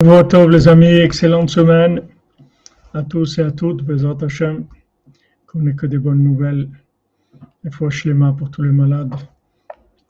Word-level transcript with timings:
Tov 0.00 0.48
les 0.50 0.68
amis, 0.68 1.00
excellente 1.08 1.50
semaine 1.50 2.02
à 2.94 3.02
tous 3.02 3.36
et 3.38 3.42
à 3.42 3.50
toutes, 3.50 3.82
Bezat 3.82 4.18
Hashem, 4.22 4.64
qu'on 5.44 5.58
n'ait 5.62 5.74
que 5.74 5.86
des 5.86 5.98
bonnes 5.98 6.22
nouvelles, 6.22 6.68
et 7.64 7.70
fois 7.72 7.90
Shlema 7.90 8.32
pour 8.32 8.48
tous 8.48 8.62
les 8.62 8.70
malades, 8.70 9.12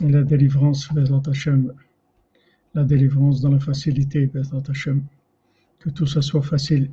et 0.05 0.11
la 0.11 0.25
délivrance, 0.25 0.93
Bezat 0.93 1.23
Hashem, 1.31 1.73
la 2.75 2.85
délivrance 2.85 3.41
dans 3.41 3.51
la 3.51 3.61
facilité, 3.61 4.27
Bezat 4.27 4.61
Hashem, 4.69 5.05
que 5.79 5.89
tout 5.89 6.07
ça 6.07 6.21
soit 6.21 6.43
facile. 6.43 6.91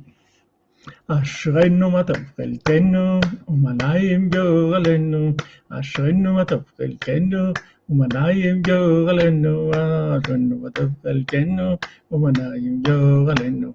אשרינו 1.08 1.90
מה 1.90 2.02
טוב 2.04 2.16
חלקנו, 2.36 3.20
ומנעים 3.48 4.30
גורלנו, 4.30 5.32
אשרינו 5.68 6.32
מה 6.32 6.44
טוב 6.44 6.62
חלקנו, 6.76 7.52
ومنايم 7.88 8.56
جو 8.68 8.80
غلنو 9.06 9.56
آرن 9.82 10.42
وتفقل 10.62 11.18
كنو 11.30 11.68
ومنايم 12.10 12.74
جو 12.86 12.98
غلنو 13.26 13.70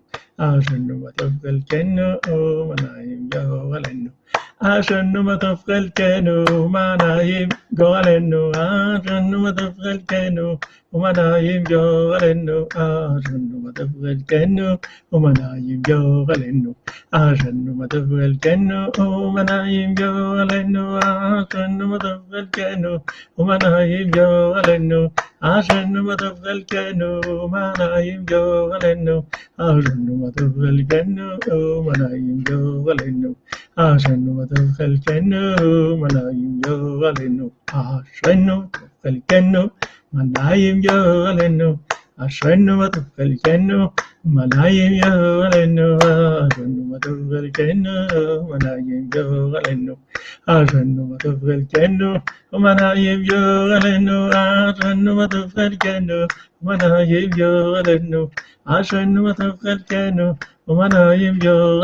آرن 0.50 0.88
وتفقل 1.04 1.58
كنو 1.72 2.10
ومنايم 2.30 3.22
جو 3.34 3.46
غلنو 3.72 4.12
عشان 4.62 5.38
تفقل 5.42 5.90
كانوا 5.90 6.50
وما 6.52 6.96
نايم 6.96 7.50
جوال 7.74 8.08
انه 8.08 8.52
عشان 8.56 9.56
تفقل 9.58 9.98
كانوا 10.08 10.56
وما 10.94 11.12
نايم 11.12 11.64
جوال 11.64 12.24
انه 12.24 12.68
عشان 12.76 13.74
تفقل 13.76 14.22
كانوا 14.28 14.78
وما 15.12 15.34
نايم 15.34 15.82
جوال 15.82 16.44
انه 16.44 16.76
عشان 17.14 17.88
تفقل 17.90 18.38
كانوا 18.42 18.92
وما 19.00 19.44
نايم 19.44 19.94
جوال 19.94 20.52
انه 20.54 20.98
عشان 20.98 21.98
تفقل 22.00 22.46
كانوا 22.52 23.00
وما 23.38 23.58
نايم 23.58 24.12
جوال 24.12 24.70
انه 24.70 25.12
عشان 25.44 26.00
ما 26.00 26.16
تبقى 26.16 26.52
الكنو 26.52 27.48
ما 27.54 27.74
نايم 27.80 28.26
جوا 28.30 28.78
لنو 28.84 29.18
عشان 29.60 30.06
ما 30.22 30.30
تبقى 30.36 30.70
الكنو 30.70 31.30
ما 31.86 31.94
نايم 32.02 32.44
جوا 32.48 32.94
لنو 32.94 33.32
عشان 33.78 34.22
ما 34.38 34.46
تبقى 34.46 34.86
الكنو 34.86 35.96
ما 36.02 36.08
نايم 36.16 36.62
جوا 36.66 37.12
لنو 37.20 37.48
عشان 37.74 38.46
ما 38.48 38.68
تبقى 38.74 39.10
الكنو 39.14 39.64
ما 40.14 40.22
نايم 40.38 40.82
جوا 40.86 41.32
لنو 41.40 41.72
A 42.22 42.28
je 42.28 42.50
ne 42.50 42.76
me 42.76 42.88
devais 42.88 43.26
le 43.30 43.36
kenno, 43.44 43.92
mon 44.24 44.52
aïe, 44.52 44.94
vieux, 44.94 45.44
allez-nous, 45.46 45.98
je 46.56 46.62
ne 46.62 46.82
me 46.90 47.00
devais 47.00 47.42
le 47.42 47.50
kenno, 47.50 47.90
oh, 48.16 48.46
mon 48.48 48.60
aïe, 48.70 49.08
vieux, 49.12 49.56
allez-nous. 49.56 49.98
A 50.46 50.64
je 50.66 50.78
ne 50.78 51.02
le 51.58 51.66
kenno, 51.66 52.22
allez-nous, 52.54 54.22
je 54.84 54.88
ne 54.94 55.12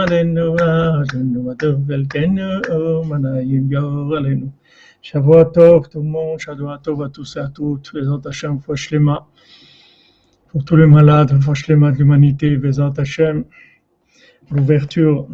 allez-nous. 0.04 0.56
Je 1.12 1.18
ne 1.18 1.40
allez-nous. 4.16 4.52
Chaque 5.02 5.24
fois, 5.24 5.46
tout 5.46 5.90
le 5.96 6.02
monde, 6.04 6.40
tous 7.12 7.38
et 7.38 7.40
à 7.40 7.48
toutes, 7.48 7.88
faisant 7.88 8.20
ta 8.20 8.30
pour 10.50 10.64
tous 10.64 10.76
les 10.76 10.88
malades, 10.88 11.42
foi 11.42 11.56
shlema 11.56 11.92
de 11.92 11.98
l'humanité, 11.98 12.58
Bezat 12.58 12.94
Hashem, 12.98 13.44
l'ouverture, 14.52 15.28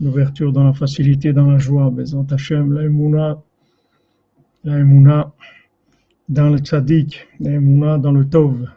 l'ouverture 0.00 0.52
dans 0.52 0.64
la 0.64 0.72
facilité, 0.72 1.32
dans 1.32 1.50
la 1.50 1.58
joie, 1.58 1.90
Bezat 1.90 2.26
Hashem, 2.30 2.72
la 2.72 2.82
emuna, 2.84 3.42
la 4.64 5.32
dans 6.28 6.50
le 6.50 6.58
tzaddik, 6.58 7.26
la 7.40 7.52
emuna 7.52 7.98
dans 7.98 8.12
le 8.12 8.28
tov, 8.28 8.68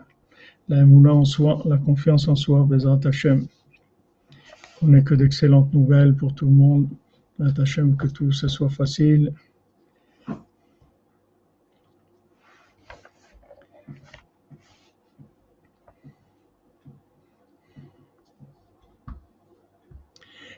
la 0.67 0.85
en 0.85 1.25
soi, 1.25 1.61
la 1.65 1.77
confiance 1.77 2.27
en 2.27 2.35
soi, 2.35 2.65
Bezat 2.67 3.01
Hashem. 3.05 3.45
On 4.81 4.87
n'est 4.87 5.03
que 5.03 5.13
d'excellentes 5.13 5.73
nouvelles 5.73 6.15
pour 6.15 6.33
tout 6.33 6.45
le 6.45 6.51
monde. 6.53 6.87
Bezat 7.37 7.61
Hashem, 7.61 7.95
que 7.97 8.07
tout 8.07 8.31
ce 8.31 8.47
soit 8.47 8.69
facile. 8.69 9.33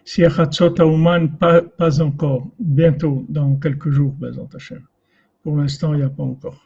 Si 0.05 0.23
Achatzot 0.25 0.79
Aouman, 0.81 1.37
pas, 1.37 1.61
pas 1.61 2.01
encore. 2.01 2.49
Bientôt, 2.59 3.25
dans 3.29 3.55
quelques 3.55 3.89
jours, 3.89 4.11
Bezat 4.13 4.49
Hashem. 4.53 4.85
Pour 5.43 5.55
l'instant, 5.55 5.93
il 5.93 5.97
n'y 5.97 6.03
a 6.03 6.09
pas 6.09 6.23
encore. 6.23 6.61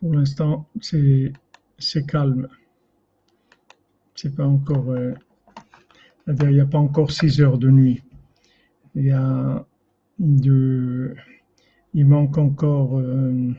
Pour 0.00 0.14
l'instant, 0.14 0.66
c'est, 0.80 1.32
calme. 2.06 2.48
C'est 4.14 4.34
pas 4.34 4.46
encore, 4.46 4.90
euh, 4.92 5.12
il 6.26 6.48
n'y 6.48 6.60
a 6.60 6.66
pas 6.66 6.78
encore 6.78 7.10
6 7.10 7.40
heures 7.42 7.58
de 7.58 7.70
nuit. 7.70 8.02
Il 8.94 9.04
y 9.04 9.10
a 9.10 9.64
de, 10.18 11.14
il 11.94 12.06
manque 12.06 12.38
encore 12.38 12.98
euh, 12.98 13.52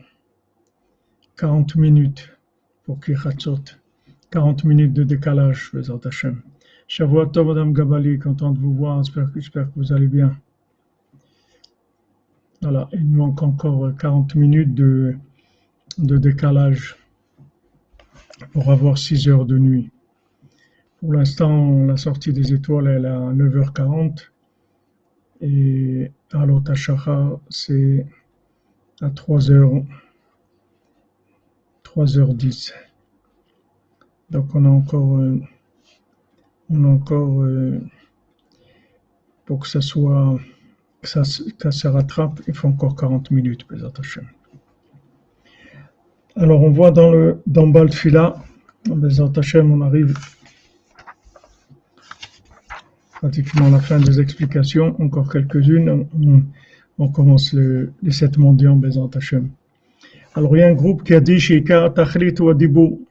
40 1.36 1.76
minutes 1.76 2.36
pour 2.84 3.00
Kichatzot. 3.00 3.76
40 4.30 4.64
minutes 4.64 4.92
de 4.92 5.04
décalage, 5.04 5.70
Bezat 5.72 6.00
Hashem. 6.04 6.42
Shavuot 6.90 7.26
Tov, 7.26 7.46
Madame 7.46 7.72
Gabali, 7.72 8.18
content 8.18 8.50
de 8.50 8.58
vous 8.58 8.74
voir, 8.74 9.04
j'espère, 9.04 9.32
que 9.72 9.78
vous 9.78 9.92
allez 9.92 10.08
bien. 10.08 10.36
Voilà, 12.62 12.88
il 12.92 13.08
nous 13.08 13.18
manque 13.18 13.40
encore 13.44 13.96
40 13.96 14.34
minutes 14.34 14.74
de, 14.74 15.16
de 15.98 16.16
décalage 16.18 16.96
pour 18.52 18.72
avoir 18.72 18.98
6 18.98 19.28
heures 19.28 19.46
de 19.46 19.56
nuit. 19.56 19.92
Pour 20.98 21.12
l'instant, 21.12 21.84
la 21.84 21.96
sortie 21.96 22.32
des 22.32 22.52
étoiles 22.52 22.88
elle 22.88 23.04
est 23.04 23.08
à 23.08 23.32
9h40 23.34 24.28
et 25.42 26.10
à 26.32 26.44
l'Otashara, 26.44 27.40
c'est 27.50 28.04
à 29.00 29.10
3h, 29.10 29.86
3h10. 31.84 32.72
Donc 34.30 34.52
on 34.56 34.64
a 34.64 34.68
encore, 34.68 35.18
euh, 35.18 35.40
on 36.70 36.84
a 36.84 36.88
encore 36.88 37.42
euh, 37.42 37.80
pour 39.44 39.60
que 39.60 39.68
ça 39.68 39.80
soit, 39.80 40.38
que 41.02 41.08
ça, 41.08 41.22
que 41.58 41.70
ça 41.70 41.90
rattrape, 41.90 42.40
il 42.46 42.54
faut 42.54 42.68
encore 42.68 42.94
40 42.96 43.30
minutes. 43.30 43.66
Alors 46.36 46.62
on 46.62 46.70
voit 46.70 46.92
dans 46.92 47.10
le 47.10 47.42
dans 47.46 47.66
Baltfila, 47.66 48.36
on 48.88 49.80
arrive 49.80 50.14
pratiquement 53.14 53.66
à 53.66 53.70
la 53.70 53.80
fin 53.80 53.98
des 53.98 54.20
explications, 54.20 55.00
encore 55.02 55.30
quelques-unes. 55.30 56.06
On, 56.22 56.42
on 56.98 57.08
commence 57.08 57.52
le, 57.52 57.92
les 58.02 58.12
sept 58.12 58.38
mendiants, 58.38 58.76
Bezat 58.76 59.10
Hashem. 59.14 59.50
Alors 60.34 60.56
il 60.56 60.60
y 60.60 60.62
a 60.62 60.68
un 60.68 60.74
groupe 60.74 61.02
qui 61.02 61.14
a 61.14 61.20
dit 61.20 61.40
Shikar 61.40 61.92
Tachlit 61.92 62.40
ou 62.40 62.48
Adibou. 62.48 63.06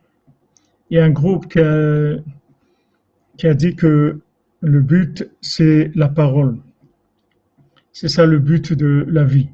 Il 0.90 0.98
y 0.98 1.00
a 1.00 1.04
un 1.04 1.10
groupe 1.10 1.52
qui 1.52 1.60
a, 1.60 2.16
qui 3.40 3.48
a 3.48 3.54
dit 3.54 3.74
que 3.74 4.20
le 4.60 4.82
but 4.82 5.32
c'est 5.40 5.92
la 5.96 6.10
parole. 6.10 6.58
C'est 7.94 8.10
ça 8.10 8.26
le 8.26 8.38
but 8.38 8.74
de 8.74 9.06
la 9.08 9.24
vie. 9.24 9.50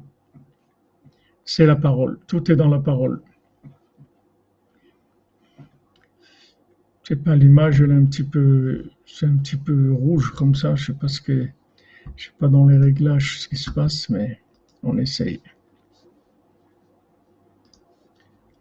C'est 1.44 1.66
la 1.66 1.76
parole. 1.76 2.18
Tout 2.26 2.50
est 2.50 2.56
dans 2.56 2.68
la 2.68 2.80
parole. 2.80 3.22
Je 7.04 7.14
sais 7.14 7.16
pas, 7.16 7.36
l'image 7.36 7.80
elle 7.80 7.92
est 7.92 7.94
un 7.94 8.04
petit 8.04 8.24
peu, 8.24 8.90
c'est 9.06 9.26
un 9.26 9.36
petit 9.36 9.56
peu 9.56 9.92
rouge 9.92 10.32
comme 10.32 10.56
ça. 10.56 10.74
Je 10.74 10.86
sais 10.86 10.92
pas 10.92 11.06
ce 11.06 11.20
que, 11.20 11.46
je 12.16 12.24
sais 12.24 12.32
pas 12.40 12.48
dans 12.48 12.66
les 12.66 12.78
réglages 12.78 13.38
ce 13.38 13.48
qui 13.48 13.56
se 13.56 13.70
passe, 13.70 14.08
mais 14.08 14.40
on 14.82 14.98
essaye. 14.98 15.40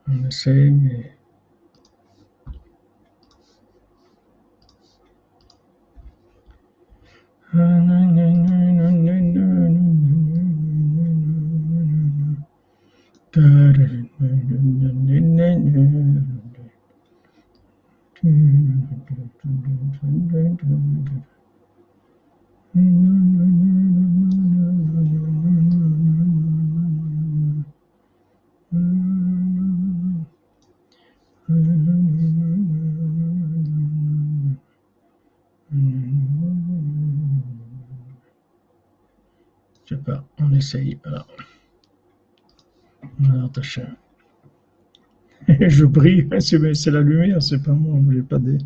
On 0.07 0.27
essaye, 0.27 0.69
mais 0.69 1.14
Mm-hmm. 31.47 31.84
Je 39.85 39.95
sais 39.95 40.01
pas, 40.01 40.23
on 40.39 40.53
essaye. 40.53 40.97
Alors, 41.03 41.27
je 45.59 45.85
brille, 45.85 46.27
c'est 46.39 46.91
la 46.91 47.01
lumière, 47.01 47.41
c'est 47.41 47.61
pas 47.61 47.73
moi, 47.73 47.99
j'ai 48.11 48.21
pas 48.23 48.39
des. 48.39 48.57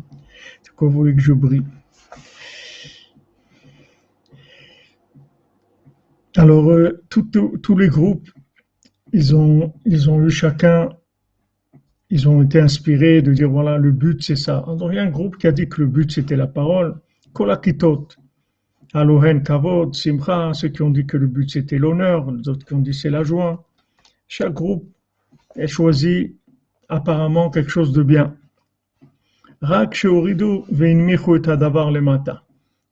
Pourquoi 0.66 0.88
vous 0.88 0.94
voulez 0.94 1.14
que 1.14 1.20
je 1.20 1.32
brille? 1.32 1.64
Alors, 6.36 6.70
euh, 6.70 7.02
tous 7.10 7.76
les 7.76 7.88
groupes, 7.88 8.30
ils 9.12 9.34
ont, 9.34 9.74
ils 9.84 10.08
ont 10.08 10.24
eu 10.24 10.30
chacun, 10.30 10.88
ils 12.08 12.28
ont 12.28 12.42
été 12.42 12.60
inspirés 12.60 13.20
de 13.20 13.32
dire 13.34 13.50
voilà, 13.50 13.76
le 13.76 13.90
but 13.90 14.22
c'est 14.22 14.36
ça. 14.36 14.58
Alors, 14.66 14.92
il 14.92 14.96
y 14.96 14.98
a 14.98 15.02
un 15.02 15.10
groupe 15.10 15.36
qui 15.36 15.46
a 15.48 15.52
dit 15.52 15.68
que 15.68 15.82
le 15.82 15.86
but 15.86 16.10
c'était 16.10 16.36
la 16.36 16.46
parole. 16.46 16.98
Kolakitot, 17.34 18.08
Alohen 18.92 19.42
Kavod, 19.44 19.94
Simcha, 19.94 20.52
ceux 20.52 20.68
qui 20.68 20.82
ont 20.82 20.90
dit 20.90 21.06
que 21.06 21.16
le 21.16 21.28
but 21.28 21.48
c'était 21.48 21.78
l'honneur, 21.78 22.30
les 22.32 22.48
autres 22.48 22.66
qui 22.66 22.74
ont 22.74 22.80
dit 22.80 22.92
c'est 22.92 23.10
la 23.10 23.22
joie. 23.22 23.64
Chaque 24.26 24.52
groupe 24.52 24.84
a 25.56 25.66
choisi 25.66 26.34
apparemment 26.88 27.50
quelque 27.50 27.70
chose 27.70 27.92
de 27.92 28.02
bien. 28.02 28.36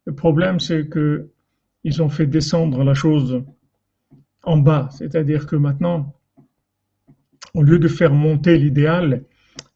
Le 0.05 0.12
problème, 0.15 0.61
c'est 0.61 0.87
que 0.89 1.29
ils 1.85 2.03
ont 2.03 2.09
fait 2.09 2.27
descendre 2.27 2.85
la 2.85 2.94
chose 2.94 3.43
en 4.44 4.59
bas, 4.59 4.89
c'est-à-dire 4.93 5.47
que 5.47 5.56
maintenant, 5.56 6.15
au 7.55 7.62
lieu 7.62 7.79
de 7.79 7.89
faire 7.89 8.12
monter 8.12 8.56
l'idéal, 8.59 9.25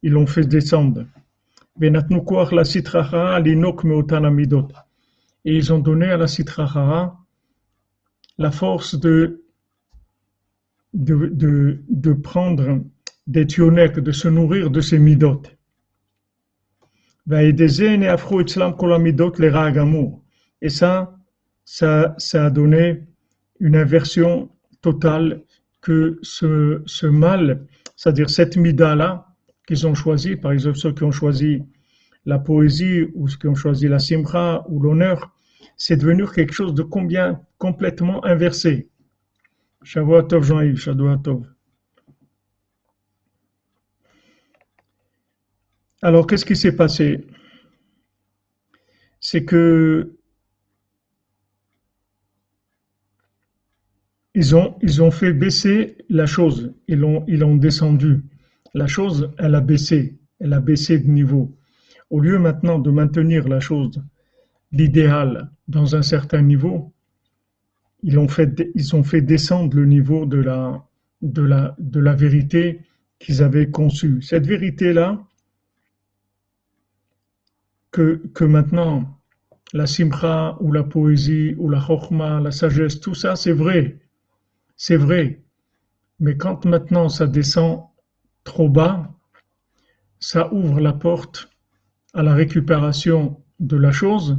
ils 0.03 0.13
l'ont 0.13 0.27
fait 0.27 0.45
descendre. 0.47 1.05
Et 5.44 5.56
ils 5.56 5.73
ont 5.73 5.79
donné 5.79 6.06
à 6.06 6.17
la 6.17 6.27
citrahara 6.27 7.19
la 8.39 8.50
force 8.50 8.99
de, 8.99 9.44
de, 10.94 11.81
de, 11.89 12.12
prendre 12.12 12.81
des 13.27 13.47
tionek, 13.47 13.99
de 13.99 14.12
se 14.12 14.29
nourrir 14.29 14.71
de 14.71 14.81
ces 14.81 14.99
midot. 14.99 15.43
Et 20.61 20.69
ça, 20.69 21.17
ça, 21.65 22.15
ça 22.19 22.47
a 22.47 22.50
donné 22.50 23.05
une 23.61 23.77
inversion 23.77 24.50
totale 24.81 25.43
que 25.81 26.19
ce, 26.23 26.83
ce 26.87 27.06
mal, 27.06 27.67
c'est-à-dire 27.97 28.31
cette 28.31 28.56
mida-là 28.56 29.27
qu'ils 29.67 29.87
ont 29.87 29.94
choisi, 29.94 30.37
par 30.37 30.53
exemple 30.53 30.79
ceux 30.79 30.93
qui 30.93 31.05
ont 31.05 31.12
choisi 31.12 31.62
la 32.25 32.39
poésie 32.39 33.09
ou 33.15 33.29
ceux 33.29 33.39
qui 33.39 33.49
ont 33.49 33.55
choisi 33.55 33.89
la 33.89 33.99
simcha 33.99 34.65
ou 34.69 34.81
l'honneur, 34.81 35.31
c'est 35.77 35.97
devenu 35.97 36.27
quelque 36.29 36.53
chose 36.53 36.75
de 36.75 36.83
combien 36.83 37.41
complètement 37.59 38.25
inversé. 38.25 38.89
Shavuatov 39.83 40.45
Jean-Yves, 40.45 40.79
Shavuatov. 40.79 41.47
Alors, 46.03 46.27
qu'est-ce 46.27 46.45
qui 46.45 46.57
s'est 46.57 46.75
passé? 46.75 47.27
C'est 49.21 49.45
que 49.45 50.17
ils 54.35 54.57
ont, 54.57 54.77
ils 54.83 55.03
ont 55.03 55.11
fait 55.11 55.33
baisser 55.33 55.97
la 56.09 56.27
chose, 56.27 56.75
ils 56.89 56.99
l'ont 56.99 57.25
ils 57.29 57.45
ont 57.45 57.55
descendu. 57.55 58.25
La 58.75 58.87
chose, 58.87 59.31
elle 59.39 59.55
a 59.55 59.61
baissé, 59.61 60.19
elle 60.41 60.55
a 60.55 60.61
baissé 60.61 60.99
de 60.99 61.09
niveau. 61.09 61.57
Au 62.11 62.19
lieu 62.21 62.39
maintenant 62.39 62.79
de 62.79 62.91
maintenir 62.91 63.47
la 63.49 63.61
chose, 63.61 64.03
l'idéal, 64.73 65.51
dans 65.69 65.95
un 65.97 66.03
certain 66.03 66.43
niveau, 66.43 66.93
ils 68.03 68.19
ont 68.19 68.29
fait, 68.29 69.21
descendre 69.21 69.77
le 69.77 69.87
niveau 69.87 70.27
de 70.27 70.41
la, 70.41 72.15
vérité 72.15 72.81
qu'ils 73.19 73.43
avaient 73.43 73.71
conçue. 73.71 74.21
Cette 74.23 74.47
vérité-là, 74.47 75.25
que, 77.93 78.23
que 78.35 78.45
maintenant, 78.45 79.21
la 79.73 79.87
simcha 79.87 80.57
ou 80.61 80.73
la 80.73 80.83
poésie 80.83 81.55
ou 81.59 81.69
la 81.69 81.81
chokma, 81.81 82.41
la 82.41 82.51
sagesse, 82.51 83.01
tout 83.01 83.15
ça, 83.15 83.37
c'est 83.37 83.53
vrai. 83.53 83.99
C'est 84.77 84.97
vrai, 84.97 85.43
mais 86.19 86.37
quand 86.37 86.65
maintenant 86.65 87.09
ça 87.09 87.27
descend 87.27 87.85
trop 88.43 88.69
bas, 88.69 89.13
ça 90.19 90.53
ouvre 90.53 90.81
la 90.81 90.93
porte 90.93 91.51
à 92.15 92.23
la 92.23 92.35
récupération 92.35 93.41
de 93.61 93.77
la 93.77 93.93
chose 93.93 94.39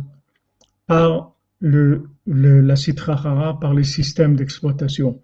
par 0.87 1.35
la 1.61 2.75
citrahara, 2.75 3.59
par 3.59 3.73
les 3.73 3.83
systèmes 3.83 4.35
d'exploitation. 4.35 5.21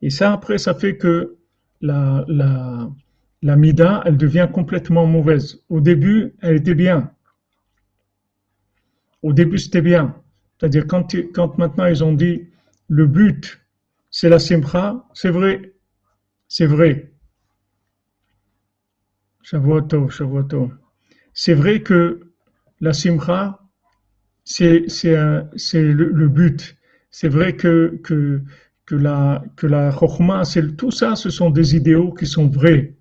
Et 0.00 0.10
ça, 0.10 0.32
après, 0.32 0.58
ça 0.58 0.74
fait 0.74 0.96
que 0.96 1.36
la, 1.80 2.26
mida, 3.42 4.02
elle 4.04 4.16
devient 4.16 4.48
complètement 4.52 5.06
mauvaise. 5.06 5.62
Au 5.68 5.80
début, 5.80 6.34
elle 6.40 6.56
était 6.56 6.74
bien. 6.74 7.12
Au 9.22 9.32
début, 9.32 9.58
c'était 9.58 9.82
bien. 9.82 10.16
C'est-à-dire, 10.58 10.86
quand, 10.86 11.58
maintenant 11.58 11.86
ils 11.86 12.04
ont 12.04 12.12
dit 12.12 12.48
le 12.88 13.06
but 13.06 13.62
c'est 14.12 14.28
la 14.28 14.38
simcha, 14.38 15.04
c'est 15.14 15.30
vrai, 15.30 15.72
c'est 16.46 16.66
vrai. 16.66 17.10
Shavuotov, 19.42 20.10
Shavuotov. 20.10 20.76
C'est 21.32 21.54
vrai 21.54 21.82
que 21.82 22.20
la 22.80 22.92
simcha, 22.92 23.61
c'est 24.44 24.86
le, 25.74 26.28
but. 26.28 26.76
C'est 27.10 27.28
vrai 27.28 27.56
que, 27.56 28.00
la, 28.90 29.44
que 29.56 30.60
tout 30.70 30.90
ça, 30.90 31.16
ce 31.16 31.30
sont 31.30 31.50
des 31.50 31.76
idéaux 31.76 32.12
qui 32.12 32.26
sont 32.26 32.48
vrais. 32.48 32.94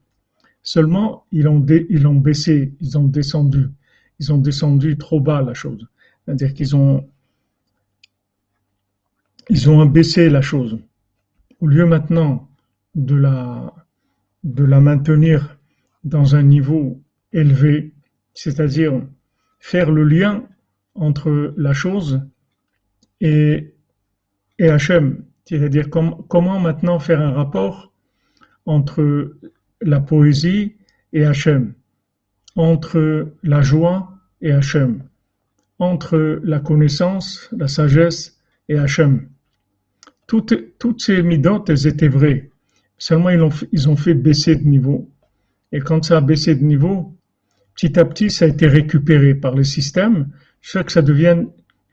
Seulement, 0.63 1.25
ils 1.31 1.47
ont, 1.47 1.59
baissé, 1.59 2.73
ils 2.79 2.97
ont 2.97 3.05
descendu. 3.05 3.69
Ils 4.19 4.31
ont 4.31 4.37
descendu 4.37 4.97
trop 4.97 5.19
bas 5.19 5.41
la 5.41 5.53
chose. 5.53 5.87
C'est-à-dire 6.25 6.53
qu'ils 6.53 6.75
ont, 6.75 7.07
abaissé 9.81 10.29
la 10.29 10.41
chose 10.41 10.79
au 11.59 11.67
lieu 11.67 11.85
maintenant 11.85 12.49
de 12.95 13.15
la 13.15 14.79
maintenir 14.79 15.57
dans 16.03 16.35
un 16.35 16.43
niveau 16.43 17.01
élevé, 17.33 17.93
c'est-à-dire 18.33 19.01
faire 19.59 19.91
le 19.91 20.03
lien 20.03 20.43
entre 20.95 21.53
la 21.57 21.73
chose 21.73 22.21
et, 23.19 23.73
et 24.59 24.69
Hachem, 24.69 25.23
c'est-à-dire 25.45 25.89
comment 25.89 26.59
maintenant 26.59 26.99
faire 26.99 27.21
un 27.21 27.31
rapport 27.31 27.91
entre 28.65 29.35
la 29.81 29.99
poésie 29.99 30.75
et 31.13 31.25
Hachem, 31.25 31.73
entre 32.55 33.33
la 33.43 33.61
joie 33.61 34.13
et 34.41 34.51
Hachem, 34.51 35.03
entre 35.79 36.39
la 36.43 36.59
connaissance, 36.59 37.49
la 37.57 37.67
sagesse 37.67 38.37
et 38.69 38.77
Hachem. 38.77 39.27
Toutes, 40.27 41.01
ces 41.01 41.23
midotes, 41.23 41.69
elles 41.69 41.87
étaient 41.87 42.07
vraies. 42.07 42.49
Seulement, 42.97 43.29
ils 43.29 43.89
ont 43.89 43.95
fait 43.95 44.13
baisser 44.13 44.55
de 44.55 44.63
niveau. 44.63 45.09
Et 45.73 45.79
quand 45.79 46.05
ça 46.05 46.17
a 46.17 46.21
baissé 46.21 46.55
de 46.55 46.63
niveau, 46.63 47.13
petit 47.75 47.99
à 47.99 48.05
petit, 48.05 48.29
ça 48.29 48.45
a 48.45 48.47
été 48.47 48.67
récupéré 48.67 49.33
par 49.35 49.55
le 49.55 49.63
système, 49.63 50.29
jusqu'à 50.61 50.83
que 50.83 50.91
ça 50.91 51.01
devienne 51.01 51.47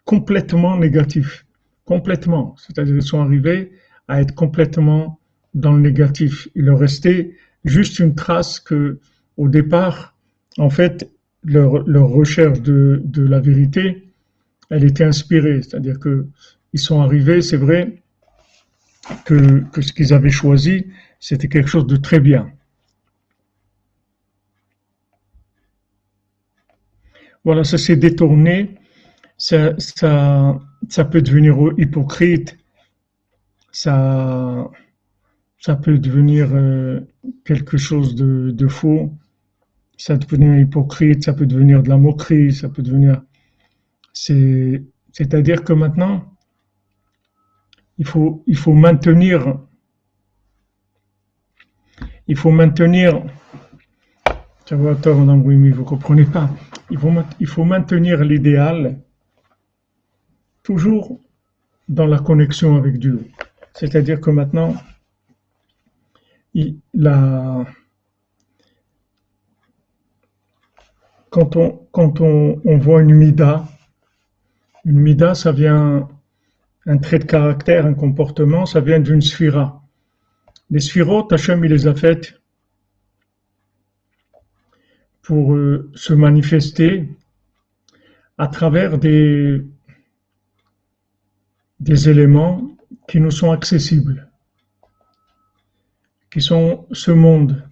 complètement 0.05 0.77
négatif. 0.77 1.47
Complètement. 1.85 2.55
C'est-à-dire 2.59 2.95
qu'ils 2.95 3.03
sont 3.03 3.21
arrivés 3.21 3.73
à 4.09 4.21
être 4.21 4.35
complètement 4.35 5.21
dans 5.55 5.73
le 5.73 5.81
négatif. 5.81 6.49
Il 6.55 6.65
leur 6.65 6.79
restait 6.79 7.33
juste 7.65 7.99
une 7.99 8.15
trace 8.15 8.61
que, 8.61 9.01
au 9.37 9.49
départ, 9.49 10.15
en 10.59 10.71
fait, 10.71 11.11
leur, 11.45 11.71
recherche 12.11 12.61
de, 12.61 13.01
de 13.05 13.23
la 13.23 13.41
vérité, 13.41 14.13
elle 14.71 14.85
était 14.85 15.05
inspirée. 15.05 15.63
C'est-à-dire 15.63 15.99
que 15.99 16.27
ils 16.73 16.81
sont 16.81 17.01
arrivés, 17.01 17.41
c'est 17.41 17.57
vrai, 17.57 18.03
que, 19.25 19.65
ce 19.81 19.93
qu'ils 19.93 20.13
avaient 20.13 20.31
choisi, 20.31 20.87
c'était 21.21 21.49
quelque 21.49 21.69
chose 21.69 21.87
de 21.87 21.97
très 21.97 22.21
bien. 22.21 22.51
Voilà, 27.49 27.65
ça 27.65 27.79
s'est 27.79 27.97
détourné, 27.97 28.75
ça, 29.39 29.73
ça, 29.79 31.05
peut 31.11 31.23
devenir 31.23 31.57
hypocrite, 31.79 32.59
ça, 33.73 34.71
ça 35.59 35.77
peut 35.77 35.97
devenir 35.97 36.51
euh, 36.53 37.01
quelque 37.47 37.79
chose 37.79 38.15
de, 38.17 38.69
faux, 38.69 39.15
ça 39.97 40.19
peut 40.19 40.37
devenir 40.37 40.61
hypocrite, 40.61 41.25
ça 41.25 41.33
peut 41.33 41.47
devenir 41.47 41.83
de 41.83 41.89
la 41.89 41.97
moquerie, 41.97 42.53
ça 42.53 42.69
peut 42.69 42.83
devenir... 42.83 43.23
C'est-à-dire 44.13 45.65
que 45.65 45.73
maintenant, 45.73 46.31
il 47.97 48.07
faut, 48.07 48.43
il 48.47 48.59
faut 48.59 48.75
maintenir, 48.75 49.59
il 52.27 52.37
faut 52.37 52.51
maintenir, 52.51 53.23
ça 54.67 54.77
vous 54.77 55.85
comprenez 55.85 56.27
pas, 56.27 56.51
il 56.91 56.99
faut, 57.47 57.65
maintenir 57.65 58.25
l'idéal 58.25 58.99
toujours 60.63 61.21
dans 61.89 62.07
la 62.07 62.19
connexion 62.19 62.77
avec 62.77 62.99
Dieu. 62.99 63.27
C'est-à-dire 63.75 64.21
que 64.21 64.31
maintenant, 64.31 64.75
quand 71.31 71.57
on 71.57 72.79
voit 72.79 73.03
une 73.03 73.15
mida, 73.15 73.65
une 74.85 74.99
mida, 74.99 75.35
ça 75.35 75.53
vient, 75.53 76.09
un 76.87 76.99
trait 76.99 77.19
de 77.19 77.25
caractère, 77.25 77.87
un 77.87 77.95
comportement, 77.95 78.65
ça 78.65 78.81
vient 78.81 79.01
d'une 79.01 79.21
sphira. 79.21 79.83
Les 80.71 80.81
sphirotes, 80.81 81.33
Hachem, 81.33 81.65
il 81.65 81.71
les 81.71 81.87
a 81.87 81.95
faites 81.95 82.38
pour 85.29 85.55
euh, 85.55 85.91
se 85.95 86.15
manifester 86.15 87.07
à 88.39 88.49
travers 88.49 88.97
des, 88.97 89.63
des 91.81 92.09
éléments 92.09 92.75
qui 93.07 93.21
nous 93.21 93.31
sont 93.31 93.53
accessibles, 93.53 94.31
qui 96.33 96.41
sont 96.41 96.87
ce 96.93 97.11
monde. 97.11 97.63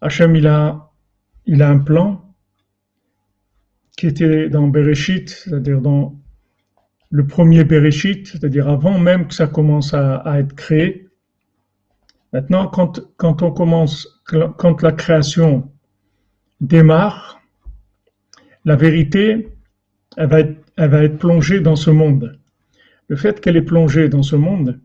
Hachem, 0.00 0.34
il 0.34 0.46
a, 0.46 0.92
il 1.44 1.60
a 1.60 1.68
un 1.68 1.80
plan 1.80 2.34
qui 3.98 4.06
était 4.06 4.48
dans 4.48 4.66
Bereshit, 4.68 5.28
c'est-à-dire 5.28 5.82
dans 5.82 6.18
le 7.10 7.26
premier 7.26 7.64
Bereshit, 7.64 8.26
c'est-à-dire 8.28 8.66
avant 8.66 8.98
même 8.98 9.28
que 9.28 9.34
ça 9.34 9.46
commence 9.46 9.92
à, 9.92 10.22
être 10.38 10.54
créé. 10.54 11.10
Maintenant, 12.32 12.66
quand, 12.68 13.00
quand 13.18 13.42
on 13.42 13.50
commence, 13.52 14.17
quand 14.28 14.82
la 14.82 14.92
création 14.92 15.70
démarre, 16.60 17.40
la 18.64 18.76
vérité, 18.76 19.48
elle 20.16 20.28
va 20.28 20.40
être, 20.40 21.18
plongée 21.18 21.60
dans 21.60 21.76
ce 21.76 21.90
monde. 21.90 22.38
Le 23.08 23.16
fait 23.16 23.40
qu'elle 23.40 23.56
est 23.56 23.62
plongée 23.62 24.08
dans 24.08 24.22
ce 24.22 24.36
monde, 24.36 24.80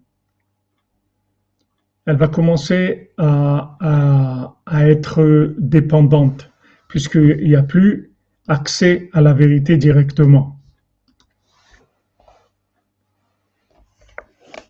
elle 2.06 2.16
va 2.16 2.28
commencer 2.28 3.12
à 3.18 4.56
être 4.72 5.54
dépendante, 5.58 6.52
puisqu'il 6.88 7.48
n'y 7.48 7.56
a 7.56 7.64
plus 7.64 8.12
accès 8.48 9.10
à 9.14 9.22
la 9.22 9.34
vérité 9.34 9.78
directement. 9.78 10.60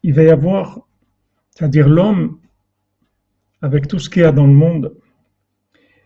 Il 0.04 0.14
va 0.14 0.24
y 0.24 0.30
avoir, 0.30 0.82
c'est-à-dire 1.52 1.88
l'homme, 1.88 2.38
avec 3.64 3.88
tout 3.88 3.98
ce 3.98 4.10
qu'il 4.10 4.24
y 4.24 4.26
a 4.26 4.34
dans 4.34 4.46
le 4.46 4.54
monde, 4.54 4.94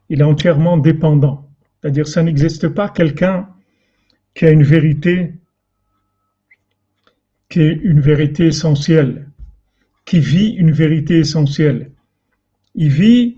il 0.10 0.22
est 0.22 0.24
entièrement 0.24 0.78
dépendant. 0.78 1.50
C'est-à-dire 1.82 2.08
ça 2.08 2.22
n'existe 2.22 2.70
pas 2.70 2.88
quelqu'un 2.88 3.50
qui 4.36 4.46
a 4.46 4.52
une 4.52 4.64
vérité 4.64 5.34
qui 7.50 7.62
est 7.62 7.74
une 7.74 8.00
vérité 8.00 8.46
essentielle, 8.48 9.28
qui 10.06 10.20
vit 10.20 10.50
une 10.50 10.72
vérité 10.72 11.18
essentielle. 11.18 11.92
Il 12.76 12.90
vit 12.90 13.38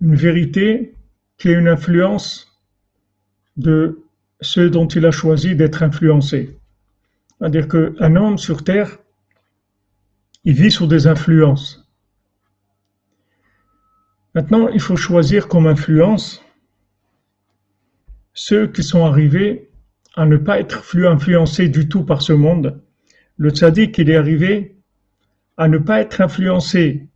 une 0.00 0.16
vérité 0.16 0.94
qui 1.38 1.50
est 1.50 1.54
une 1.54 1.68
influence 1.68 2.58
de 3.56 4.02
ceux 4.40 4.68
dont 4.68 4.88
il 4.88 5.06
a 5.06 5.10
choisi 5.12 5.54
d'être 5.54 5.82
influencé. 5.82 6.56
C'est-à-dire 7.38 7.68
qu'un 7.68 8.16
homme 8.16 8.38
sur 8.38 8.64
Terre, 8.64 8.98
il 10.44 10.54
vit 10.54 10.70
sous 10.72 10.86
des 10.86 11.06
influences. 11.06 11.85
Maintenant, 14.36 14.68
il 14.68 14.80
faut 14.80 14.96
choisir 14.96 15.48
comme 15.48 15.66
influence 15.66 16.44
ceux 18.34 18.66
qui 18.66 18.82
sont 18.82 19.06
arrivés 19.06 19.70
à 20.14 20.26
ne 20.26 20.36
pas 20.36 20.60
être 20.60 20.94
influencés 21.06 21.70
du 21.70 21.88
tout 21.88 22.04
par 22.04 22.20
ce 22.20 22.34
monde. 22.34 22.82
Le 23.38 23.48
tzaddik, 23.48 23.96
il 23.96 24.10
est 24.10 24.16
arrivé 24.16 24.76
à 25.56 25.68
ne 25.68 25.78
pas 25.78 26.02
être 26.02 26.20
influencé 26.20 27.08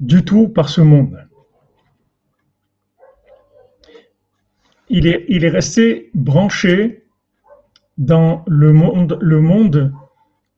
du 0.00 0.24
tout 0.24 0.48
par 0.48 0.70
ce 0.70 0.80
monde. 0.80 1.18
il 4.88 5.06
est, 5.06 5.48
resté 5.48 6.10
branché 6.14 7.04
dans 7.98 8.42
le 8.46 8.72
monde, 8.72 9.18
le 9.20 9.40
monde 9.42 9.92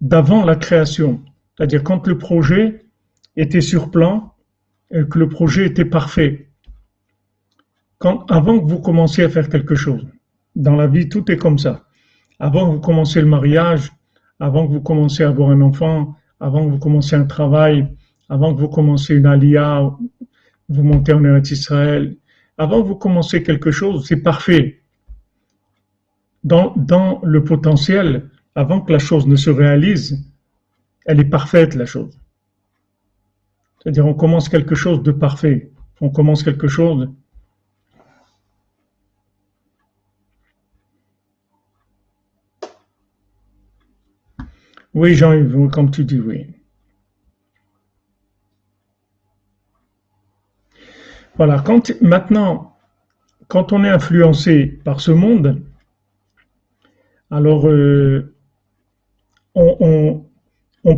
d'avant 0.00 0.44
la 0.44 0.54
création. 0.54 1.20
C'est-à-dire 1.56 1.82
quand 1.82 2.06
le 2.06 2.16
projet 2.16 2.85
était 3.36 3.60
sur 3.60 3.90
plan, 3.90 4.34
que 4.90 5.18
le 5.18 5.28
projet 5.28 5.66
était 5.66 5.84
parfait. 5.84 6.48
Quand, 7.98 8.30
avant 8.30 8.58
que 8.58 8.66
vous 8.66 8.80
commenciez 8.80 9.24
à 9.24 9.28
faire 9.28 9.48
quelque 9.48 9.74
chose, 9.74 10.06
dans 10.54 10.76
la 10.76 10.86
vie, 10.86 11.08
tout 11.08 11.30
est 11.30 11.36
comme 11.36 11.58
ça. 11.58 11.84
Avant 12.38 12.66
que 12.68 12.74
vous 12.76 12.80
commenciez 12.80 13.20
le 13.20 13.26
mariage, 13.26 13.92
avant 14.40 14.66
que 14.66 14.72
vous 14.72 14.80
commenciez 14.80 15.24
à 15.24 15.28
avoir 15.28 15.50
un 15.50 15.60
enfant, 15.60 16.16
avant 16.40 16.64
que 16.64 16.70
vous 16.70 16.78
commenciez 16.78 17.16
un 17.16 17.24
travail, 17.24 17.88
avant 18.28 18.54
que 18.54 18.60
vous 18.60 18.68
commenciez 18.68 19.16
une 19.16 19.26
alia, 19.26 19.90
vous 20.68 20.82
montez 20.82 21.12
en 21.12 21.24
Eretz 21.24 21.50
Israël, 21.50 22.16
avant 22.58 22.82
que 22.82 22.88
vous 22.88 22.96
commencez 22.96 23.42
quelque 23.42 23.70
chose, 23.70 24.06
c'est 24.06 24.22
parfait. 24.22 24.82
Dans, 26.44 26.74
dans 26.76 27.20
le 27.24 27.44
potentiel, 27.44 28.30
avant 28.54 28.80
que 28.80 28.92
la 28.92 28.98
chose 28.98 29.26
ne 29.26 29.36
se 29.36 29.50
réalise, 29.50 30.24
elle 31.04 31.20
est 31.20 31.24
parfaite, 31.24 31.74
la 31.74 31.86
chose. 31.86 32.18
C'est-à-dire, 33.86 34.06
on 34.06 34.14
commence 34.14 34.48
quelque 34.48 34.74
chose 34.74 35.00
de 35.04 35.12
parfait. 35.12 35.70
On 36.00 36.10
commence 36.10 36.42
quelque 36.42 36.66
chose. 36.66 37.08
Oui, 44.92 45.14
Jean-Yves, 45.14 45.70
comme 45.70 45.92
tu 45.92 46.04
dis, 46.04 46.18
oui. 46.18 46.48
Voilà, 51.36 51.62
maintenant, 52.00 52.76
quand 53.46 53.72
on 53.72 53.84
est 53.84 53.88
influencé 53.88 54.66
par 54.66 54.98
ce 54.98 55.12
monde, 55.12 55.62
alors 57.30 57.68
euh, 57.68 58.34
on 59.54 60.24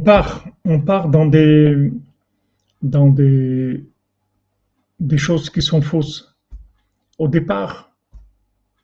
part 0.06 1.10
dans 1.10 1.26
des, 1.26 1.92
dans 2.82 3.08
des, 3.08 3.86
choses 5.16 5.50
qui 5.50 5.62
sont 5.62 5.82
fausses. 5.82 6.36
Au 7.18 7.28
départ, 7.28 7.96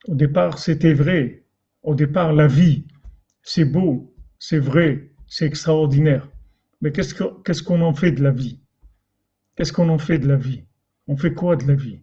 au 0.09 0.15
départ, 0.15 0.59
c'était 0.59 0.95
vrai. 0.95 1.45
Au 1.83 1.95
départ, 1.95 2.33
la 2.33 2.47
vie, 2.47 2.87
c'est 3.43 3.65
beau, 3.65 4.15
c'est 4.39 4.59
vrai, 4.59 5.11
c'est 5.27 5.47
extraordinaire. 5.47 6.29
Mais 6.81 6.93
qu'est-ce 6.93 7.63
qu'on 7.63 7.81
en 7.81 7.95
fait 7.95 8.13
de 8.13 8.23
la 8.23 8.31
vie? 8.31 8.61
Qu'est-ce 9.57 9.73
qu'on 9.73 9.89
en 9.89 9.99
fait 9.99 10.19
de 10.19 10.29
la 10.29 10.37
vie? 10.37 10.65
On 11.07 11.17
fait 11.17 11.33
quoi 11.33 11.57
de 11.57 11.67
la 11.67 11.75
vie? 11.75 12.01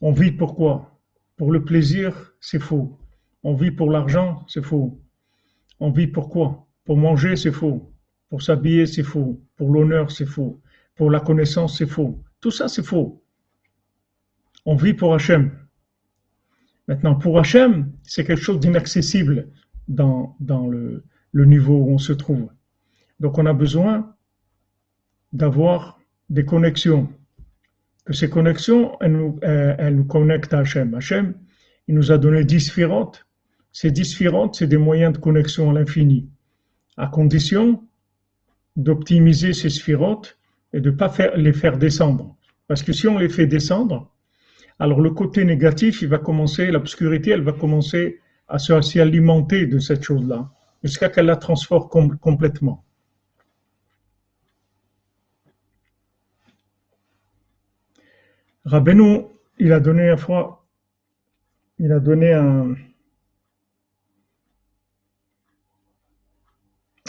On 0.00 0.12
vit 0.12 0.32
pourquoi 0.32 0.98
Pour 1.36 1.52
le 1.52 1.64
plaisir, 1.64 2.32
c'est 2.40 2.60
faux. 2.60 2.98
On 3.42 3.54
vit 3.54 3.70
pour 3.70 3.90
l'argent, 3.90 4.44
c'est 4.48 4.64
faux. 4.64 5.00
On 5.80 5.90
vit 5.90 6.06
pourquoi 6.06 6.66
Pour 6.84 6.96
manger, 6.96 7.36
c'est 7.36 7.52
faux. 7.52 7.92
Pour 8.28 8.42
s'habiller, 8.42 8.86
c'est 8.86 9.02
faux. 9.02 9.40
Pour 9.56 9.72
l'honneur, 9.72 10.10
c'est 10.10 10.26
faux. 10.26 10.60
Pour 10.94 11.10
la 11.10 11.20
connaissance, 11.20 11.78
c'est 11.78 11.86
faux. 11.86 12.22
Tout 12.40 12.50
ça, 12.50 12.68
c'est 12.68 12.84
faux. 12.84 13.22
On 14.64 14.76
vit 14.76 14.94
pour 14.94 15.14
Hachem. 15.14 15.50
Maintenant, 16.88 17.14
pour 17.14 17.38
Hachem, 17.38 17.92
c'est 18.02 18.24
quelque 18.24 18.42
chose 18.42 18.60
d'inaccessible 18.60 19.48
dans, 19.88 20.36
dans 20.40 20.66
le, 20.66 21.04
le 21.32 21.44
niveau 21.44 21.76
où 21.76 21.90
on 21.90 21.98
se 21.98 22.12
trouve. 22.12 22.50
Donc, 23.20 23.38
on 23.38 23.46
a 23.46 23.52
besoin 23.52 24.14
d'avoir 25.32 25.98
des 26.30 26.44
connexions 26.44 27.08
que 28.08 28.14
ces 28.14 28.30
connexions, 28.30 28.96
elles 29.02 29.12
nous, 29.12 30.04
connectent 30.04 30.54
à 30.54 30.60
Hachem. 30.60 30.94
Hachem, 30.94 31.34
il 31.88 31.94
nous 31.94 32.10
a 32.10 32.16
donné 32.16 32.42
dix 32.42 32.60
sphirotes. 32.60 33.26
Ces 33.70 33.90
dix 33.90 34.06
sphirotes, 34.06 34.54
c'est 34.54 34.66
des 34.66 34.78
moyens 34.78 35.12
de 35.12 35.18
connexion 35.18 35.68
à 35.68 35.74
l'infini, 35.74 36.26
à 36.96 37.08
condition 37.08 37.86
d'optimiser 38.78 39.52
ces 39.52 39.68
sphirotes 39.68 40.38
et 40.72 40.80
de 40.80 40.90
ne 40.90 40.96
pas 40.96 41.12
les 41.36 41.52
faire 41.52 41.76
descendre. 41.76 42.36
Parce 42.68 42.82
que 42.82 42.92
si 42.92 43.08
on 43.08 43.18
les 43.18 43.28
fait 43.28 43.46
descendre, 43.46 44.10
alors 44.78 45.00
le 45.00 45.10
côté 45.10 45.44
négatif, 45.44 46.00
il 46.02 46.08
va 46.08 46.18
commencer, 46.18 46.70
l'obscurité, 46.70 47.32
elle 47.32 47.42
va 47.42 47.52
commencer 47.52 48.20
à 48.46 48.58
s'alimenter 48.58 49.00
alimenter 49.00 49.66
de 49.66 49.78
cette 49.78 50.04
chose-là, 50.04 50.50
jusqu'à 50.82 51.08
qu'elle 51.08 51.26
la 51.26 51.36
transforme 51.36 52.16
complètement. 52.18 52.84
Rabbeinu, 58.64 59.24
il 59.58 59.72
a 59.72 59.80
donné 59.80 60.08
à 60.10 60.16
fois, 60.16 60.66
il 61.78 61.90
a 61.90 62.00
donné 62.00 62.32
un, 62.32 62.74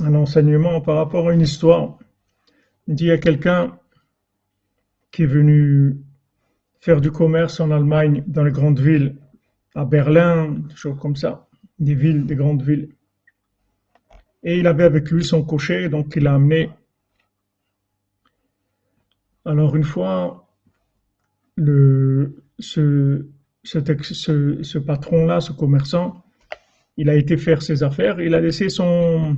un 0.01 0.15
enseignement 0.15 0.82
par 0.82 0.96
rapport 0.96 1.29
à 1.29 1.34
une 1.34 1.41
histoire. 1.41 1.98
Dit 2.88 3.12
à 3.12 3.18
quelqu'un 3.18 3.77
qui 5.12 5.24
est 5.24 5.27
venu 5.27 5.98
faire 6.79 7.01
du 7.01 7.12
commerce 7.12 7.60
en 7.60 7.72
Allemagne, 7.72 8.24
dans 8.27 8.44
les 8.44 8.51
grandes 8.51 8.79
villes, 8.79 9.15
à 9.75 9.86
Berlin, 9.86 10.50
des 10.70 10.75
choses 10.75 10.98
comme 11.00 11.15
ça, 11.15 11.48
des 11.77 11.96
villes, 11.96 12.25
des 12.25 12.36
grandes 12.36 12.63
villes. 12.63 12.89
Et 14.44 14.58
il 14.58 14.68
avait 14.68 14.86
avec 14.86 15.12
lui 15.12 15.24
son 15.24 15.44
cocher, 15.44 15.89
donc 15.89 16.13
il 16.15 16.27
a 16.27 16.36
amené 16.36 16.70
Alors 19.46 19.75
une 19.75 19.84
fois, 19.84 20.48
ce 21.58 22.44
patron-là, 24.77 25.41
ce 25.41 25.51
commerçant, 25.53 26.24
il 26.98 27.10
a 27.10 27.15
été 27.15 27.38
faire 27.38 27.62
ses 27.62 27.84
affaires, 27.84 28.22
il 28.22 28.36
a 28.36 28.41
laissé 28.41 28.70
son, 28.70 29.38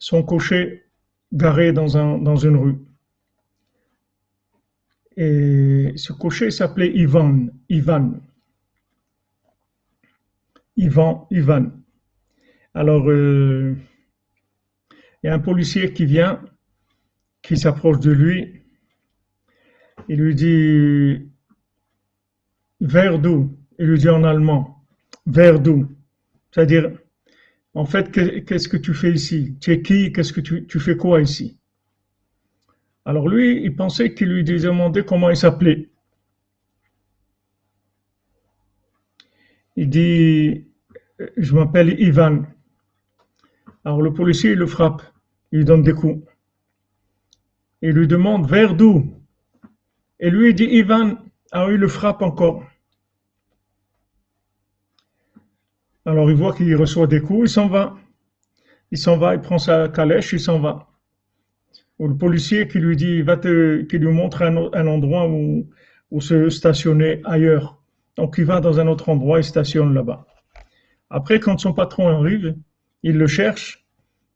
son 0.00 0.24
cocher 0.24 0.86
garé 1.32 1.72
dans, 1.72 1.96
un, 1.96 2.18
dans 2.18 2.36
une 2.36 2.56
rue. 2.56 2.78
Et 5.16 5.92
ce 5.94 6.12
cocher 6.12 6.50
s'appelait 6.50 6.90
Ivan. 6.96 7.48
Ivan. 7.68 8.14
Ivan. 10.76 11.28
Ivan. 11.30 11.70
Alors, 12.72 13.08
euh, 13.10 13.76
il 15.22 15.26
y 15.26 15.28
a 15.28 15.34
un 15.34 15.38
policier 15.38 15.92
qui 15.92 16.06
vient, 16.06 16.40
qui 17.42 17.58
s'approche 17.58 18.00
de 18.00 18.10
lui. 18.10 18.62
Il 20.08 20.20
lui 20.20 20.34
dit 20.34 21.28
Vers 22.80 23.20
Il 23.78 23.86
lui 23.86 23.98
dit 23.98 24.08
en 24.08 24.24
allemand 24.24 24.82
Vers 25.26 25.58
C'est-à-dire, 26.50 26.90
en 27.74 27.84
fait, 27.84 28.10
qu'est-ce 28.10 28.68
que 28.68 28.76
tu 28.76 28.94
fais 28.94 29.12
ici? 29.12 29.56
Tu 29.60 29.72
es 29.72 29.82
qui? 29.82 30.12
Qu'est-ce 30.12 30.32
que 30.32 30.40
tu, 30.40 30.80
fais 30.80 30.96
quoi 30.96 31.20
ici? 31.20 31.58
Alors 33.04 33.28
lui, 33.28 33.62
il 33.62 33.74
pensait 33.74 34.12
qu'il 34.12 34.28
lui 34.28 34.44
demandait 34.44 35.04
comment 35.04 35.30
il 35.30 35.36
s'appelait. 35.36 35.88
Il 39.76 39.88
dit, 39.88 40.66
je 41.36 41.54
m'appelle 41.54 41.98
Ivan. 42.00 42.42
Alors 43.84 44.02
le 44.02 44.12
policier, 44.12 44.50
il 44.52 44.58
le 44.58 44.66
frappe, 44.66 45.02
il 45.52 45.58
lui 45.58 45.64
donne 45.64 45.82
des 45.82 45.94
coups. 45.94 46.22
Il 47.82 47.90
lui 47.90 48.06
demande 48.06 48.46
vers 48.48 48.74
d'où? 48.74 49.16
Et 50.18 50.28
lui, 50.28 50.50
il 50.50 50.54
dit 50.54 50.64
Ivan. 50.64 51.16
Alors 51.52 51.70
il 51.70 51.78
le 51.78 51.88
frappe 51.88 52.20
encore. 52.20 52.64
Alors 56.06 56.30
il 56.30 56.36
voit 56.36 56.54
qu'il 56.54 56.74
reçoit 56.76 57.06
des 57.06 57.20
coups, 57.20 57.50
il 57.50 57.52
s'en 57.52 57.68
va. 57.68 57.96
Il 58.90 58.98
s'en 58.98 59.18
va, 59.18 59.34
il 59.34 59.40
prend 59.40 59.58
sa 59.58 59.88
calèche, 59.88 60.32
il 60.32 60.40
s'en 60.40 60.58
va. 60.58 60.88
Ou 61.98 62.08
le 62.08 62.16
policier 62.16 62.66
qui 62.66 62.78
lui 62.78 62.96
dit, 62.96 63.22
va 63.22 63.36
te, 63.36 63.82
qui 63.82 63.98
lui 63.98 64.12
montre 64.12 64.42
un, 64.42 64.86
endroit 64.86 65.28
où, 65.28 65.68
où 66.10 66.20
se 66.20 66.48
stationner 66.48 67.20
ailleurs. 67.24 67.80
Donc 68.16 68.36
il 68.38 68.44
va 68.44 68.60
dans 68.60 68.80
un 68.80 68.86
autre 68.86 69.08
endroit, 69.10 69.38
il 69.38 69.44
stationne 69.44 69.94
là-bas. 69.94 70.26
Après, 71.10 71.40
quand 71.40 71.58
son 71.58 71.74
patron 71.74 72.08
arrive, 72.08 72.56
il 73.02 73.16
le 73.16 73.26
cherche 73.26 73.84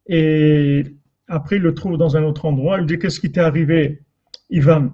et 0.07 0.85
après 1.29 1.57
il 1.57 1.63
le 1.63 1.75
trouve 1.75 1.97
dans 1.97 2.17
un 2.17 2.25
autre 2.25 2.45
endroit. 2.45 2.77
Il 2.77 2.81
lui 2.81 2.87
dit, 2.89 2.99
qu'est-ce 2.99 3.21
qui 3.21 3.33
t'est 3.33 3.41
arrivé, 3.41 4.03
Ivan? 4.51 4.91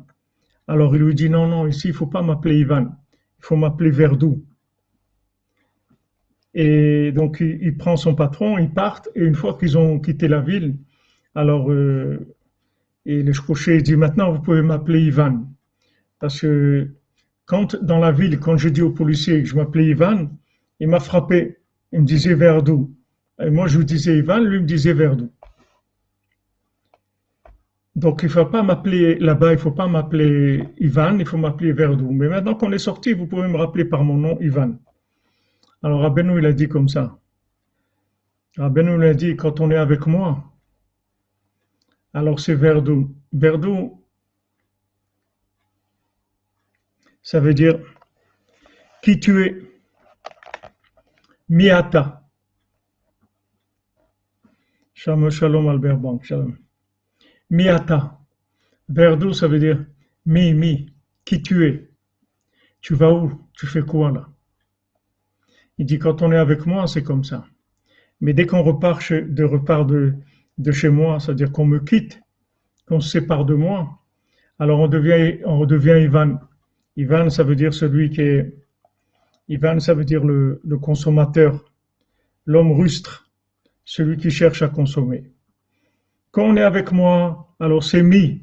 Alors 0.69 0.95
il 0.95 1.03
lui 1.03 1.15
dit, 1.15 1.29
non, 1.29 1.49
non, 1.49 1.67
ici 1.67 1.89
il 1.89 1.95
faut 1.95 2.07
pas 2.07 2.23
m'appeler 2.23 2.59
Ivan, 2.59 2.83
il 3.39 3.45
faut 3.45 3.57
m'appeler 3.57 3.91
Verdou. 3.91 4.45
Et 6.55 7.13
donc, 7.13 7.41
il, 7.41 7.77
prend 7.77 7.97
son 7.97 8.15
patron, 8.15 8.59
ils 8.59 8.71
partent, 8.71 9.09
et 9.15 9.21
une 9.21 9.35
fois 9.35 9.57
qu'ils 9.57 9.79
ont 9.79 10.01
quitté 10.01 10.27
la 10.27 10.41
ville, 10.41 10.77
alors, 11.35 11.71
euh, 11.71 12.35
le 13.07 13.33
cocher 13.47 13.81
dit 13.83 13.97
maintenant, 13.97 14.33
vous 14.33 14.41
pouvez 14.41 14.63
m'appeler 14.63 15.01
Ivan. 15.01 15.45
Parce 16.19 16.41
que 16.41 16.91
quand, 17.47 17.77
dans 17.83 17.99
la 17.99 18.13
ville, 18.13 18.39
quand 18.39 18.57
j'ai 18.57 18.71
dit 18.71 18.83
au 18.83 18.91
policier 18.91 19.43
que 19.43 19.49
je 19.49 19.55
m'appelais 19.55 19.87
Ivan, 19.87 20.29
il 20.81 20.89
m'a 20.89 21.01
frappé. 21.01 21.59
Il 21.93 22.01
me 22.01 22.07
disait 22.07 22.35
Verdou. 22.35 22.95
Et 23.43 23.51
moi, 23.51 23.67
je 23.69 23.81
disais 23.81 24.19
Ivan, 24.19 24.39
lui 24.39 24.61
me 24.61 24.67
disait 24.67 24.93
Verdou. 24.93 25.31
Donc, 27.97 28.23
il 28.23 28.27
ne 28.27 28.31
faut 28.31 28.47
pas 28.47 28.63
m'appeler 28.63 29.19
là-bas, 29.19 29.53
il 29.53 29.57
ne 29.57 29.61
faut 29.61 29.73
pas 29.73 29.89
m'appeler 29.89 30.65
Ivan, 30.79 31.19
il 31.19 31.27
faut 31.27 31.37
m'appeler 31.37 31.73
Verdou. 31.73 32.11
Mais 32.13 32.29
maintenant 32.29 32.55
qu'on 32.55 32.73
est 32.73 32.79
sorti, 32.79 33.13
vous 33.13 33.27
pouvez 33.27 33.49
me 33.49 33.57
rappeler 33.57 33.85
par 33.85 34.05
mon 34.05 34.17
nom 34.17 34.39
Ivan. 34.41 34.75
Alors 35.83 36.03
Rabbeinu, 36.03 36.39
il 36.39 36.47
a 36.47 36.53
dit 36.53 36.69
comme 36.69 36.89
ça. 36.89 37.19
Rabbeinu, 38.57 38.97
il 38.97 39.05
a 39.05 39.15
dit, 39.15 39.37
quand 39.37 39.61
on 39.61 39.71
est 39.71 39.77
avec 39.77 40.07
moi, 40.07 40.53
alors 42.13 42.39
c'est 42.41 42.55
Verdou. 42.55 43.15
Verdou, 43.33 44.05
ça 47.23 47.41
veut 47.41 47.55
dire 47.55 47.79
qui 49.03 49.19
tu 49.21 49.45
es? 49.45 49.63
Miata. 51.49 52.29
Shalom, 54.95 55.31
shalom 55.31 55.69
Albert 55.69 55.97
Bank, 55.97 56.25
shalom. 56.25 56.59
Miata. 57.49 58.19
Verdou, 58.89 59.33
ça 59.33 59.49
veut 59.49 59.59
dire 59.59 59.87
mi, 60.27 60.53
mi, 60.53 60.93
qui 61.25 61.43
tu 61.43 61.65
es? 61.67 61.91
Tu 62.81 62.95
vas 62.95 63.13
où? 63.13 63.49
Tu 63.55 63.67
fais 63.67 63.83
quoi 63.83 64.11
là? 64.11 64.29
Il 65.81 65.87
dit 65.87 65.99
quand 65.99 66.21
on 66.21 66.31
est 66.31 66.37
avec 66.37 66.67
moi, 66.67 66.87
c'est 66.87 67.03
comme 67.03 67.25
ça. 67.25 67.47
Mais 68.21 68.35
dès 68.35 68.45
qu'on 68.45 68.63
repart, 68.63 69.01
de, 69.15 69.45
repart 69.45 69.89
de, 69.89 70.13
de 70.59 70.73
chez 70.73 70.91
moi, 70.91 71.19
c'est-à-dire 71.19 71.51
qu'on 71.51 71.65
me 71.65 71.79
quitte, 71.81 72.21
qu'on 72.87 73.01
se 73.01 73.09
sépare 73.09 73.47
de 73.47 73.55
moi, 73.55 73.99
alors 74.59 74.81
on 74.81 74.89
devient, 74.89 75.41
on 75.47 75.59
redevient 75.59 76.03
Ivan. 76.03 76.39
Ivan, 76.97 77.31
ça 77.31 77.45
veut 77.45 77.57
dire 77.57 77.73
celui 77.73 78.11
qui 78.11 78.21
est. 78.21 78.55
Ivan, 79.49 79.81
ça 79.81 79.95
veut 79.95 80.05
dire 80.05 80.23
le, 80.23 80.61
le 80.63 80.77
consommateur, 80.77 81.65
l'homme 82.45 82.73
rustre, 82.73 83.31
celui 83.87 84.19
qui 84.19 84.31
cherche 84.31 84.61
à 84.61 84.69
consommer. 84.69 85.33
Quand 86.31 86.43
on 86.43 86.57
est 86.59 86.63
avec 86.63 86.93
moi, 86.93 87.55
alors 87.59 87.83
c'est 87.83 88.03
mi, 88.03 88.43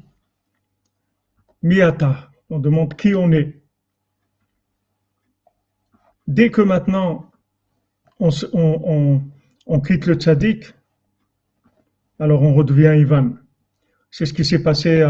miata. 1.62 2.32
On 2.50 2.58
demande 2.58 2.94
qui 2.94 3.14
on 3.14 3.30
est. 3.30 3.62
Dès 6.26 6.50
que 6.50 6.62
maintenant 6.62 7.27
on, 8.20 9.80
quitte 9.80 10.06
le 10.06 10.14
tzaddik, 10.14 10.74
alors 12.18 12.42
on 12.42 12.54
redevient 12.54 13.00
Ivan. 13.00 13.36
C'est 14.10 14.26
ce 14.26 14.32
qui 14.32 14.44
s'est 14.44 14.62
passé 14.62 15.04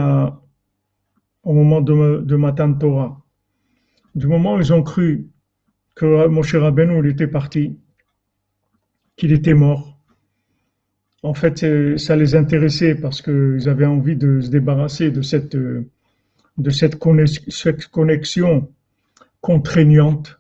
au 1.43 1.53
moment 1.53 1.81
de, 1.81 2.21
de 2.21 2.37
Matan 2.37 2.75
Torah. 2.75 3.25
Du 4.15 4.27
moment 4.27 4.55
où 4.55 4.61
ils 4.61 4.73
ont 4.73 4.83
cru 4.83 5.29
que 5.95 6.27
Moshe 6.27 6.55
Rabbeinu 6.55 6.99
il 7.01 7.11
était 7.11 7.29
parti, 7.29 7.79
qu'il 9.17 9.33
était 9.33 9.55
mort, 9.55 9.99
en 11.23 11.35
fait, 11.35 11.99
ça 11.99 12.17
les 12.17 12.35
intéressait 12.37 12.95
parce 12.95 13.23
qu'ils 13.23 13.69
avaient 13.69 13.87
envie 13.87 14.17
de 14.17 14.41
se 14.41 14.51
débarrasser 14.51 15.11
de 15.11 15.23
cette, 15.23 15.57
de 15.57 16.71
cette 16.71 16.99
connexion 16.99 18.73
contraignante 19.41 20.38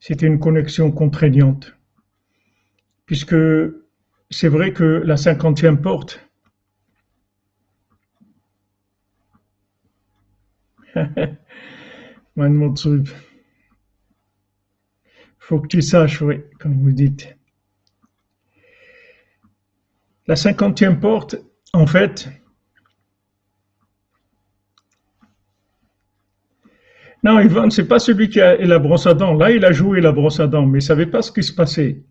c'était 0.00 0.26
une 0.26 0.38
connexion 0.38 0.92
contraignante. 0.92 1.76
Puisque 3.06 3.36
c'est 4.30 4.48
vrai 4.48 4.72
que 4.72 4.84
la 4.84 5.16
cinquantième 5.16 5.80
porte, 5.80 6.20
faut 15.38 15.60
que 15.60 15.68
tu 15.68 15.82
saches, 15.82 16.22
oui, 16.22 16.40
comme 16.58 16.82
vous 16.82 16.92
dites. 16.92 17.36
La 20.26 20.34
cinquantième 20.34 20.98
porte, 20.98 21.36
en 21.72 21.86
fait, 21.86 22.28
Non, 27.22 27.40
Ivan, 27.40 27.70
c'est 27.70 27.88
pas 27.88 27.98
celui 27.98 28.28
qui 28.28 28.40
a 28.40 28.56
la 28.56 28.78
brosse 28.78 29.06
à 29.06 29.14
dents. 29.14 29.34
Là, 29.34 29.50
il 29.50 29.64
a 29.64 29.72
joué 29.72 30.00
la 30.00 30.12
brosse 30.12 30.40
à 30.40 30.46
dents, 30.46 30.66
mais 30.66 30.78
il 30.78 30.82
savait 30.82 31.06
pas 31.06 31.22
ce 31.22 31.32
qui 31.32 31.42
se 31.42 31.52
passait. 31.52 32.02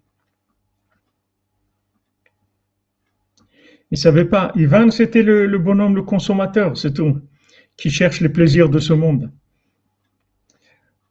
Il 3.91 3.97
savait 3.97 4.25
pas. 4.25 4.51
Ivan, 4.55 4.89
c'était 4.89 5.23
le, 5.23 5.57
bonhomme, 5.57 5.95
le 5.95 6.01
consommateur, 6.01 6.75
c'est 6.75 6.93
tout, 6.93 7.21
qui 7.77 7.89
cherche 7.89 8.19
les 8.19 8.29
plaisirs 8.29 8.69
de 8.69 8.79
ce 8.79 8.93
monde. 8.93 9.31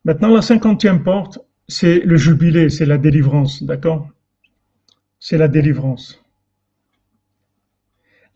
Maintenant, 0.04 0.34
la 0.34 0.42
cinquantième 0.42 1.02
porte, 1.02 1.38
c'est 1.66 2.00
le 2.00 2.16
jubilé, 2.16 2.68
c'est 2.68 2.84
la 2.84 2.98
délivrance, 2.98 3.62
d'accord? 3.62 4.10
C'est 5.18 5.38
la 5.38 5.48
délivrance. 5.48 6.22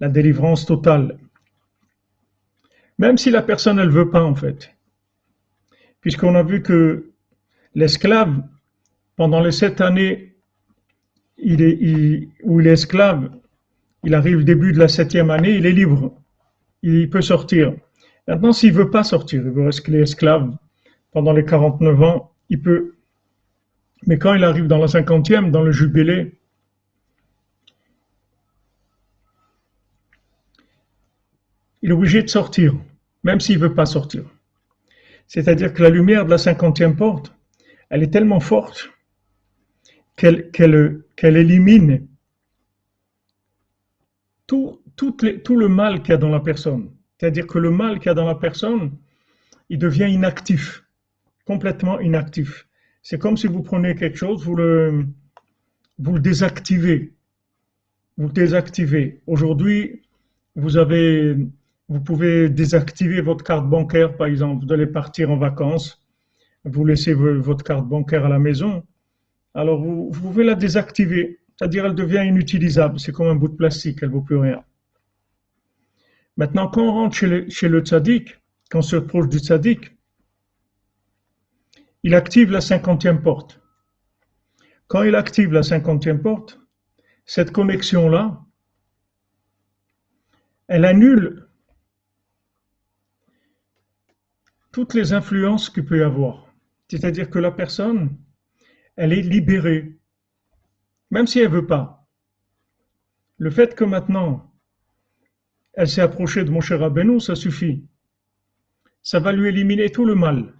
La 0.00 0.08
délivrance 0.08 0.64
totale. 0.64 1.18
Même 2.96 3.18
si 3.18 3.30
la 3.30 3.42
personne, 3.42 3.78
elle 3.78 3.90
veut 3.90 4.08
pas, 4.08 4.22
en 4.22 4.34
fait 4.34 4.72
puisqu'on 6.00 6.34
a 6.34 6.42
vu 6.42 6.62
que 6.62 7.10
l'esclave, 7.74 8.42
pendant 9.16 9.40
les 9.40 9.52
sept 9.52 9.80
années 9.80 10.34
où 11.38 12.60
il 12.60 12.66
est 12.66 12.72
esclave, 12.72 13.30
il 14.04 14.14
arrive 14.14 14.38
au 14.38 14.42
début 14.42 14.72
de 14.72 14.78
la 14.78 14.88
septième 14.88 15.30
année, 15.30 15.56
il 15.56 15.66
est 15.66 15.72
libre, 15.72 16.12
il 16.82 17.10
peut 17.10 17.22
sortir. 17.22 17.74
Maintenant, 18.26 18.52
s'il 18.52 18.72
veut 18.72 18.90
pas 18.90 19.04
sortir, 19.04 19.42
il 19.44 19.50
veut 19.50 19.64
rester 19.64 20.00
esclave 20.00 20.56
pendant 21.12 21.32
les 21.32 21.44
49 21.44 22.02
ans, 22.02 22.32
il 22.48 22.60
peut. 22.60 22.94
Mais 24.06 24.18
quand 24.18 24.34
il 24.34 24.44
arrive 24.44 24.66
dans 24.66 24.78
la 24.78 24.88
cinquantième, 24.88 25.50
dans 25.50 25.62
le 25.62 25.72
jubilé, 25.72 26.38
il 31.82 31.90
est 31.90 31.92
obligé 31.92 32.22
de 32.22 32.28
sortir, 32.28 32.74
même 33.24 33.40
s'il 33.40 33.58
ne 33.58 33.66
veut 33.66 33.74
pas 33.74 33.86
sortir. 33.86 34.24
C'est-à-dire 35.28 35.72
que 35.72 35.82
la 35.82 35.90
lumière 35.90 36.24
de 36.24 36.30
la 36.30 36.38
cinquantième 36.38 36.96
porte, 36.96 37.32
elle 37.90 38.02
est 38.02 38.10
tellement 38.10 38.40
forte 38.40 38.90
qu'elle 40.16 41.04
élimine 41.22 42.08
tout, 44.46 44.82
tout 44.96 45.56
le 45.56 45.68
mal 45.68 46.02
qu'il 46.02 46.10
y 46.10 46.14
a 46.14 46.16
dans 46.16 46.30
la 46.30 46.40
personne. 46.40 46.90
C'est-à-dire 47.18 47.46
que 47.46 47.58
le 47.58 47.70
mal 47.70 47.98
qu'il 47.98 48.06
y 48.06 48.08
a 48.08 48.14
dans 48.14 48.26
la 48.26 48.34
personne, 48.34 48.96
il 49.68 49.78
devient 49.78 50.08
inactif, 50.10 50.84
complètement 51.44 52.00
inactif. 52.00 52.66
C'est 53.02 53.18
comme 53.18 53.36
si 53.36 53.46
vous 53.46 53.62
prenez 53.62 53.94
quelque 53.94 54.16
chose, 54.16 54.44
vous 54.44 54.56
le, 54.56 55.06
vous 55.98 56.14
le 56.14 56.20
désactivez. 56.20 57.12
Vous 58.16 58.26
le 58.26 58.32
désactivez. 58.32 59.20
Aujourd'hui, 59.26 60.02
vous 60.56 60.76
avez, 60.76 61.36
vous 61.88 62.00
pouvez 62.00 62.50
désactiver 62.50 63.20
votre 63.22 63.44
carte 63.44 63.68
bancaire, 63.68 64.16
par 64.16 64.26
exemple. 64.26 64.66
Vous 64.66 64.72
allez 64.72 64.86
partir 64.86 65.30
en 65.30 65.38
vacances, 65.38 66.02
vous 66.64 66.84
laissez 66.84 67.14
votre 67.14 67.64
carte 67.64 67.86
bancaire 67.86 68.26
à 68.26 68.28
la 68.28 68.38
maison. 68.38 68.84
Alors, 69.54 69.80
vous, 69.80 70.10
pouvez 70.10 70.44
la 70.44 70.54
désactiver. 70.54 71.40
C'est-à-dire, 71.56 71.86
elle 71.86 71.94
devient 71.94 72.24
inutilisable. 72.26 73.00
C'est 73.00 73.12
comme 73.12 73.28
un 73.28 73.34
bout 73.34 73.48
de 73.48 73.56
plastique, 73.56 73.98
elle 74.02 74.10
ne 74.10 74.14
vaut 74.14 74.20
plus 74.20 74.36
rien. 74.36 74.62
Maintenant, 76.36 76.68
quand 76.68 76.82
on 76.82 76.92
rentre 76.92 77.16
chez 77.16 77.26
le, 77.26 77.48
chez 77.48 77.68
le 77.68 77.80
tzaddik, 77.80 78.38
quand 78.70 78.78
on 78.78 78.82
se 78.82 78.96
rapproche 78.96 79.28
du 79.28 79.38
tzaddik, 79.38 79.96
il 82.04 82.14
active 82.14 82.52
la 82.52 82.60
cinquantième 82.60 83.22
porte. 83.22 83.60
Quand 84.86 85.02
il 85.02 85.16
active 85.16 85.52
la 85.52 85.62
cinquantième 85.62 86.22
porte, 86.22 86.60
cette 87.24 87.50
connexion-là, 87.50 88.40
elle 90.68 90.84
annule 90.84 91.47
toutes 94.78 94.94
les 94.94 95.12
influences 95.12 95.70
qu'il 95.70 95.84
peut 95.84 95.98
y 95.98 96.02
avoir. 96.02 96.54
C'est-à-dire 96.86 97.28
que 97.30 97.40
la 97.40 97.50
personne, 97.50 98.16
elle 98.94 99.12
est 99.12 99.22
libérée, 99.22 99.98
même 101.10 101.26
si 101.26 101.40
elle 101.40 101.50
veut 101.50 101.66
pas. 101.66 102.06
Le 103.38 103.50
fait 103.50 103.74
que 103.74 103.82
maintenant, 103.82 104.54
elle 105.72 105.88
s'est 105.88 106.00
approchée 106.00 106.44
de 106.44 106.50
mon 106.50 106.60
cher 106.60 106.78
Rabbeinu, 106.78 107.18
ça 107.18 107.34
suffit. 107.34 107.88
Ça 109.02 109.18
va 109.18 109.32
lui 109.32 109.48
éliminer 109.48 109.90
tout 109.90 110.04
le 110.04 110.14
mal. 110.14 110.54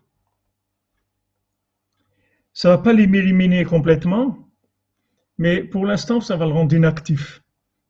Ça 2.52 2.70
va 2.70 2.78
pas 2.78 2.92
l'éliminer 2.92 3.64
complètement, 3.64 4.50
mais 5.38 5.62
pour 5.62 5.87
l'instant, 5.87 6.20
ça 6.20 6.37
va 6.37 6.44
le 6.44 6.52
rendre 6.54 6.74
inactif. 6.74 7.44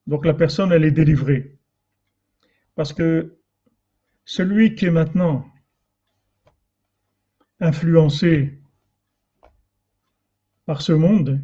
Donc 0.06 0.26
la 0.26 0.34
personne, 0.34 0.72
elle 0.72 0.84
est 0.84 0.90
délivrée. 0.90 1.56
Parce 2.74 2.92
que 2.92 3.38
celui 4.26 4.74
qui 4.74 4.84
est 4.84 4.90
maintenant 4.90 5.50
influencé 7.60 8.58
par 10.66 10.82
ce 10.82 10.92
monde, 10.92 11.40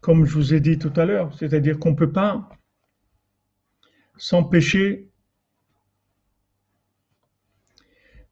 comme 0.00 0.24
je 0.24 0.34
vous 0.34 0.54
ai 0.54 0.60
dit 0.60 0.78
tout 0.78 0.92
à 0.96 1.04
l'heure, 1.04 1.34
c'est-à-dire 1.34 1.78
qu'on 1.78 1.90
ne 1.90 1.96
peut 1.96 2.12
pas 2.12 2.48
s'empêcher 4.16 5.08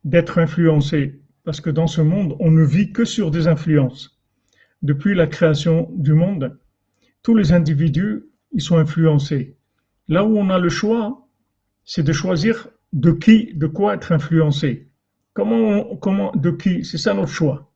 d'être 0.05 0.39
influencé 0.39 1.21
parce 1.45 1.61
que 1.61 1.71
dans 1.71 1.87
ce 1.87 2.01
monde, 2.01 2.37
on 2.41 2.51
ne 2.51 2.65
vit 2.65 2.93
que 2.93 3.05
sur 3.05 3.31
des 3.31 3.49
influences. 3.49 4.19
Depuis 4.83 5.15
la 5.15 5.27
création 5.27 5.91
du 5.95 6.13
monde, 6.13 6.59
tous 7.23 7.35
les 7.35 7.53
individus, 7.53 8.25
ils 8.53 8.63
sont 8.63 8.77
influencés. 8.77 9.57
Là 10.09 10.25
où 10.25 10.39
on 10.39 10.51
a 10.51 10.59
le 10.59 10.69
choix, 10.69 11.27
c'est 11.85 12.03
de 12.03 12.13
choisir 12.13 12.69
de 12.93 13.13
qui, 13.13 13.55
de 13.55 13.67
quoi 13.67 13.95
être 13.95 14.13
influencé. 14.13 14.88
Comment, 15.39 15.95
comment, 15.99 16.33
de 16.33 16.51
qui? 16.51 16.85
C'est 16.85 16.99
ça 16.99 17.15
notre 17.15 17.31
choix. 17.31 17.71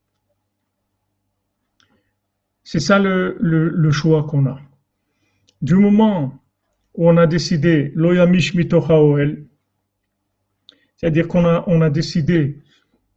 C'est 2.64 2.80
ça 2.80 2.98
le, 2.98 3.36
le, 3.38 3.90
choix 3.92 4.24
qu'on 4.24 4.46
a. 4.46 4.60
Du 5.60 5.76
moment 5.76 6.42
où 6.94 7.08
on 7.08 7.16
a 7.16 7.28
décidé 7.28 7.92
l'oyamish 7.94 8.54
mitochaoel, 8.54 9.46
c'est-à-dire 10.96 11.28
qu'on 11.28 11.44
a, 11.44 11.62
on 11.68 11.82
a 11.82 11.88
décidé 11.88 12.60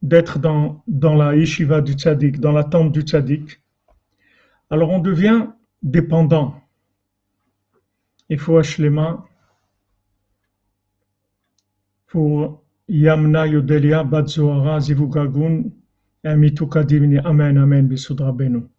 d'être 0.03 0.37
dans, 0.37 0.83
dans 0.87 1.15
la 1.15 1.35
yeshiva 1.35 1.81
du 1.81 1.93
tzaddik, 1.93 2.39
dans 2.39 2.51
la 2.51 2.65
tente 2.65 2.91
du 2.91 3.01
tzaddik, 3.01 3.63
alors 4.69 4.91
on 4.91 4.99
devient 4.99 5.47
dépendant. 5.81 6.61
Il 8.29 8.37
faut 8.37 8.61
mains 8.91 9.25
pour 12.05 12.64
Yamna 12.87 13.45
Yodelia 13.47 14.03
Batzoara 14.03 14.79
Zivugagun 14.79 15.71
Amitukadimni 16.23 17.17
Amen 17.23 17.57
Amen 17.57 17.87
Bisudra 17.87 18.31
Benu. 18.31 18.69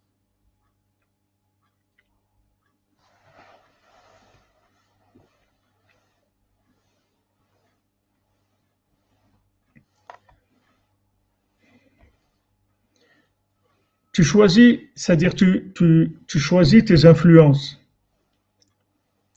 Tu 14.13 14.23
choisis, 14.23 14.79
c'est-à-dire 14.95 15.35
tu 15.35 16.39
choisis 16.39 16.83
tes 16.83 17.05
influences. 17.05 17.79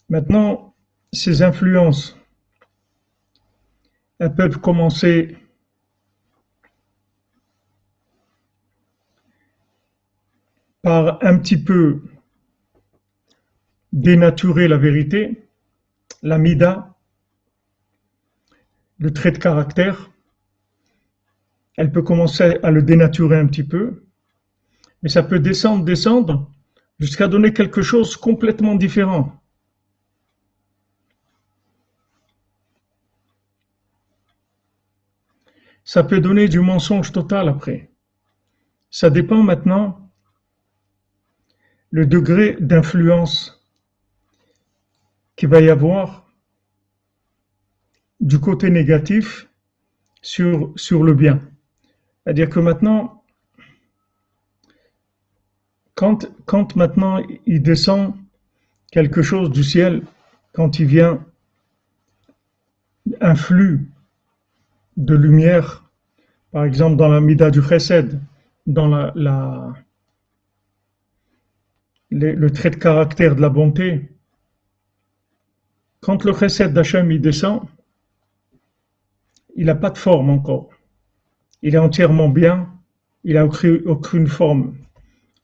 Maintenant, 0.08 0.74
ces 1.12 1.42
influences, 1.42 2.16
elles 4.20 4.34
peuvent 4.34 4.60
commencer 4.60 5.36
par 10.82 11.18
un 11.24 11.38
petit 11.38 11.56
peu 11.56 12.02
dénaturer 13.92 14.68
la 14.68 14.76
vérité, 14.78 15.48
la 16.22 16.38
mida, 16.38 16.94
le 18.98 19.12
trait 19.12 19.32
de 19.32 19.38
caractère. 19.38 20.10
Elle 21.76 21.90
peut 21.90 22.02
commencer 22.02 22.58
à 22.62 22.70
le 22.70 22.82
dénaturer 22.82 23.38
un 23.38 23.46
petit 23.46 23.64
peu 23.64 24.04
mais 25.02 25.08
ça 25.08 25.22
peut 25.22 25.40
descendre, 25.40 25.84
descendre, 25.84 26.50
jusqu'à 26.98 27.28
donner 27.28 27.52
quelque 27.52 27.82
chose 27.82 28.16
complètement 28.16 28.74
différent. 28.74 29.39
Ça 35.92 36.04
peut 36.04 36.20
donner 36.20 36.46
du 36.46 36.60
mensonge 36.60 37.10
total 37.10 37.48
après. 37.48 37.90
Ça 38.92 39.10
dépend 39.10 39.42
maintenant 39.42 40.08
le 41.90 42.06
degré 42.06 42.56
d'influence 42.60 43.60
qu'il 45.34 45.48
va 45.48 45.60
y 45.60 45.68
avoir 45.68 46.30
du 48.20 48.38
côté 48.38 48.70
négatif 48.70 49.48
sur, 50.22 51.02
le 51.02 51.12
bien. 51.12 51.40
C'est-à-dire 52.22 52.48
que 52.48 52.60
maintenant, 52.60 53.24
quand, 55.96 56.76
maintenant 56.76 57.20
il 57.46 57.62
descend 57.62 58.14
quelque 58.92 59.22
chose 59.22 59.50
du 59.50 59.64
ciel, 59.64 60.04
quand 60.52 60.78
il 60.78 60.86
vient 60.86 61.26
un 63.20 63.34
flux 63.34 63.90
de 64.96 65.14
lumière, 65.14 65.90
par 66.52 66.64
exemple 66.64 66.96
dans 66.96 67.08
la 67.08 67.20
Mida 67.20 67.50
du 67.50 67.62
Chesed, 67.62 68.20
dans 68.66 68.88
la, 68.88 69.72
le, 72.10 72.50
trait 72.50 72.70
de 72.70 72.76
caractère 72.76 73.36
de 73.36 73.40
la 73.40 73.48
bonté, 73.48 74.10
quand 76.00 76.24
le 76.24 76.32
Chesed 76.32 76.72
d'Hachem 76.72 77.10
il 77.10 77.20
descend, 77.20 77.62
il 79.56 79.66
n'a 79.66 79.74
pas 79.74 79.90
de 79.90 79.98
forme 79.98 80.30
encore. 80.30 80.70
Il 81.62 81.74
est 81.74 81.78
entièrement 81.78 82.28
bien, 82.28 82.72
il 83.24 83.34
n'a 83.34 83.44
aucune 83.44 84.26
forme 84.26 84.74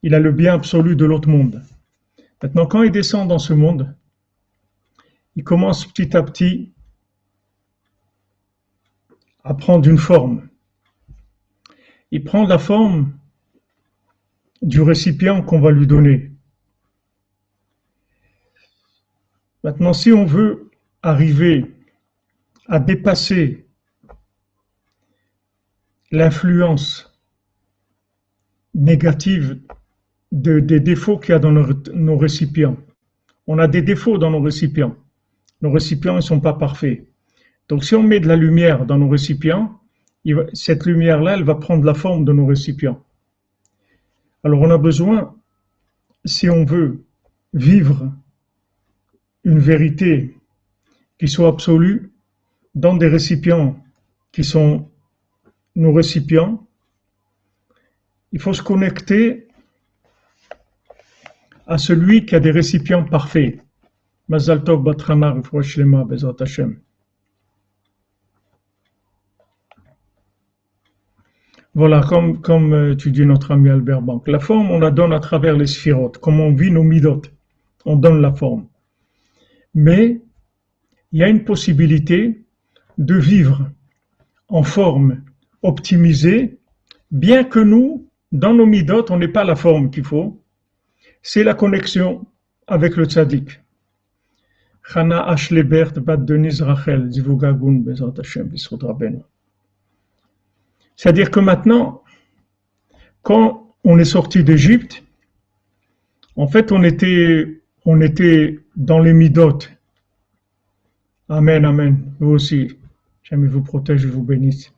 il 0.06 0.14
a 0.14 0.20
le 0.20 0.30
bien 0.30 0.54
absolu 0.54 0.94
de 0.94 1.04
l'autre 1.04 1.28
monde. 1.28 1.64
Maintenant, 2.40 2.66
quand 2.66 2.84
il 2.84 2.92
descend 2.92 3.28
dans 3.28 3.40
ce 3.40 3.52
monde, 3.52 3.92
il 5.34 5.42
commence 5.42 5.84
petit 5.84 6.16
à 6.16 6.22
petit 6.22 6.72
à 9.46 9.54
prendre 9.54 9.88
une 9.88 9.96
forme. 9.96 10.48
Il 12.10 12.24
prend 12.24 12.46
la 12.46 12.58
forme 12.58 13.16
du 14.60 14.80
récipient 14.80 15.40
qu'on 15.42 15.60
va 15.60 15.70
lui 15.70 15.86
donner. 15.86 16.32
Maintenant, 19.62 19.92
si 19.92 20.12
on 20.12 20.24
veut 20.24 20.70
arriver 21.00 21.64
à 22.66 22.80
dépasser 22.80 23.68
l'influence 26.10 27.16
négative 28.74 29.60
des 30.32 30.80
défauts 30.80 31.18
qu'il 31.18 31.30
y 31.30 31.34
a 31.34 31.38
dans 31.38 31.52
nos, 31.52 32.18
récipients. 32.18 32.76
On 33.46 33.60
a 33.60 33.68
des 33.68 33.82
défauts 33.82 34.18
dans 34.18 34.30
nos 34.30 34.40
récipients. 34.40 34.96
Nos 35.62 35.70
récipients 35.70 36.16
ne 36.16 36.20
sont 36.20 36.40
pas 36.40 36.54
parfaits. 36.54 37.06
Donc 37.68 37.84
si 37.84 37.94
on 37.94 38.02
met 38.02 38.20
de 38.20 38.28
la 38.28 38.36
lumière 38.36 38.86
dans 38.86 38.98
nos 38.98 39.08
récipients, 39.08 39.80
cette 40.52 40.86
lumière-là, 40.86 41.34
elle 41.34 41.44
va 41.44 41.54
prendre 41.56 41.84
la 41.84 41.94
forme 41.94 42.24
de 42.24 42.32
nos 42.32 42.46
récipients. 42.46 43.02
Alors 44.44 44.60
on 44.60 44.70
a 44.70 44.78
besoin, 44.78 45.34
si 46.24 46.48
on 46.48 46.64
veut 46.64 47.04
vivre 47.52 48.12
une 49.44 49.58
vérité 49.58 50.36
qui 51.18 51.28
soit 51.28 51.48
absolue 51.48 52.12
dans 52.74 52.96
des 52.96 53.08
récipients 53.08 53.82
qui 54.32 54.44
sont 54.44 54.90
nos 55.74 55.92
récipients, 55.92 56.66
il 58.32 58.40
faut 58.40 58.52
se 58.52 58.62
connecter 58.62 59.48
à 61.66 61.78
celui 61.78 62.26
qui 62.26 62.34
a 62.34 62.40
des 62.40 62.50
récipients 62.50 63.04
parfaits. 63.04 63.60
Mazal 64.28 64.62
Tov 64.62 64.82
Batramar 64.82 65.36
Bezat 65.36 66.34
Hashem. 66.40 66.80
Voilà, 71.76 72.00
comme, 72.00 72.72
euh, 72.72 72.96
tu 72.96 73.10
dis 73.10 73.26
notre 73.26 73.50
ami 73.50 73.68
Albert 73.68 74.00
Bank. 74.00 74.26
La 74.28 74.38
forme, 74.40 74.70
on 74.70 74.78
la 74.78 74.90
donne 74.90 75.12
à 75.12 75.20
travers 75.20 75.58
les 75.58 75.66
sphirotes. 75.66 76.16
Comme 76.16 76.40
on 76.40 76.54
vit 76.54 76.70
nos 76.70 76.82
midotes, 76.82 77.30
on 77.84 77.96
donne 77.96 78.22
la 78.22 78.32
forme. 78.32 78.66
Mais 79.74 80.22
il 81.12 81.18
y 81.18 81.22
a 81.22 81.28
une 81.28 81.44
possibilité 81.44 82.46
de 82.96 83.14
vivre 83.16 83.70
en 84.48 84.62
forme 84.62 85.20
optimisée, 85.60 86.58
bien 87.10 87.44
que 87.44 87.60
nous, 87.60 88.08
dans 88.32 88.54
nos 88.54 88.64
midotes, 88.64 89.10
on 89.10 89.18
n'ait 89.18 89.28
pas 89.28 89.44
la 89.44 89.54
forme 89.54 89.90
qu'il 89.90 90.04
faut. 90.04 90.42
C'est 91.20 91.44
la 91.44 91.52
connexion 91.52 92.24
avec 92.66 92.96
le 92.96 93.04
tzaddik. 93.04 93.60
Chana 94.82 95.28
Ashlebert 95.28 95.92
Bat 96.00 96.16
Denis 96.16 96.62
Rachel, 96.62 97.12
Zivugagun 97.12 97.80
Bezat 97.84 98.14
Hashem, 98.18 98.50
c'est-à-dire 100.96 101.30
que 101.30 101.40
maintenant, 101.40 102.02
quand 103.22 103.74
on 103.84 103.98
est 103.98 104.04
sorti 104.04 104.42
d'Égypte, 104.42 105.04
en 106.36 106.48
fait, 106.48 106.72
on 106.72 106.82
était, 106.82 107.60
dans 108.76 108.98
les 108.98 109.12
midotes. 109.12 109.70
Amen, 111.28 111.64
amen. 111.64 112.12
Vous 112.20 112.30
aussi. 112.30 112.76
Jamais 113.22 113.48
vous 113.48 113.62
protège 113.62 114.04
et 114.04 114.08
vous 114.08 114.22
bénisse. 114.22 114.72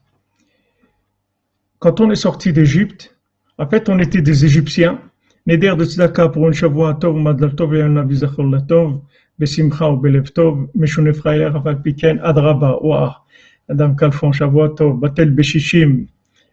Quand 1.79 2.01
on 2.01 2.09
est 2.11 2.15
sorti 2.15 2.51
d'Égypte, 2.53 3.15
en 3.57 3.67
fait, 3.67 3.89
on 3.89 3.99
était 3.99 4.21
des 4.21 4.45
Égyptiens. 4.45 5.01
Neder 5.45 5.75
de 5.77 5.85
tzedaka 5.85 6.29
pour 6.29 6.47
un 6.47 6.51
shavua 6.51 6.93
tov, 6.95 7.15
madal 7.15 7.55
tov 7.55 7.75
et 7.75 7.81
un 7.81 7.97
avizachol 7.97 8.51
latov, 8.51 9.01
besimcha 9.39 9.89
ou 9.89 9.97
belev 9.97 10.31
tov, 10.31 10.67
meshune 10.75 11.13
frayer, 11.13 11.45
aval 11.45 11.81
piken, 11.81 12.19
adraba, 12.21 12.77
ouah. 12.83 13.25
Adam 13.69 13.95
Kalfon 13.95 14.31
Shavuatov, 14.31 14.99
Batel 14.99 15.29
Beshishim, 15.29 16.07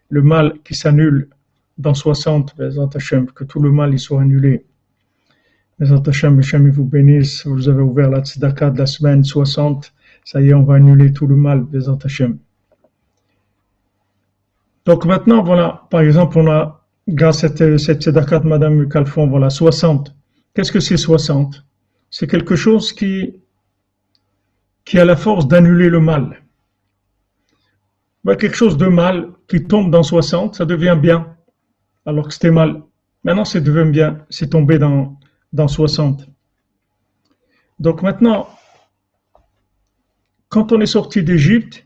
le 0.09 0.21
mal 0.21 0.53
qui 0.63 0.75
s'annule 0.75 1.29
dans 1.79 1.95
60, 1.95 2.55
que 3.33 3.43
tout 3.43 3.59
le 3.59 3.71
mal 3.71 3.93
y 3.93 3.99
soit 3.99 4.21
annulé. 4.21 4.65
Bezat 5.79 6.03
Hashem, 6.07 6.37
Hashem 6.39 6.69
vous 6.69 6.85
bénisse, 6.85 7.45
vous 7.47 7.69
avez 7.69 7.81
ouvert 7.81 8.09
la 8.11 8.21
tzedaka 8.21 8.69
de 8.69 8.77
la 8.77 8.85
semaine 8.85 9.23
60, 9.23 9.93
ça 10.23 10.41
y 10.41 10.49
est, 10.49 10.53
on 10.53 10.63
va 10.63 10.75
annuler 10.75 11.11
tout 11.11 11.25
le 11.25 11.35
mal, 11.35 11.61
Bezat 11.61 11.97
Hashem. 12.03 12.37
Donc 14.85 15.05
maintenant, 15.05 15.43
voilà, 15.43 15.87
par 15.89 16.01
exemple, 16.01 16.37
on 16.37 16.49
a, 16.51 16.85
grâce 17.07 17.43
à 17.43 17.47
cette, 17.49 17.77
cette 17.79 18.03
tzedaka 18.03 18.39
de 18.39 18.47
Madame 18.47 18.87
Calfon, 18.87 19.27
voilà, 19.27 19.49
60. 19.49 20.15
Qu'est-ce 20.53 20.71
que 20.71 20.79
c'est 20.79 20.97
60 20.97 21.65
C'est 22.11 22.27
quelque 22.27 22.55
chose 22.55 22.93
qui 22.93 23.41
a 24.93 25.05
la 25.05 25.15
force 25.15 25.47
d'annuler 25.47 25.89
le 25.89 25.99
mal 25.99 26.41
quelque 28.35 28.55
chose 28.55 28.77
de 28.77 28.87
mal 28.87 29.29
qui 29.47 29.63
tombe 29.63 29.91
dans 29.91 30.03
60, 30.03 30.55
ça 30.55 30.65
devient 30.65 30.97
bien, 30.99 31.35
alors 32.05 32.27
que 32.27 32.33
c'était 32.33 32.51
mal. 32.51 32.83
Maintenant, 33.23 33.45
c'est 33.45 33.61
devenu 33.61 33.91
bien, 33.91 34.25
c'est 34.29 34.49
tombé 34.49 34.79
dans, 34.79 35.17
dans 35.53 35.67
60. 35.67 36.27
Donc 37.79 38.01
maintenant, 38.01 38.47
quand 40.49 40.71
on 40.71 40.81
est 40.81 40.87
sorti 40.87 41.23
d'Égypte, 41.23 41.85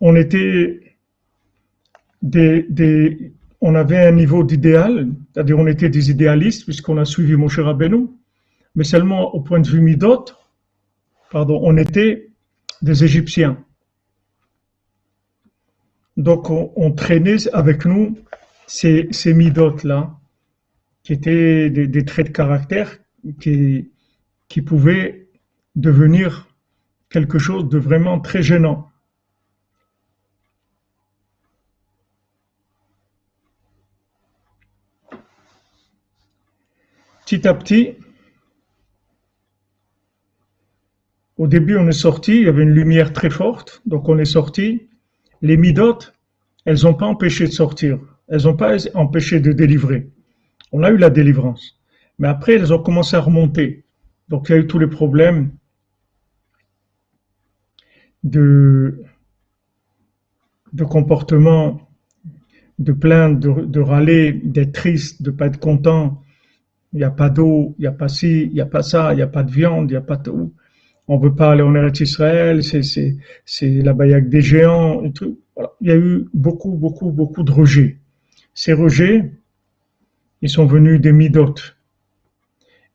on 0.00 0.16
était 0.16 0.96
des, 2.22 2.66
des, 2.68 3.32
on 3.60 3.74
avait 3.74 4.04
un 4.06 4.12
niveau 4.12 4.44
d'idéal, 4.44 5.08
c'est-à-dire 5.32 5.58
on 5.58 5.66
était 5.66 5.88
des 5.88 6.10
idéalistes 6.10 6.64
puisqu'on 6.64 6.98
a 6.98 7.04
suivi 7.04 7.36
Moshe 7.36 7.58
Rabbeinu, 7.58 8.08
mais 8.74 8.84
seulement 8.84 9.34
au 9.34 9.40
point 9.40 9.60
de 9.60 9.68
vue 9.68 9.80
midot, 9.80 10.24
pardon, 11.30 11.60
on 11.62 11.76
était 11.76 12.30
des 12.82 13.04
Égyptiens. 13.04 13.64
Donc, 16.16 16.50
on, 16.50 16.92
traînait 16.92 17.48
avec 17.52 17.86
nous 17.86 18.18
ces, 18.66 19.08
midotes-là, 19.26 20.18
qui 21.02 21.12
étaient 21.14 21.70
des, 21.70 22.04
traits 22.04 22.28
de 22.28 22.32
caractère 22.32 22.98
qui, 23.40 23.90
qui 24.48 24.62
pouvaient 24.62 25.28
devenir 25.74 26.48
quelque 27.08 27.38
chose 27.38 27.68
de 27.68 27.78
vraiment 27.78 28.20
très 28.20 28.42
gênant. 28.42 28.90
Petit 37.24 37.48
à 37.48 37.54
petit, 37.54 37.96
au 41.38 41.46
début 41.46 41.76
on 41.76 41.88
est 41.88 41.92
sorti, 41.92 42.36
il 42.36 42.42
y 42.42 42.48
avait 42.48 42.62
une 42.62 42.74
lumière 42.74 43.12
très 43.12 43.30
forte, 43.30 43.80
donc 43.86 44.08
on 44.08 44.18
est 44.18 44.26
sorti, 44.26 44.88
les 45.42 45.56
midotes, 45.56 46.14
elles 46.64 46.82
n'ont 46.84 46.94
pas 46.94 47.06
empêché 47.06 47.46
de 47.46 47.52
sortir, 47.52 47.98
elles 48.28 48.44
n'ont 48.44 48.56
pas 48.56 48.76
empêché 48.94 49.40
de 49.40 49.52
délivrer. 49.52 50.08
On 50.70 50.82
a 50.82 50.90
eu 50.90 50.96
la 50.96 51.10
délivrance. 51.10 51.78
Mais 52.18 52.28
après, 52.28 52.54
elles 52.54 52.72
ont 52.72 52.82
commencé 52.82 53.16
à 53.16 53.20
remonter. 53.20 53.84
Donc 54.28 54.48
il 54.48 54.52
y 54.52 54.54
a 54.54 54.58
eu 54.58 54.66
tous 54.66 54.78
les 54.78 54.86
problèmes 54.86 55.50
de, 58.22 59.02
comportement, 60.88 61.88
de 62.78 62.92
plaindre, 62.92 63.66
de, 63.66 63.80
râler, 63.80 64.32
d'être 64.32 64.72
triste, 64.72 65.22
de 65.22 65.30
ne 65.30 65.36
pas 65.36 65.46
être 65.46 65.58
content. 65.58 66.22
Il 66.92 66.98
n'y 66.98 67.04
a 67.04 67.10
pas 67.10 67.30
d'eau, 67.30 67.74
il 67.78 67.82
n'y 67.82 67.86
a 67.88 67.92
pas 67.92 68.08
ci, 68.08 68.42
il 68.42 68.52
n'y 68.52 68.60
a 68.60 68.66
pas 68.66 68.82
ça, 68.82 69.12
il 69.12 69.16
n'y 69.16 69.22
a 69.22 69.26
pas 69.26 69.42
de 69.42 69.50
viande, 69.50 69.90
il 69.90 69.94
n'y 69.94 69.98
a 69.98 70.02
pas 70.02 70.16
de 70.16 70.22
tout 70.22 70.52
on 71.08 71.18
veut 71.18 71.34
pas 71.34 71.52
aller 71.52 71.62
en 71.62 71.74
Eretz 71.74 72.00
Israël, 72.00 72.62
c'est, 72.62 73.16
la 73.60 73.92
bayaque 73.92 74.28
des 74.28 74.40
géants. 74.40 75.02
Il 75.80 75.88
y 75.88 75.90
a 75.90 75.96
eu 75.96 76.26
beaucoup, 76.32 76.72
beaucoup, 76.72 77.10
beaucoup 77.10 77.42
de 77.42 77.52
rejets. 77.52 77.98
Ces 78.54 78.72
rejets, 78.72 79.32
ils 80.42 80.48
sont 80.48 80.66
venus 80.66 81.00
des 81.00 81.12
midotes. 81.12 81.76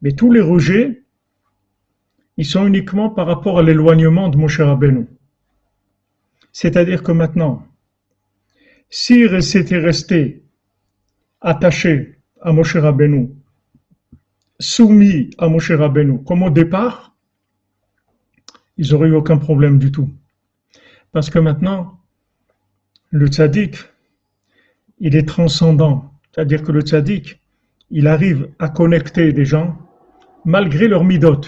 Mais 0.02 0.12
tous 0.12 0.32
les 0.32 0.41
rejets, 0.41 1.04
ils 2.38 2.46
sont 2.46 2.65
uniquement 2.67 3.10
par 3.10 3.28
rapport 3.28 3.60
à 3.60 3.63
l'éloignement 3.63 4.30
de 4.30 4.38
Moshe 4.38 4.62
Rabbeinu. 4.62 5.08
C'est-à-dire 6.52 7.04
que 7.04 7.12
maintenant, 7.12 7.67
si 8.89 9.26
c'était 9.41 9.80
resté 9.80 10.43
attaché 11.41 12.20
à 12.41 12.54
Moshe 12.54 12.78
Rabbeinu, 12.78 13.32
soumis 14.60 15.32
à 15.38 15.50
Moshe 15.50 15.72
Rabbeinu, 15.72 16.24
comme 16.24 16.43
au 16.43 16.50
départ, 16.50 17.16
ils 18.77 18.91
n'auraient 18.91 19.09
eu 19.09 19.15
aucun 19.15 19.37
problème 19.37 19.79
du 19.79 19.91
tout. 19.91 20.09
Parce 21.11 21.29
que 21.29 21.39
maintenant, 21.39 21.99
le 23.09 23.27
tzaddik, 23.27 23.77
il 24.99 25.15
est 25.15 25.27
transcendant. 25.27 26.13
C'est-à-dire 26.31 26.63
que 26.63 26.71
le 26.71 26.81
tzaddik, 26.81 27.39
il 27.89 28.07
arrive 28.07 28.49
à 28.59 28.69
connecter 28.69 29.31
des 29.33 29.45
gens 29.45 29.77
malgré 30.45 30.87
leur 30.87 31.03
midot. 31.03 31.41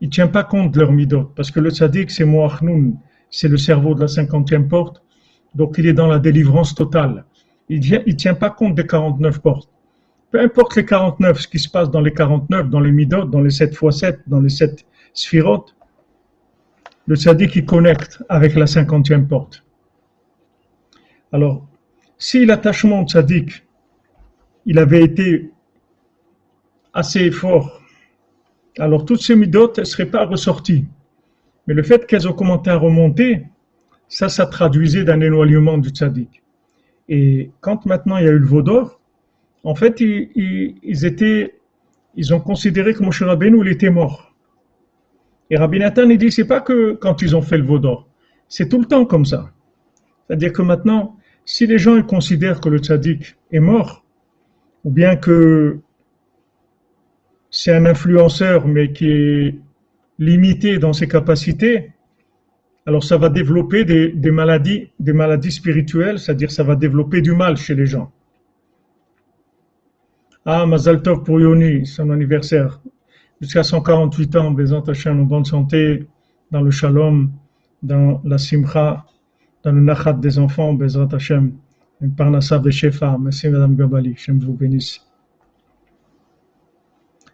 Il 0.00 0.08
ne 0.08 0.12
tient 0.12 0.28
pas 0.28 0.44
compte 0.44 0.72
de 0.72 0.80
leur 0.80 0.92
midot. 0.92 1.32
Parce 1.36 1.50
que 1.50 1.60
le 1.60 1.70
tzaddik, 1.70 2.10
c'est 2.10 2.24
Moachnoun, 2.24 2.98
c'est 3.30 3.48
le 3.48 3.56
cerveau 3.56 3.94
de 3.94 4.00
la 4.00 4.08
cinquantième 4.08 4.68
porte. 4.68 5.02
Donc 5.54 5.76
il 5.78 5.86
est 5.86 5.92
dans 5.92 6.06
la 6.06 6.18
délivrance 6.18 6.74
totale. 6.74 7.24
Il 7.68 7.80
ne 7.80 8.12
tient 8.12 8.34
pas 8.34 8.50
compte 8.50 8.74
des 8.74 8.86
49 8.86 9.40
portes. 9.40 9.70
Peu 10.30 10.40
importe 10.40 10.76
les 10.76 10.84
49, 10.84 11.40
ce 11.40 11.48
qui 11.48 11.58
se 11.58 11.68
passe 11.68 11.90
dans 11.90 12.00
les 12.00 12.12
49, 12.12 12.68
dans 12.68 12.80
les 12.80 12.92
midot, 12.92 13.24
dans 13.24 13.40
les 13.40 13.50
7 13.50 13.72
x 13.72 13.96
7, 13.96 14.20
dans 14.26 14.40
les 14.40 14.50
7 14.50 14.84
sphirotes, 15.14 15.74
le 17.08 17.16
tzaddik 17.16 17.50
qui 17.50 17.64
connecte 17.64 18.22
avec 18.28 18.54
la 18.54 18.66
cinquantième 18.66 19.26
porte. 19.26 19.64
Alors, 21.32 21.66
si 22.18 22.44
l'attachement 22.44 23.06
tzaddik, 23.06 23.64
il 24.66 24.78
avait 24.78 25.02
été 25.02 25.50
assez 26.92 27.30
fort, 27.30 27.80
alors 28.78 29.06
toutes 29.06 29.22
ces 29.22 29.36
midotes 29.36 29.78
ne 29.78 29.84
seraient 29.84 30.10
pas 30.10 30.26
ressorties. 30.26 30.84
Mais 31.66 31.72
le 31.72 31.82
fait 31.82 32.06
qu'elles 32.06 32.28
ont 32.28 32.34
commencé 32.34 32.68
à 32.68 32.76
remonter, 32.76 33.46
ça, 34.08 34.28
ça 34.28 34.44
traduisait 34.44 35.04
d'un 35.04 35.22
éloignement 35.22 35.78
du 35.78 35.88
tzaddik. 35.88 36.42
Et 37.08 37.50
quand 37.60 37.86
maintenant 37.86 38.18
il 38.18 38.24
y 38.24 38.28
a 38.28 38.32
eu 38.32 38.38
le 38.38 38.46
Vaudor, 38.46 39.00
en 39.64 39.74
fait, 39.74 39.98
ils 40.00 40.74
ont 42.34 42.40
considéré 42.40 42.92
que 42.92 43.02
Moshe 43.02 43.22
Rabbeinu, 43.22 43.62
il 43.62 43.68
était 43.68 43.90
mort. 43.90 44.27
Et 45.50 45.56
Rabbi 45.56 45.78
Nathan, 45.78 46.08
il 46.10 46.18
dit, 46.18 46.30
c'est 46.30 46.46
pas 46.46 46.60
que 46.60 46.92
quand 46.92 47.22
ils 47.22 47.34
ont 47.34 47.42
fait 47.42 47.58
le 47.58 47.64
veau 47.64 47.78
d'or. 47.78 48.08
C'est 48.48 48.68
tout 48.68 48.78
le 48.78 48.86
temps 48.86 49.04
comme 49.04 49.24
ça. 49.24 49.50
C'est-à-dire 50.26 50.52
que 50.52 50.62
maintenant, 50.62 51.16
si 51.44 51.66
les 51.66 51.78
gens 51.78 52.02
considèrent 52.02 52.60
que 52.60 52.68
le 52.68 52.78
tzaddik 52.78 53.36
est 53.50 53.60
mort, 53.60 54.04
ou 54.84 54.90
bien 54.90 55.16
que 55.16 55.78
c'est 57.50 57.72
un 57.72 57.86
influenceur, 57.86 58.66
mais 58.66 58.92
qui 58.92 59.10
est 59.10 59.54
limité 60.18 60.78
dans 60.78 60.92
ses 60.92 61.08
capacités, 61.08 61.92
alors 62.84 63.04
ça 63.04 63.16
va 63.16 63.28
développer 63.28 63.84
des, 63.84 64.30
maladies, 64.30 64.90
des 64.98 65.12
maladies 65.12 65.52
spirituelles, 65.52 66.18
c'est-à-dire 66.18 66.50
ça 66.50 66.64
va 66.64 66.74
développer 66.74 67.20
du 67.20 67.32
mal 67.32 67.56
chez 67.56 67.74
les 67.74 67.86
gens. 67.86 68.12
Ah, 70.44 70.64
Mazal 70.66 71.02
Tov 71.02 71.22
pour 71.22 71.40
Yoni, 71.40 71.86
son 71.86 72.10
anniversaire. 72.10 72.80
Jusqu'à 73.40 73.62
148 73.62 74.36
ans, 74.36 74.50
Bézant 74.50 74.80
Hachem 74.80 75.20
en 75.20 75.24
bonne 75.24 75.44
santé, 75.44 76.08
dans 76.50 76.60
le 76.60 76.72
shalom, 76.72 77.30
dans 77.82 78.20
la 78.24 78.36
simcha, 78.36 79.06
dans 79.62 79.72
le 79.72 79.80
nachat 79.80 80.14
des 80.14 80.40
enfants, 80.40 80.72
Bézant 80.72 81.06
Hachem, 81.06 81.52
un 82.02 82.08
parnassav 82.08 82.62
de 82.62 82.70
Shefa. 82.70 83.16
Merci 83.20 83.48
Madame 83.48 83.76
Gabali, 83.76 84.14
Hachem 84.14 84.40
vous 84.40 84.54
bénisse. 84.54 85.00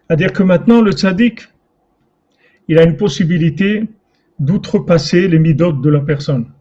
C'est-à-dire 0.07 0.31
que 0.31 0.43
maintenant, 0.43 0.81
le 0.81 0.91
tzaddik, 0.91 1.47
il 2.67 2.77
a 2.77 2.83
une 2.83 2.97
possibilité 2.97 3.89
d'outrepasser 4.37 5.27
les 5.27 5.39
midotes 5.39 5.81
de 5.81 5.89
la 5.89 6.01
personne. 6.01 6.51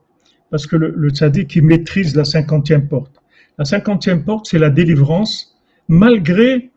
Parce 0.51 0.67
que 0.67 0.77
le, 0.77 0.95
le 0.97 1.11
tzaddik, 1.11 1.55
il 1.57 1.65
maîtrise 1.65 2.17
la 2.17 2.25
cinquantième 2.25 2.89
porte. 2.89 3.21
La 3.59 3.67
cinquantième 3.67 4.25
porte, 4.25 4.47
c'est 4.47 4.59
la 4.59 4.71
délivrance, 4.71 5.61
malgré 5.89 6.71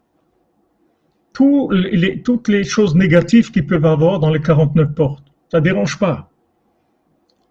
toutes 2.23 2.47
les 2.47 2.63
choses 2.63 2.95
négatives 2.95 3.51
qu'il 3.51 3.65
peuvent 3.65 3.85
avoir 3.85 4.19
dans 4.19 4.31
les 4.31 4.41
49 4.41 4.93
portes. 4.93 5.23
Ça 5.51 5.61
dérange 5.61 5.97
pas. 5.99 6.29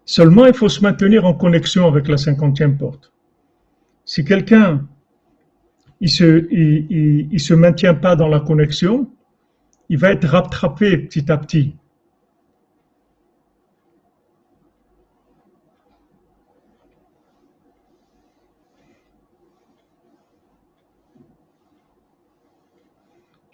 Seulement, 0.05 0.45
il 0.45 0.53
faut 0.53 0.69
se 0.69 0.81
maintenir 0.81 1.25
en 1.25 1.33
connexion 1.33 1.87
avec 1.87 2.07
la 2.07 2.17
cinquantième 2.17 2.77
porte. 2.77 3.11
Si 4.05 4.23
quelqu'un 4.23 4.87
il, 5.99 6.09
se 6.09 7.53
maintient 7.53 7.93
pas 7.93 8.15
dans 8.15 8.27
la 8.27 8.39
connexion, 8.39 9.09
il 9.89 9.97
va 9.97 10.11
être 10.11 10.27
rattrapé 10.27 10.97
petit 10.97 11.31
à 11.31 11.37
petit. 11.37 11.75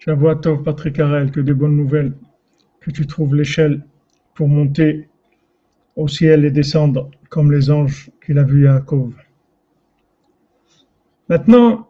À 0.06 0.34
toi, 0.34 0.62
Patrick 0.62 0.98
Harel, 1.00 1.30
que 1.30 1.40
des 1.40 1.54
bonnes 1.54 1.76
nouvelles, 1.76 2.12
que 2.80 2.90
tu 2.90 3.06
trouves 3.06 3.34
l'échelle 3.34 3.86
pour 4.34 4.48
monter 4.48 5.08
au 5.96 6.08
ciel 6.08 6.44
et 6.44 6.50
descendre 6.50 7.10
comme 7.30 7.50
les 7.50 7.70
anges 7.70 8.10
qu'il 8.24 8.38
a 8.38 8.42
vus 8.42 8.68
à 8.68 8.74
Yaakov. 8.74 9.14
Maintenant, 11.30 11.88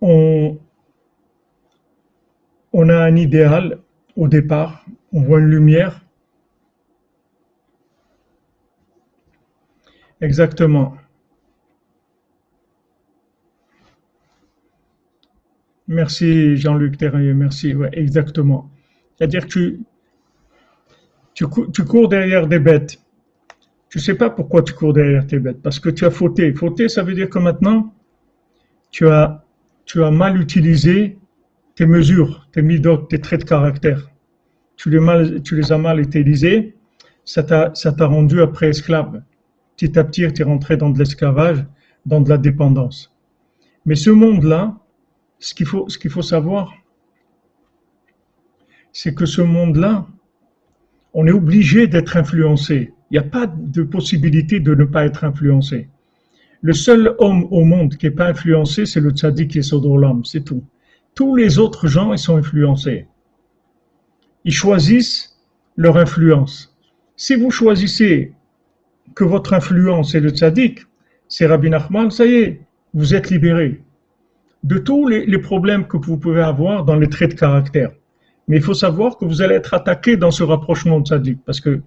on 0.00 0.60
a 2.72 2.96
un 2.96 3.16
idéal 3.16 3.80
au 4.14 4.28
départ, 4.28 4.86
on 5.12 5.22
voit 5.22 5.40
une 5.40 5.46
lumière. 5.50 6.00
Exactement. 10.20 10.94
Merci 15.88 16.56
Jean-Luc 16.56 16.98
Terrier, 16.98 17.32
merci, 17.32 17.74
exactement. 17.92 18.70
C'est-à-dire 19.16 19.46
que 19.46 19.78
tu, 21.34 21.84
cours 21.84 22.08
derrière 22.08 22.46
des 22.46 22.58
bêtes. 22.58 23.00
Tu 23.88 24.00
sais 24.00 24.14
pas 24.14 24.30
pourquoi 24.30 24.62
tu 24.62 24.72
cours 24.72 24.92
derrière 24.92 25.26
tes 25.26 25.38
bêtes, 25.38 25.62
parce 25.62 25.78
que 25.78 25.88
tu 25.88 26.04
as 26.04 26.10
fauté. 26.10 26.52
Fauté, 26.52 26.88
ça 26.88 27.02
veut 27.02 27.14
dire 27.14 27.30
que 27.30 27.38
maintenant, 27.38 27.94
tu 28.90 29.06
as, 29.08 29.44
tu 29.84 30.02
as 30.02 30.10
mal 30.10 30.40
utilisé 30.40 31.18
tes 31.76 31.86
mesures, 31.86 32.48
tes 32.52 32.62
midotes, 32.62 33.08
tes 33.08 33.20
traits 33.20 33.42
de 33.42 33.44
caractère. 33.44 34.10
Tu 34.76 34.90
les, 34.90 35.42
tu 35.42 35.56
les 35.56 35.72
as 35.72 35.78
mal 35.78 36.00
utilisés, 36.00 36.74
ça 37.24 37.42
t'a 37.42 38.06
rendu 38.06 38.40
après 38.40 38.68
esclave. 38.68 39.22
Petit 39.76 39.98
à 39.98 40.04
petit, 40.04 40.30
tu 40.32 40.42
es 40.42 40.44
rentré 40.44 40.76
dans 40.76 40.90
de 40.90 40.98
l'esclavage, 40.98 41.64
dans 42.06 42.20
de 42.20 42.28
la 42.28 42.38
dépendance. 42.38 43.14
Mais 43.84 43.94
ce 43.94 44.10
monde-là, 44.10 44.78
ce 45.38 45.54
qu'il 45.54 45.66
faut, 46.10 46.22
savoir, 46.22 46.74
c'est 48.92 49.14
que 49.14 49.26
ce 49.26 49.42
monde-là, 49.42 50.06
on 51.12 51.26
est 51.26 51.32
obligé 51.32 51.86
d'être 51.86 52.16
influencé. 52.16 52.92
Il 53.10 53.14
n'y 53.14 53.18
a 53.18 53.28
pas 53.28 53.46
de 53.46 53.82
possibilité 53.82 54.60
de 54.60 54.74
ne 54.74 54.84
pas 54.84 55.04
être 55.04 55.24
influencé. 55.24 55.88
Le 56.62 56.72
seul 56.72 57.14
homme 57.18 57.46
au 57.50 57.64
monde 57.64 57.96
qui 57.96 58.06
n'est 58.06 58.12
pas 58.12 58.28
influencé, 58.28 58.86
c'est 58.86 59.00
le 59.00 59.10
tzaddik 59.10 59.56
et 59.56 59.62
Sodolam, 59.62 60.24
c'est 60.24 60.44
tout. 60.44 60.64
Tous 61.14 61.36
les 61.36 61.58
autres 61.58 61.86
gens, 61.86 62.12
ils 62.12 62.18
sont 62.18 62.36
influencés. 62.36 63.06
Ils 64.44 64.52
choisissent 64.52 65.38
leur 65.76 65.96
influence. 65.96 66.76
Si 67.16 67.34
vous 67.34 67.50
choisissez 67.50 68.32
que 69.14 69.24
votre 69.24 69.52
influence 69.54 70.14
est 70.14 70.20
le 70.20 70.30
tzaddik, 70.30 70.80
c'est 71.28 71.46
Rabbi 71.46 71.70
Nachman, 71.70 72.10
ça 72.10 72.26
y 72.26 72.34
est, 72.34 72.60
vous 72.94 73.14
êtes 73.14 73.30
libéré 73.30 73.82
de 74.62 74.78
tous 74.78 75.08
les, 75.08 75.38
problèmes 75.38 75.86
que 75.86 75.96
vous 75.96 76.16
pouvez 76.16 76.42
avoir 76.42 76.84
dans 76.84 76.96
les 76.96 77.08
traits 77.08 77.32
de 77.32 77.38
caractère. 77.38 77.90
Mais 78.48 78.56
il 78.56 78.62
faut 78.62 78.74
savoir 78.74 79.16
que 79.16 79.24
vous 79.24 79.42
allez 79.42 79.54
être 79.54 79.74
attaqué 79.74 80.16
dans 80.16 80.30
ce 80.30 80.42
rapprochement 80.42 81.00
de 81.00 81.06
sadique, 81.06 81.38
parce 81.44 81.60
que 81.60 81.80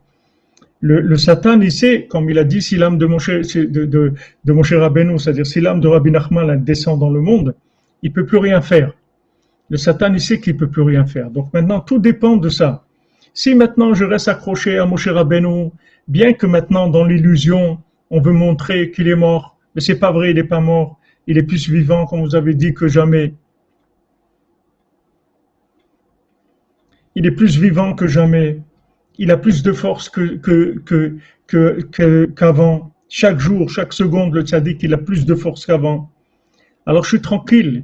le, 0.81 1.17
Satan, 1.17 1.59
il 1.59 1.73
sait, 1.73 2.07
comme 2.09 2.29
il 2.29 2.39
a 2.39 2.45
dit, 2.45 2.61
si 2.61 2.77
l'âme 2.77 2.97
de 2.97 3.05
Moshe, 3.05 3.29
de, 3.29 3.85
de, 3.85 4.13
c'est-à-dire 5.17 5.45
si 5.45 5.59
l'âme 5.59 5.81
de 5.81 5.87
Rabbi 5.89 6.11
Nachman 6.11 6.63
descend 6.63 6.97
dans 6.99 7.09
le 7.09 7.19
monde, 7.19 7.53
il 8.01 8.13
peut 8.13 8.25
plus 8.25 8.37
rien 8.37 8.61
faire. 8.61 8.93
Le 9.69 9.77
Satan, 9.77 10.13
il 10.13 10.21
sait 10.21 10.39
qu'il 10.39 10.55
peut 10.55 10.69
plus 10.69 10.81
rien 10.81 11.05
faire. 11.05 11.29
Donc 11.31 11.51
maintenant, 11.53 11.81
tout 11.81 11.99
dépend 11.99 12.37
de 12.37 12.47
ça. 12.47 12.85
Si 13.33 13.55
maintenant 13.55 13.93
je 13.93 14.05
reste 14.05 14.27
accroché 14.27 14.77
à 14.77 14.85
Moshe 14.85 15.07
Rabbeinu, 15.07 15.71
bien 16.07 16.33
que 16.33 16.45
maintenant 16.45 16.87
dans 16.87 17.03
l'illusion, 17.03 17.79
on 18.09 18.21
veut 18.21 18.33
montrer 18.33 18.91
qu'il 18.91 19.07
est 19.07 19.15
mort, 19.15 19.57
mais 19.75 19.81
c'est 19.81 19.99
pas 19.99 20.11
vrai, 20.11 20.31
il 20.31 20.35
n'est 20.35 20.43
pas 20.43 20.59
mort 20.59 20.98
il 21.29 21.37
est 21.37 21.43
plus 21.43 21.69
vivant, 21.69 22.07
comme 22.07 22.21
vous 22.21 22.35
avez 22.35 22.55
dit, 22.55 22.73
que 22.73 22.87
jamais. 22.87 23.35
Il 27.13 27.27
est 27.27 27.31
plus 27.31 27.59
vivant 27.59 27.93
que 27.93 28.07
jamais. 28.07 28.63
Il 29.19 29.29
a 29.29 29.37
plus 29.37 29.61
de 29.61 29.71
force 29.71 30.09
qu'avant. 32.35 32.91
chaque 33.09 33.39
jour, 33.39 33.69
chaque 33.69 33.93
seconde, 33.93 34.33
le 34.33 34.41
tzaddik, 34.41 34.81
il 34.81 34.91
a 34.95 34.97
plus 34.97 35.27
de 35.27 35.35
force 35.35 35.67
qu'avant. 35.67 36.09
Alors 36.87 37.03
je 37.03 37.09
suis 37.09 37.21
tranquille, 37.21 37.83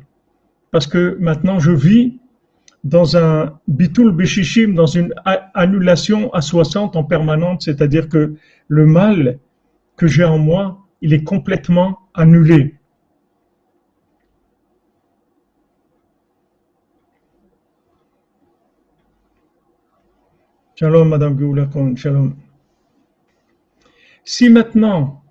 parce 0.71 0.88
que 0.88 1.15
maintenant 1.19 1.60
je 1.60 1.71
vis 1.71 2.17
dans 2.84 3.15
un 3.15 3.60
bitul 3.67 4.12
beshishim, 4.12 4.73
dans 4.73 4.88
une 4.88 5.13
annulation 5.53 6.34
à 6.34 6.41
60 6.41 6.95
en 6.95 7.03
permanente, 7.03 7.62
c'est-à-dire 7.62 8.10
que 8.10 8.34
le 8.69 8.86
mal 8.88 9.38
que 9.97 10.08
j'ai 10.08 10.23
en 10.23 10.39
moi, 10.39 10.79
il 11.01 11.13
est 11.13 11.23
complètement 11.23 11.99
annulé. 12.15 12.79
Shalom, 20.77 21.07
Madame 21.07 21.35
Goulakon, 21.38 21.95
shalom. 21.95 22.35
Si 24.25 24.49
maintenant 24.49 25.23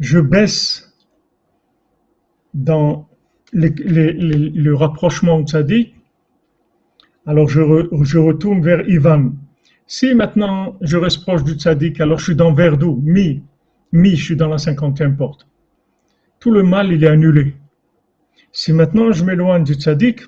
je 0.00 0.18
baisse 0.18 0.92
dans 2.52 3.08
le 3.54 4.72
rapprochement 4.74 5.42
tzaddik, 5.46 5.94
alors 7.24 7.48
je, 7.48 8.18
retourne 8.18 8.60
vers 8.60 8.86
Ivan. 8.86 9.32
Si 9.86 10.14
maintenant 10.14 10.76
je 10.82 10.98
reste 10.98 11.22
proche 11.22 11.42
du 11.42 11.54
tzaddik, 11.54 11.98
alors 11.98 12.18
je 12.18 12.24
suis 12.24 12.36
dans 12.36 12.52
Verdou, 12.52 13.00
mi, 13.02 13.42
mi, 13.92 14.14
je 14.14 14.22
suis 14.22 14.36
dans 14.36 14.48
la 14.48 14.58
cinquantième 14.58 15.16
porte. 15.16 15.48
Tout 16.38 16.50
le 16.50 16.62
mal, 16.62 16.92
il 16.92 17.02
est 17.02 17.08
annulé. 17.08 17.54
Si 18.52 18.74
maintenant 18.74 19.10
je 19.10 19.24
m'éloigne 19.24 19.64
du 19.64 19.72
tzaddik, 19.72 20.20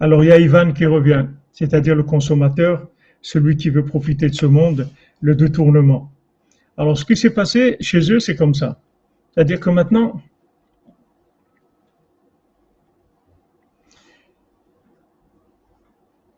alors 0.00 0.22
il 0.22 0.26
y 0.26 0.32
a 0.32 0.38
Ivan 0.38 0.74
qui 0.74 0.84
revient 0.84 1.28
c'est-à-dire 1.58 1.96
le 1.96 2.04
consommateur, 2.04 2.88
celui 3.20 3.56
qui 3.56 3.68
veut 3.68 3.84
profiter 3.84 4.28
de 4.28 4.34
ce 4.34 4.46
monde, 4.46 4.88
le 5.20 5.34
détournement. 5.34 6.12
Alors 6.76 6.96
ce 6.96 7.04
qui 7.04 7.16
s'est 7.16 7.34
passé 7.34 7.76
chez 7.80 8.12
eux, 8.12 8.20
c'est 8.20 8.36
comme 8.36 8.54
ça. 8.54 8.80
C'est-à-dire 9.34 9.58
que 9.58 9.70
maintenant, 9.70 10.22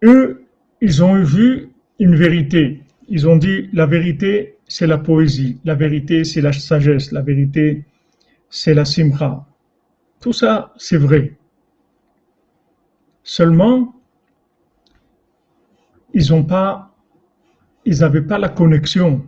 eux, 0.05 0.47
ils 0.81 1.05
ont 1.05 1.23
vu 1.23 1.69
une 1.99 2.17
vérité. 2.17 2.83
Ils 3.09 3.29
ont 3.29 3.37
dit 3.37 3.69
la 3.75 3.85
vérité, 3.85 4.57
c'est 4.69 4.87
la 4.87 4.97
poésie, 4.97 5.59
la 5.67 5.75
vérité, 5.75 6.25
c'est 6.25 6.41
la 6.41 6.55
sagesse, 6.55 7.13
la 7.13 7.21
vérité, 7.21 7.85
c'est 8.49 8.73
la 8.73 8.87
simra. 8.87 9.47
Tout 10.19 10.33
ça, 10.33 10.73
c'est 10.79 10.97
vrai. 10.97 11.35
Seulement, 13.23 14.00
ils 16.15 16.33
ont 16.35 16.45
pas, 16.45 16.95
ils 17.85 18.01
n'avaient 18.01 18.23
pas 18.23 18.39
la 18.39 18.49
connexion. 18.49 19.23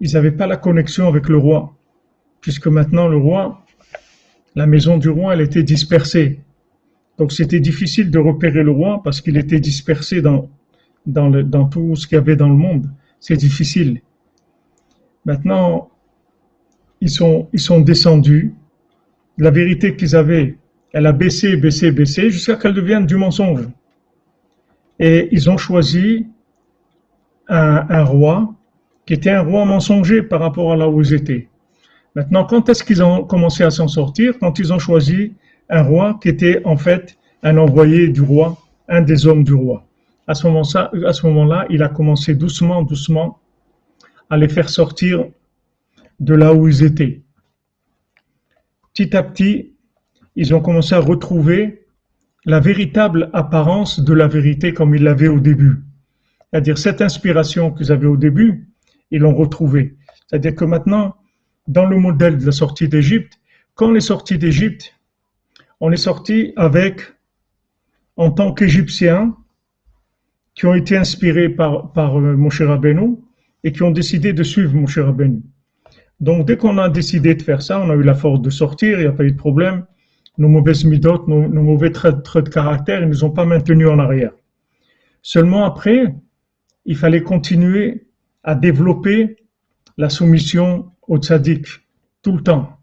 Ils 0.00 0.12
n'avaient 0.14 0.32
pas 0.32 0.46
la 0.46 0.56
connexion 0.56 1.06
avec 1.06 1.28
le 1.28 1.38
roi, 1.38 1.76
puisque 2.40 2.66
maintenant 2.66 3.08
le 3.08 3.16
roi, 3.16 3.64
la 4.54 4.66
maison 4.66 4.98
du 4.98 5.08
roi, 5.08 5.34
elle 5.34 5.40
était 5.40 5.62
dispersée. 5.62 6.40
Donc 7.18 7.32
c'était 7.32 7.60
difficile 7.60 8.10
de 8.10 8.18
repérer 8.18 8.62
le 8.62 8.70
roi 8.70 9.00
parce 9.02 9.20
qu'il 9.20 9.36
était 9.36 9.60
dispersé 9.60 10.20
dans, 10.22 10.50
dans, 11.06 11.68
tout 11.68 11.94
ce 11.96 12.06
qu'il 12.06 12.16
y 12.16 12.18
avait 12.18 12.36
dans 12.36 12.48
le 12.48 12.56
monde. 12.56 12.90
C'est 13.20 13.36
difficile. 13.36 14.00
Maintenant, 15.24 15.90
ils 17.00 17.10
sont, 17.10 17.48
ils 17.52 17.60
sont 17.60 17.80
descendus. 17.80 18.54
La 19.38 19.50
vérité 19.50 19.94
qu'ils 19.94 20.16
avaient, 20.16 20.56
elle 20.92 21.06
a 21.06 21.12
baissé, 21.12 21.56
baissé, 21.56 21.92
baissé, 21.92 22.30
jusqu'à 22.30 22.56
qu'elle 22.56 22.74
devienne 22.74 23.06
du 23.06 23.16
mensonge. 23.16 23.68
Et 25.04 25.28
ils 25.32 25.50
ont 25.50 25.56
choisi 25.56 26.28
un, 27.48 28.04
roi 28.04 28.54
qui 29.04 29.14
était 29.14 29.30
un 29.30 29.42
roi 29.42 29.64
mensonger 29.64 30.22
par 30.22 30.38
rapport 30.38 30.70
à 30.70 30.76
là 30.76 30.88
où 30.88 31.00
ils 31.02 31.12
étaient. 31.12 31.48
Maintenant, 32.14 32.44
quand 32.44 32.68
est-ce 32.68 32.84
qu'ils 32.84 33.02
ont 33.02 33.24
commencé 33.24 33.64
à 33.64 33.70
s'en 33.70 33.88
sortir? 33.88 34.38
Quand 34.38 34.60
ils 34.60 34.72
ont 34.72 34.78
choisi 34.78 35.34
un 35.68 35.82
roi 35.82 36.20
qui 36.22 36.28
était 36.28 36.62
en 36.64 36.76
fait 36.76 37.18
un 37.42 37.58
envoyé 37.58 38.10
du 38.10 38.20
roi, 38.20 38.56
un 38.86 39.02
des 39.02 39.26
hommes 39.26 39.42
du 39.42 39.54
roi. 39.54 39.84
À 40.28 40.34
ce 40.34 40.46
moment-là, 41.26 41.66
il 41.68 41.82
a 41.82 41.88
commencé 41.88 42.36
doucement, 42.36 42.82
doucement 42.82 43.40
à 44.30 44.36
les 44.36 44.48
faire 44.48 44.68
sortir 44.68 45.24
de 46.20 46.34
là 46.34 46.54
où 46.54 46.68
ils 46.68 46.84
étaient. 46.84 47.22
Petit 48.94 49.16
à 49.16 49.24
petit, 49.24 49.72
ils 50.36 50.54
ont 50.54 50.60
commencé 50.60 50.94
à 50.94 51.00
retrouver 51.00 51.81
la 52.44 52.60
véritable 52.60 53.30
apparence 53.32 54.00
de 54.00 54.12
la 54.12 54.26
vérité 54.26 54.72
comme 54.74 54.94
ils 54.94 55.02
l'avaient 55.02 55.28
au 55.28 55.40
début. 55.40 55.82
C'est-à-dire 56.50 56.78
cette 56.78 57.00
inspiration 57.00 57.70
qu'ils 57.70 57.92
avaient 57.92 58.06
au 58.06 58.16
début, 58.16 58.68
ils 59.10 59.20
l'ont 59.20 59.34
retrouvée. 59.34 59.96
C'est-à-dire 60.26 60.54
que 60.54 60.64
maintenant, 60.64 61.16
dans 61.68 61.86
le 61.86 61.96
modèle 61.98 62.38
de 62.38 62.46
la 62.46 62.52
sortie 62.52 62.88
d'Égypte, 62.88 63.38
quand 63.74 63.90
on 63.90 63.94
est 63.94 64.00
sorti 64.00 64.38
d'Égypte, 64.38 64.94
on 65.80 65.92
est 65.92 65.96
sorti 65.96 66.52
avec, 66.56 67.00
en 68.16 68.30
tant 68.30 68.52
qu'Égyptiens, 68.52 69.36
qui 70.54 70.66
ont 70.66 70.74
été 70.74 70.96
inspirés 70.96 71.48
par, 71.48 71.92
par 71.92 72.18
euh, 72.18 72.36
Moshe 72.36 72.60
Rabbeinu 72.60 73.16
et 73.64 73.72
qui 73.72 73.82
ont 73.82 73.90
décidé 73.90 74.32
de 74.32 74.42
suivre 74.42 74.74
Moshe 74.74 74.98
Rabbeinu. 74.98 75.40
Donc, 76.20 76.46
dès 76.46 76.56
qu'on 76.56 76.78
a 76.78 76.88
décidé 76.88 77.34
de 77.34 77.42
faire 77.42 77.62
ça, 77.62 77.80
on 77.80 77.90
a 77.90 77.94
eu 77.94 78.02
la 78.02 78.14
force 78.14 78.40
de 78.42 78.50
sortir, 78.50 78.98
il 78.98 79.02
n'y 79.02 79.08
a 79.08 79.12
pas 79.12 79.24
eu 79.24 79.32
de 79.32 79.36
problème. 79.36 79.86
Nos 80.38 80.48
mauvaises 80.48 80.84
midotes, 80.84 81.28
nos, 81.28 81.48
mauvais 81.48 81.90
traits, 81.90 82.16
de 82.16 82.48
caractère, 82.48 83.00
ils 83.00 83.04
ne 83.04 83.08
nous 83.08 83.24
ont 83.24 83.30
pas 83.30 83.44
maintenus 83.44 83.88
en 83.88 83.98
arrière. 83.98 84.32
Seulement 85.20 85.64
après, 85.64 86.14
il 86.84 86.96
fallait 86.96 87.22
continuer 87.22 88.06
à 88.42 88.54
développer 88.54 89.36
la 89.98 90.08
soumission 90.08 90.92
au 91.06 91.18
tzaddik 91.18 91.66
tout 92.22 92.32
le 92.32 92.42
temps. 92.42 92.78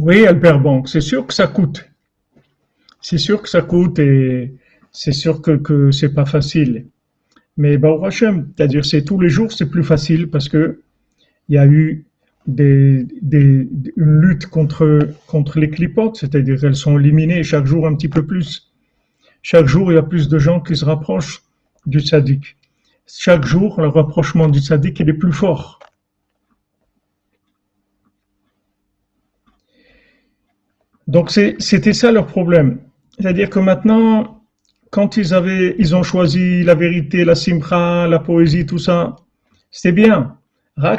Oui, 0.00 0.24
Albert 0.26 0.60
Banque, 0.60 0.88
c'est 0.88 1.00
sûr 1.00 1.26
que 1.26 1.34
ça 1.34 1.48
coûte. 1.48 1.90
C'est 3.00 3.18
sûr 3.18 3.42
que 3.42 3.48
ça 3.48 3.62
coûte 3.62 3.98
et 3.98 4.54
c'est 4.92 5.10
sûr 5.10 5.42
que, 5.42 5.56
que 5.56 5.90
c'est 5.90 6.14
pas 6.14 6.24
facile. 6.24 6.86
Mais 7.56 7.78
bah, 7.78 7.98
Hachem, 8.04 8.48
c'est-à-dire 8.56 8.84
c'est 8.84 9.02
tous 9.02 9.18
les 9.18 9.28
jours, 9.28 9.50
c'est 9.50 9.68
plus 9.68 9.82
facile 9.82 10.30
parce 10.30 10.48
que 10.48 10.82
il 11.48 11.56
y 11.56 11.58
a 11.58 11.66
eu 11.66 12.06
des, 12.46 13.08
une 13.96 14.20
lutte 14.20 14.46
contre, 14.46 15.08
contre 15.26 15.58
les 15.58 15.68
clipotes, 15.68 16.16
c'est-à-dire 16.16 16.62
elles 16.64 16.76
sont 16.76 16.96
éliminées 16.96 17.42
chaque 17.42 17.66
jour 17.66 17.84
un 17.88 17.96
petit 17.96 18.08
peu 18.08 18.24
plus. 18.24 18.70
Chaque 19.42 19.66
jour, 19.66 19.90
il 19.90 19.96
y 19.96 19.98
a 19.98 20.04
plus 20.04 20.28
de 20.28 20.38
gens 20.38 20.60
qui 20.60 20.76
se 20.76 20.84
rapprochent 20.84 21.42
du 21.86 21.98
tzaddik. 21.98 22.56
Chaque 23.08 23.44
jour, 23.44 23.80
le 23.80 23.88
rapprochement 23.88 24.46
du 24.46 24.60
tzaddik, 24.60 25.00
est 25.00 25.12
plus 25.12 25.32
fort. 25.32 25.80
Donc 31.08 31.30
c'était 31.30 31.92
ça 31.94 32.12
leur 32.12 32.26
problème. 32.26 32.78
C'est-à-dire 33.18 33.50
que 33.50 33.58
maintenant, 33.58 34.42
quand 34.90 35.16
ils 35.16 35.34
avaient, 35.34 35.74
ils 35.78 35.96
ont 35.96 36.02
choisi 36.02 36.62
la 36.62 36.74
vérité, 36.74 37.24
la 37.24 37.34
simcha, 37.34 38.06
la 38.06 38.18
poésie, 38.18 38.66
tout 38.66 38.78
ça, 38.78 39.16
c'était 39.70 39.92
bien. 39.92 40.36
La 40.76 40.96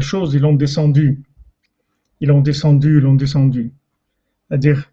chose, 0.00 0.34
ils 0.34 0.40
l'ont 0.40 0.54
descendu. 0.54 1.22
Ils 2.20 2.28
l'ont 2.28 2.40
descendu, 2.40 2.98
ils 2.98 3.02
l'ont 3.02 3.14
descendu. 3.14 3.72
C'est-à-dire, 4.48 4.92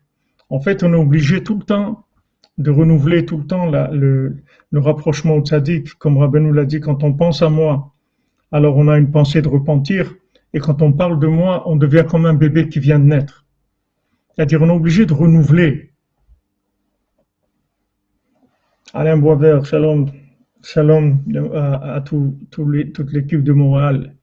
en 0.50 0.60
fait, 0.60 0.84
on 0.84 0.94
est 0.94 0.98
obligé 0.98 1.44
tout 1.44 1.58
le 1.60 1.64
temps 1.64 2.06
de 2.58 2.72
renouveler 2.72 3.26
tout 3.26 3.38
le 3.38 3.46
temps 3.46 3.70
le, 3.70 4.36
le, 4.72 4.80
rapprochement 4.80 5.36
au 5.36 5.42
tzaddik. 5.42 5.96
Comme 5.96 6.18
Rabbi 6.18 6.40
nous 6.40 6.54
l'a 6.54 6.66
dit, 6.66 6.80
quand 6.80 7.04
on 7.04 7.14
pense 7.14 7.42
à 7.42 7.50
moi, 7.50 7.94
alors 8.52 8.78
on 8.78 8.88
a 8.88 8.98
une 8.98 9.12
pensée 9.12 9.42
de 9.42 9.48
repentir. 9.48 10.16
Et 10.54 10.60
quand 10.60 10.82
on 10.82 10.94
parle 10.94 11.20
de 11.20 11.28
moi, 11.28 11.68
on 11.68 11.76
devient 11.76 12.06
comme 12.08 12.26
un 12.26 12.34
bébé 12.36 12.70
qui 12.70 12.80
vient 12.80 13.00
de 13.00 13.06
naître. 13.06 13.46
C'est-à-dire, 14.36 14.62
on 14.62 14.70
est 14.70 14.74
obligé 14.74 15.06
de 15.06 15.14
renouveler. 15.14 15.94
Alain 18.94 19.18
Boisvert, 19.18 19.66
shalom, 19.66 20.12
shalom 20.62 21.24
à, 21.56 22.02
tout, 22.02 22.38
les, 22.70 22.92
toute 22.92 23.12
l'équipe 23.12 23.44
de 23.44 23.54
Montréal. 23.54 24.16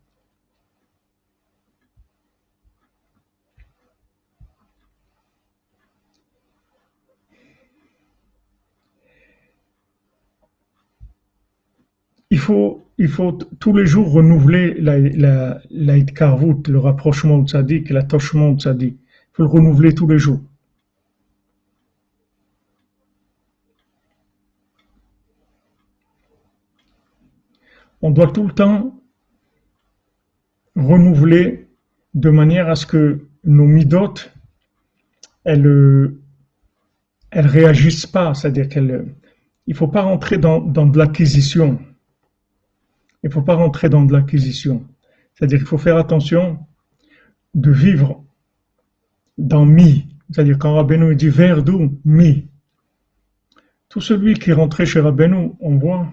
Il 12.33 12.39
faut 12.39 12.87
il 13.01 13.09
faut 13.09 13.32
tous 13.32 13.74
les 13.74 13.86
jours 13.86 14.12
renouveler 14.12 14.74
la, 14.74 14.98
la, 14.98 15.62
le 15.70 16.76
rapprochement 16.76 17.36
au 17.36 17.46
tzaddik, 17.46 17.88
l'attachement 17.88 18.51
au 18.51 18.59
tzaddik. 18.59 18.94
Il 18.94 19.32
faut 19.32 19.42
le 19.44 19.48
renouveler 19.48 19.94
tous 19.94 20.07
les 20.07 20.18
jours. 20.18 20.42
On 28.03 28.11
doit 28.11 28.30
tout 28.30 28.46
le 28.46 28.53
temps 28.53 29.01
renouveler 30.76 31.68
de 32.12 32.28
manière 32.28 32.68
à 32.68 32.76
ce 32.76 32.84
que 32.84 33.28
nos 33.44 33.64
midotes, 33.64 34.30
elles, 35.44 36.12
réagissent 37.32 38.07
pas, 38.07 38.34
c'est-à-dire 38.34 38.68
qu'elles, 38.68 39.07
il 39.66 39.74
faut 39.74 39.88
pas 39.88 40.03
rentrer 40.03 40.36
dans, 40.36 40.61
dans 40.61 40.86
de 40.86 40.98
l'acquisition. 40.98 41.78
Il 43.22 43.28
ne 43.28 43.32
faut 43.32 43.42
pas 43.42 43.54
rentrer 43.54 43.88
dans 43.88 44.04
de 44.04 44.12
l'acquisition. 44.12 44.86
C'est-à-dire 45.34 45.58
qu'il 45.58 45.66
faut 45.66 45.78
faire 45.78 45.96
attention 45.96 46.58
de 47.54 47.70
vivre 47.70 48.24
dans 49.36 49.64
mi. 49.64 50.08
C'est-à-dire 50.30 50.58
quand 50.58 50.74
Rabbeinu 50.74 51.14
dit 51.16 51.28
vers 51.28 51.62
d'où? 51.62 51.98
Mi. 52.04 52.48
Tout 53.88 54.00
celui 54.00 54.34
qui 54.34 54.52
rentré 54.52 54.86
chez 54.86 55.00
Rabbeinu, 55.00 55.52
on 55.60 55.76
voit 55.76 56.12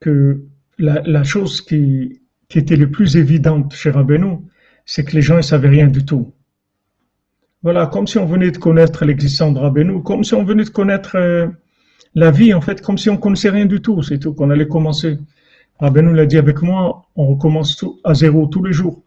que 0.00 0.44
la, 0.78 1.24
chose 1.24 1.60
qui, 1.60 2.20
était 2.54 2.76
le 2.76 2.90
plus 2.90 3.16
évidente 3.16 3.74
chez 3.74 3.90
Rabbeinu, 3.90 4.38
c'est 4.84 5.04
que 5.04 5.14
les 5.14 5.22
gens 5.22 5.36
ne 5.36 5.42
savaient 5.42 5.68
rien 5.68 5.88
du 5.88 6.04
tout. 6.04 6.34
Voilà, 7.62 7.86
comme 7.86 8.06
si 8.06 8.18
on 8.18 8.26
venait 8.26 8.50
de 8.50 8.58
connaître 8.58 9.04
l'existence 9.04 9.54
de 9.54 9.58
Rabbeinu, 9.58 10.02
comme 10.02 10.22
si 10.22 10.34
on 10.34 10.44
venait 10.44 10.64
de 10.64 10.70
connaître 10.70 11.16
euh, 11.16 11.48
la 12.14 12.30
vie, 12.30 12.54
en 12.54 12.60
fait, 12.60 12.80
comme 12.80 12.98
si 12.98 13.10
on 13.10 13.16
connaissait 13.16 13.50
rien 13.50 13.66
du 13.66 13.80
tout, 13.80 14.02
c'est 14.02 14.18
tout, 14.18 14.32
qu'on 14.34 14.50
allait 14.50 14.68
commencer. 14.68 15.18
Rabbeinu 15.78 16.12
l'a 16.12 16.26
dit 16.26 16.38
avec 16.38 16.60
moi, 16.62 17.06
on 17.14 17.26
recommence 17.26 17.84
à 18.02 18.14
zéro 18.14 18.46
tous 18.46 18.64
les 18.64 18.72
jours. 18.72 19.02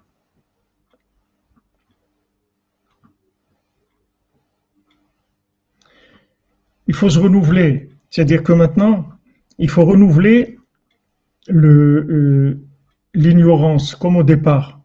Il 6.88 6.95
faut 6.95 7.09
se 7.09 7.19
renouveler. 7.19 7.89
C'est-à-dire 8.09 8.43
que 8.43 8.53
maintenant, 8.53 9.09
il 9.57 9.69
faut 9.69 9.86
renouveler 9.86 10.57
euh, 11.49 12.57
l'ignorance, 13.13 13.95
comme 13.95 14.15
au 14.15 14.24
départ. 14.24 14.82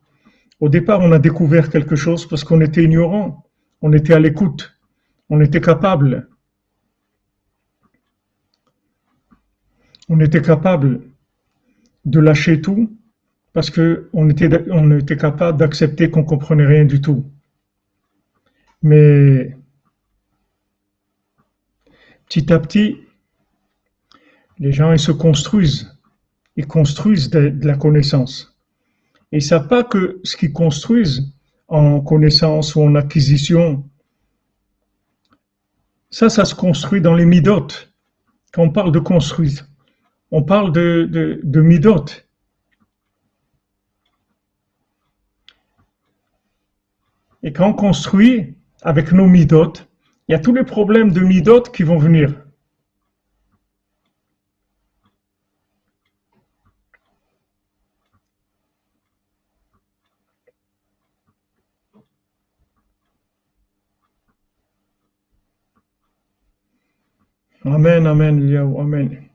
Au 0.58 0.68
départ, 0.68 1.00
on 1.00 1.12
a 1.12 1.18
découvert 1.18 1.70
quelque 1.70 1.96
chose 1.96 2.26
parce 2.26 2.42
qu'on 2.42 2.60
était 2.60 2.82
ignorant, 2.82 3.44
on 3.82 3.92
était 3.92 4.14
à 4.14 4.18
l'écoute, 4.18 4.76
on 5.28 5.40
était 5.40 5.60
capable. 5.60 6.28
On 10.08 10.20
était 10.20 10.42
capable 10.42 11.02
de 12.06 12.20
lâcher 12.20 12.60
tout 12.60 12.96
parce 13.52 13.70
qu'on 13.70 14.28
était, 14.30 14.50
on 14.70 14.98
était 14.98 15.16
capable 15.16 15.58
d'accepter 15.58 16.10
qu'on 16.10 16.24
comprenait 16.24 16.66
rien 16.66 16.84
du 16.84 17.00
tout. 17.00 17.24
Mais 18.82 19.56
petit 22.28 22.52
à 22.52 22.58
petit, 22.58 22.98
les 24.58 24.72
gens 24.72 24.92
ils 24.92 24.98
se 24.98 25.12
construisent, 25.12 25.90
ils 26.56 26.66
construisent 26.66 27.30
de, 27.30 27.52
la 27.62 27.76
connaissance. 27.76 28.56
Et 29.32 29.38
ils 29.38 29.42
savent 29.42 29.68
pas 29.68 29.84
que 29.84 30.20
ce 30.22 30.36
qu'ils 30.36 30.52
construisent 30.52 31.32
en 31.68 32.00
connaissance 32.00 32.74
ou 32.74 32.82
en 32.82 32.94
acquisition, 32.94 33.84
ça, 36.10 36.28
ça 36.28 36.44
se 36.44 36.54
construit 36.54 37.00
dans 37.00 37.14
les 37.14 37.26
midotes. 37.26 37.92
Quand 38.52 38.62
on 38.62 38.70
parle 38.70 38.92
de 38.92 38.98
construire, 38.98 39.66
on 40.30 40.42
parle 40.42 40.72
de, 40.72 41.60
midotes. 41.60 42.28
Et 47.42 47.52
quand 47.52 47.68
on 47.68 47.74
construit 47.74 48.56
avec 48.82 49.12
nos 49.12 49.26
midotes, 49.26 49.88
il 50.28 50.32
y 50.32 50.34
a 50.34 50.38
tous 50.38 50.54
les 50.54 50.64
problèmes 50.64 51.12
de 51.12 51.20
midotes 51.20 51.72
qui 51.72 51.84
vont 51.84 51.98
venir. 51.98 52.34
Amen, 67.64 68.06
Amen, 68.06 68.76
Amen. 68.78 69.25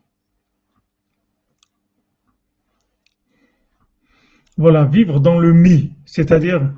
Voilà, 4.61 4.85
vivre 4.85 5.19
dans 5.19 5.39
le 5.39 5.53
mi, 5.53 5.95
c'est-à-dire 6.05 6.71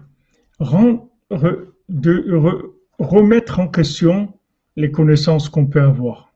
remettre 2.98 3.60
en 3.60 3.68
question 3.68 4.34
les 4.78 4.90
connaissances 4.90 5.50
qu'on 5.50 5.66
peut 5.66 5.82
avoir. 5.82 6.34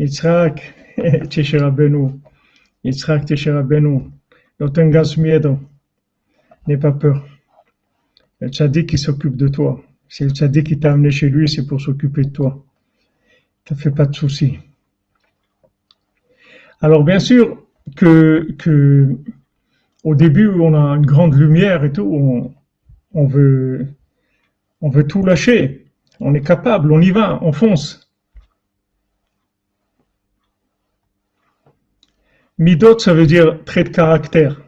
Yitzhak, 0.00 0.74
Tisha 1.30 1.58
Rabbeinu, 1.60 2.20
Yitzhak 2.82 3.26
Tisha 3.26 3.62
no 3.62 4.68
tengas 4.70 5.16
miedo. 5.16 5.60
N'aie 6.66 6.78
pas 6.78 6.90
peur. 6.90 7.24
Le 8.40 8.48
tchadik 8.48 8.88
qui 8.88 8.98
s'occupe 8.98 9.36
de 9.36 9.46
toi. 9.46 9.80
C'est 10.08 10.24
le 10.24 10.30
tchadik 10.30 10.66
qui 10.66 10.78
t'a 10.78 10.92
amené 10.92 11.10
chez 11.10 11.28
lui, 11.28 11.48
c'est 11.48 11.66
pour 11.66 11.80
s'occuper 11.80 12.22
de 12.22 12.30
toi. 12.30 12.64
Ne 13.70 13.76
fait 13.76 13.90
pas 13.90 14.06
de 14.06 14.14
soucis. 14.14 14.58
Alors 16.80 17.02
bien 17.04 17.18
sûr 17.18 17.62
que, 17.96 18.46
au 20.02 20.14
début 20.14 20.48
on 20.48 20.74
a 20.74 20.96
une 20.96 21.06
grande 21.06 21.34
lumière 21.34 21.84
et 21.84 21.92
tout, 21.92 22.02
on, 22.02 22.54
on 23.14 23.26
veut 23.26 23.86
on 24.80 24.90
veut 24.90 25.06
tout 25.06 25.24
lâcher. 25.24 25.86
On 26.20 26.34
est 26.34 26.42
capable, 26.42 26.92
on 26.92 27.00
y 27.00 27.10
va, 27.10 27.38
on 27.42 27.52
fonce. 27.52 28.08
Midot, 32.58 32.98
ça 32.98 33.14
veut 33.14 33.26
dire 33.26 33.64
trait 33.64 33.84
de 33.84 33.88
caractère 33.88 34.60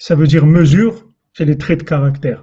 ça 0.00 0.14
veut 0.14 0.26
dire 0.26 0.46
mesure, 0.46 1.06
c'est 1.34 1.44
les 1.44 1.58
traits 1.58 1.80
de 1.80 1.84
caractère. 1.84 2.42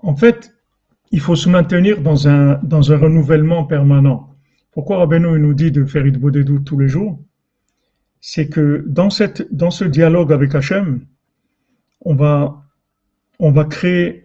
En 0.00 0.16
fait, 0.16 0.54
il 1.10 1.20
faut 1.20 1.36
se 1.36 1.48
maintenir 1.48 2.00
dans 2.02 2.28
un, 2.28 2.60
dans 2.62 2.92
un 2.92 2.98
renouvellement 2.98 3.64
permanent. 3.64 4.36
Pourquoi 4.72 4.98
Rabbeinu 4.98 5.38
nous 5.38 5.54
dit 5.54 5.72
de 5.72 5.84
faire 5.84 6.04
des 6.04 6.44
doutes 6.44 6.64
tous 6.64 6.78
les 6.78 6.88
jours? 6.88 7.18
C'est 8.20 8.48
que 8.48 8.84
dans, 8.86 9.10
cette, 9.10 9.52
dans 9.54 9.70
ce 9.70 9.84
dialogue 9.84 10.32
avec 10.32 10.54
Hachem, 10.54 11.06
on 12.00 12.14
va, 12.14 12.62
on 13.38 13.50
va 13.50 13.64
créer 13.64 14.24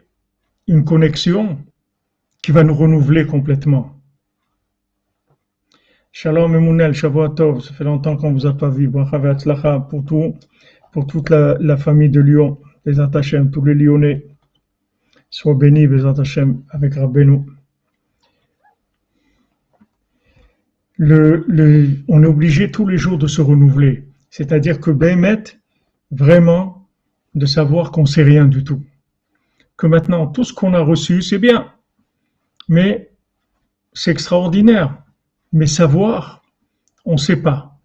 une 0.68 0.84
connexion 0.84 1.58
qui 2.42 2.52
va 2.52 2.64
nous 2.64 2.76
renouveler 2.76 3.26
complètement. 3.26 4.00
Shalom 6.12 6.56
Emunel, 6.56 6.94
Shavuot 6.94 7.60
ça 7.62 7.74
fait 7.74 7.84
longtemps 7.84 8.18
qu'on 8.18 8.34
vous 8.34 8.46
a 8.46 8.56
pas 8.56 8.70
vu. 8.70 8.92
pour 8.92 10.06
tout, 10.06 10.36
pour 10.92 11.08
toute 11.08 11.30
la, 11.32 11.78
famille 11.78 12.10
de 12.10 12.22
Lyon, 12.22 12.60
les 12.86 13.00
Attachés, 13.00 13.42
tous 13.52 13.64
les 13.66 13.74
Lyonnais. 13.74 14.33
Sois 15.34 15.56
bénis, 15.56 15.88
les 15.88 16.06
attachés 16.06 16.44
avec 16.70 16.94
Rabbeinu. 16.94 17.40
On 21.00 22.24
est 22.24 22.28
obligé 22.28 22.70
tous 22.70 22.86
les 22.86 23.00
jours 23.00 23.18
de 23.18 23.26
se 23.26 23.42
renouveler. 23.42 24.04
C'est-à-dire 24.30 24.80
que 24.80 24.92
Bémet, 24.92 25.44
vraiment, 26.12 26.88
de 27.34 27.48
savoir 27.48 27.90
qu'on 27.90 28.06
sait 28.06 28.22
rien 28.22 28.46
du 28.46 28.64
tout. 28.64 28.84
Que 29.76 29.88
maintenant, 29.88 30.28
tout 30.28 30.44
ce 30.44 30.54
qu'on 30.54 30.76
a 30.76 30.82
reçu, 30.82 31.24
c'est 31.24 31.40
bien. 31.40 31.74
Mais 32.70 33.10
c'est 33.92 34.12
extraordinaire 34.12 35.04
mais 35.52 35.66
savoir, 35.66 36.44
on 37.06 37.14
ne 37.14 37.18
sait 37.18 37.38
pas. 37.38 37.80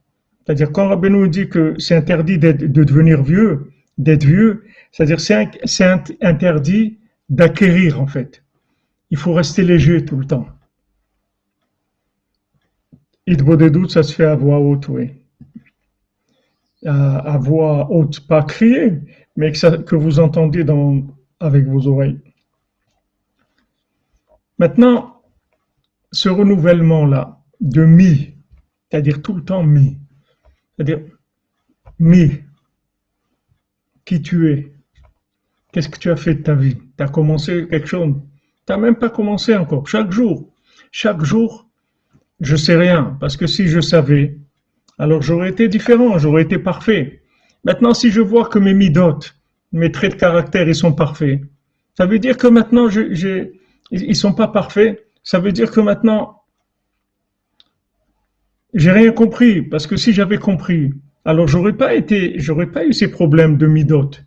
C'est-à-dire, 0.44 0.70
quand 0.70 0.88
Rabbeinu 0.88 1.30
dit 1.30 1.48
que 1.48 1.76
c'est 1.78 1.96
interdit 1.96 2.36
de 2.36 2.52
devenir 2.52 3.22
vieux, 3.22 3.72
d'être 3.96 4.24
vieux, 4.24 4.64
c'est-à-dire 4.92 5.20
c'est 5.20 5.50
interdit 6.20 6.98
d'acquérir 7.28 8.00
en 8.00 8.06
fait. 8.06 8.42
Il 9.10 9.16
faut 9.16 9.32
rester 9.32 9.62
léger 9.62 10.04
tout 10.04 10.16
le 10.16 10.26
temps. 10.26 10.46
Des 13.26 13.70
doutes, 13.70 13.90
ça 13.90 14.02
se 14.02 14.14
fait 14.14 14.24
à 14.24 14.34
voix 14.36 14.58
haute, 14.58 14.88
oui. 14.88 15.10
À, 16.86 17.36
voix 17.38 17.90
haute, 17.90 18.26
pas 18.26 18.42
crier, 18.42 19.00
mais 19.36 19.52
que, 19.52 19.76
que 19.82 19.96
vous 19.96 20.18
entendez 20.20 20.64
dans, 20.64 21.06
avec 21.38 21.66
vos 21.66 21.86
oreilles. 21.88 22.20
Maintenant, 24.58 25.22
ce 26.10 26.28
renouvellement-là, 26.28 27.42
de 27.60 27.84
mi, 27.84 28.34
c'est-à-dire 28.90 29.20
tout 29.20 29.34
le 29.34 29.44
temps 29.44 29.62
mi, 29.62 29.98
c'est-à-dire 30.76 31.00
mi, 31.98 32.30
qui 34.04 34.22
tu 34.22 34.50
es, 34.50 34.72
qu'est-ce 35.72 35.88
que 35.88 35.98
tu 35.98 36.10
as 36.10 36.16
fait 36.16 36.34
de 36.34 36.42
ta 36.42 36.54
vie, 36.54 36.76
tu 36.76 37.04
as 37.04 37.08
commencé 37.08 37.66
quelque 37.68 37.86
chose, 37.86 38.14
tu 38.66 38.72
n'as 38.72 38.78
même 38.78 38.96
pas 38.96 39.10
commencé 39.10 39.54
encore, 39.54 39.86
chaque 39.88 40.12
jour, 40.12 40.50
chaque 40.90 41.22
jour, 41.24 41.68
je 42.40 42.56
sais 42.56 42.76
rien, 42.76 43.16
parce 43.20 43.36
que 43.36 43.46
si 43.46 43.68
je 43.68 43.80
savais, 43.80 44.38
alors 44.98 45.22
j'aurais 45.22 45.50
été 45.50 45.68
différent, 45.68 46.18
j'aurais 46.18 46.42
été 46.42 46.58
parfait. 46.58 47.22
Maintenant, 47.64 47.94
si 47.94 48.10
je 48.10 48.20
vois 48.20 48.48
que 48.48 48.58
mes 48.58 48.74
midotes, 48.74 49.36
mes 49.72 49.92
traits 49.92 50.14
de 50.14 50.18
caractère, 50.18 50.68
ils 50.68 50.74
sont 50.74 50.92
parfaits, 50.92 51.40
ça 51.98 52.06
veut 52.06 52.20
dire 52.20 52.36
que 52.36 52.46
maintenant, 52.46 52.88
ils 53.90 54.16
sont 54.16 54.32
pas 54.32 54.46
parfaits. 54.46 55.04
Ça 55.24 55.40
veut 55.40 55.50
dire 55.50 55.72
que 55.72 55.80
maintenant, 55.80 56.42
j'ai 58.72 58.92
rien 58.92 59.10
compris, 59.10 59.62
parce 59.62 59.88
que 59.88 59.96
si 59.96 60.12
j'avais 60.12 60.38
compris, 60.38 60.92
alors 61.24 61.48
j'aurais 61.48 61.72
pas 61.72 61.94
été, 61.94 62.38
j'aurais 62.38 62.70
pas 62.70 62.86
eu 62.86 62.92
ces 62.92 63.10
problèmes 63.10 63.56
de 63.56 63.66
midote. 63.66 64.24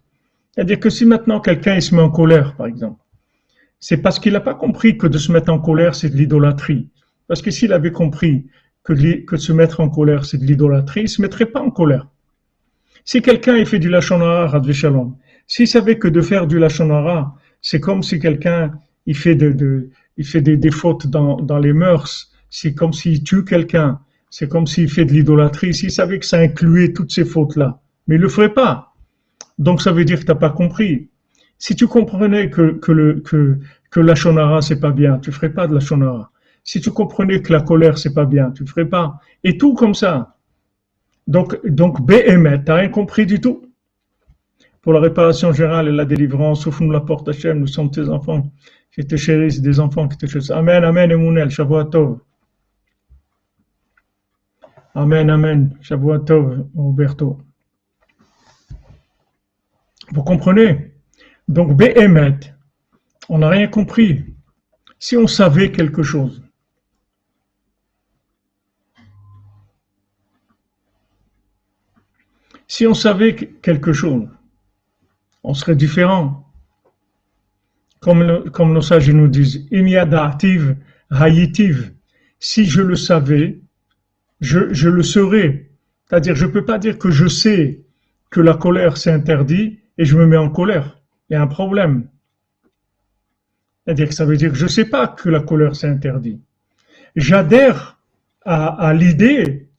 C'est-à-dire 0.53 0.79
que 0.79 0.89
si 0.89 1.05
maintenant 1.05 1.39
quelqu'un 1.39 1.79
se 1.79 1.95
met 1.95 2.01
en 2.01 2.09
colère, 2.09 2.55
par 2.55 2.67
exemple, 2.67 2.99
c'est 3.79 3.97
parce 3.97 4.19
qu'il 4.19 4.33
n'a 4.33 4.41
pas 4.41 4.53
compris 4.53 4.97
que 4.97 5.07
de 5.07 5.17
se 5.17 5.31
mettre 5.31 5.51
en 5.51 5.59
colère, 5.59 5.95
c'est 5.95 6.09
de 6.09 6.15
l'idolâtrie. 6.15 6.89
Parce 7.27 7.41
que 7.41 7.51
s'il 7.51 7.73
avait 7.73 7.91
compris 7.91 8.47
que, 8.83 8.93
que 9.25 9.37
se 9.37 9.53
mettre 9.53 9.79
en 9.79 9.89
colère, 9.89 10.25
c'est 10.25 10.37
de 10.37 10.45
l'idolâtrie, 10.45 11.01
il 11.03 11.09
se 11.09 11.21
mettrait 11.21 11.45
pas 11.45 11.61
en 11.61 11.71
colère. 11.71 12.07
Si 13.05 13.21
quelqu'un 13.21 13.63
fait 13.65 13.79
du 13.79 13.89
lachonara, 13.89 14.61
Shalom, 14.71 15.15
s'il 15.47 15.67
savait 15.67 15.97
que 15.97 16.07
de 16.07 16.21
faire 16.21 16.45
du 16.47 16.59
lachonara, 16.59 17.35
c'est 17.61 17.79
comme 17.79 18.03
si 18.03 18.19
quelqu'un 18.19 18.71
il 19.05 19.17
fait, 19.17 19.35
de, 19.35 19.89
des, 20.17 20.71
fautes 20.71 21.07
dans, 21.07 21.37
dans 21.41 21.57
les 21.57 21.73
mœurs, 21.73 22.31
c'est 22.49 22.75
comme 22.75 22.93
s'il 22.93 23.23
tue 23.23 23.43
quelqu'un, 23.43 23.99
c'est 24.29 24.47
comme 24.47 24.67
s'il 24.67 24.89
fait 24.89 25.05
de 25.05 25.13
l'idolâtrie, 25.13 25.73
s'il 25.73 25.91
savait 25.91 26.19
que 26.19 26.25
ça 26.25 26.39
incluait 26.39 26.93
toutes 26.93 27.11
ces 27.11 27.25
fautes-là. 27.25 27.81
Mais 28.07 28.15
il 28.15 28.21
le 28.21 28.29
ferait 28.29 28.53
pas. 28.53 28.90
Donc 29.61 29.79
ça 29.83 29.91
veut 29.91 30.05
dire 30.05 30.19
que 30.19 30.25
tu 30.25 30.31
n'as 30.31 30.43
pas 30.47 30.49
compris. 30.49 31.07
Si 31.59 31.75
tu 31.75 31.85
comprenais 31.87 32.49
que, 32.49 32.71
que, 32.83 32.91
le, 32.91 33.19
que, 33.19 33.59
que 33.91 33.99
la 33.99 34.15
shonara 34.15 34.63
c'est 34.63 34.79
pas 34.79 34.89
bien, 34.89 35.19
tu 35.19 35.31
ferais 35.31 35.53
pas 35.53 35.67
de 35.67 35.75
la 35.75 35.79
shonara. 35.79 36.31
Si 36.63 36.81
tu 36.81 36.89
comprenais 36.89 37.43
que 37.43 37.53
la 37.53 37.61
colère 37.61 37.99
c'est 37.99 38.15
pas 38.15 38.25
bien, 38.25 38.49
tu 38.49 38.65
ferais 38.65 38.89
pas. 38.89 39.19
Et 39.43 39.59
tout 39.59 39.75
comme 39.75 39.93
ça. 39.93 40.35
Donc, 41.27 41.63
donc 41.67 41.93
tu 42.07 42.63
t'as 42.65 42.75
rien 42.75 42.89
compris 42.89 43.27
du 43.27 43.39
tout. 43.39 43.61
Pour 44.81 44.93
la 44.93 44.99
réparation 44.99 45.53
générale 45.53 45.89
et 45.89 45.91
la 45.91 46.05
délivrance, 46.05 46.65
ouvre-nous 46.65 46.91
la 46.91 47.01
porte 47.01 47.29
Hachem, 47.29 47.59
nous 47.59 47.67
sommes 47.67 47.91
tes 47.91 48.09
enfants 48.09 48.51
qui 48.91 49.05
te 49.05 49.15
chérissent, 49.15 49.61
des 49.61 49.79
enfants 49.79 50.07
qui 50.07 50.17
te 50.17 50.25
chérissent. 50.25 50.49
Amen, 50.49 50.83
Amen, 50.83 51.11
Emunel, 51.11 51.51
Shavuot 51.51 51.91
Amen, 54.95 55.29
Amen. 55.29 55.77
Tov, 56.25 56.65
Roberto. 56.75 57.37
Vous 60.13 60.23
comprenez? 60.23 60.93
Donc, 61.47 61.75
Behemet, 61.75 62.39
on 63.29 63.39
n'a 63.39 63.49
rien 63.49 63.67
compris. 63.67 64.25
si 64.99 65.17
on 65.17 65.25
savait 65.25 65.71
quelque 65.71 66.03
chose, 66.03 66.43
si 72.67 72.85
on 72.85 72.93
savait 72.93 73.35
quelque 73.35 73.93
chose, 73.93 74.29
on 75.43 75.53
serait 75.53 75.75
différent. 75.75 76.47
Comme, 77.99 78.23
nos 78.73 78.81
sages 78.81 79.09
nous 79.09 79.27
disent, 79.27 79.67
imiadativ 79.71 80.75
hayitiv. 81.11 81.93
Si 82.39 82.65
je 82.65 82.81
le 82.81 82.95
savais, 82.95 83.59
je, 84.39 84.73
je 84.73 84.89
le 84.89 85.03
serais. 85.03 85.71
C'est-à-dire, 86.05 86.35
je 86.35 86.45
ne 86.45 86.51
peux 86.51 86.65
pas 86.65 86.79
dire 86.79 86.97
que 86.97 87.11
je 87.11 87.27
sais 87.27 87.83
que 88.29 88.39
la 88.39 88.55
colère 88.55 88.97
c'est 88.97 89.11
interdit 89.11 89.80
et 89.97 90.05
je 90.05 90.17
me 90.17 90.25
mets 90.25 90.37
en 90.37 90.49
colère. 90.49 91.01
Il 91.29 91.33
y 91.33 91.35
a 91.35 91.41
un 91.41 91.47
problème. 91.47 92.09
C'est-à-dire 93.83 94.09
que 94.09 94.13
ça 94.13 94.25
veut 94.25 94.37
dire 94.37 94.51
que 94.51 94.57
je 94.57 94.65
ne 94.65 94.69
sais 94.69 94.85
pas 94.85 95.07
que 95.07 95.29
la 95.29 95.39
colère 95.39 95.75
c'est 95.75 95.87
interdit. 95.87 96.41
J'adhère 97.15 97.99
à, 98.43 98.93
l'idée 98.93 99.69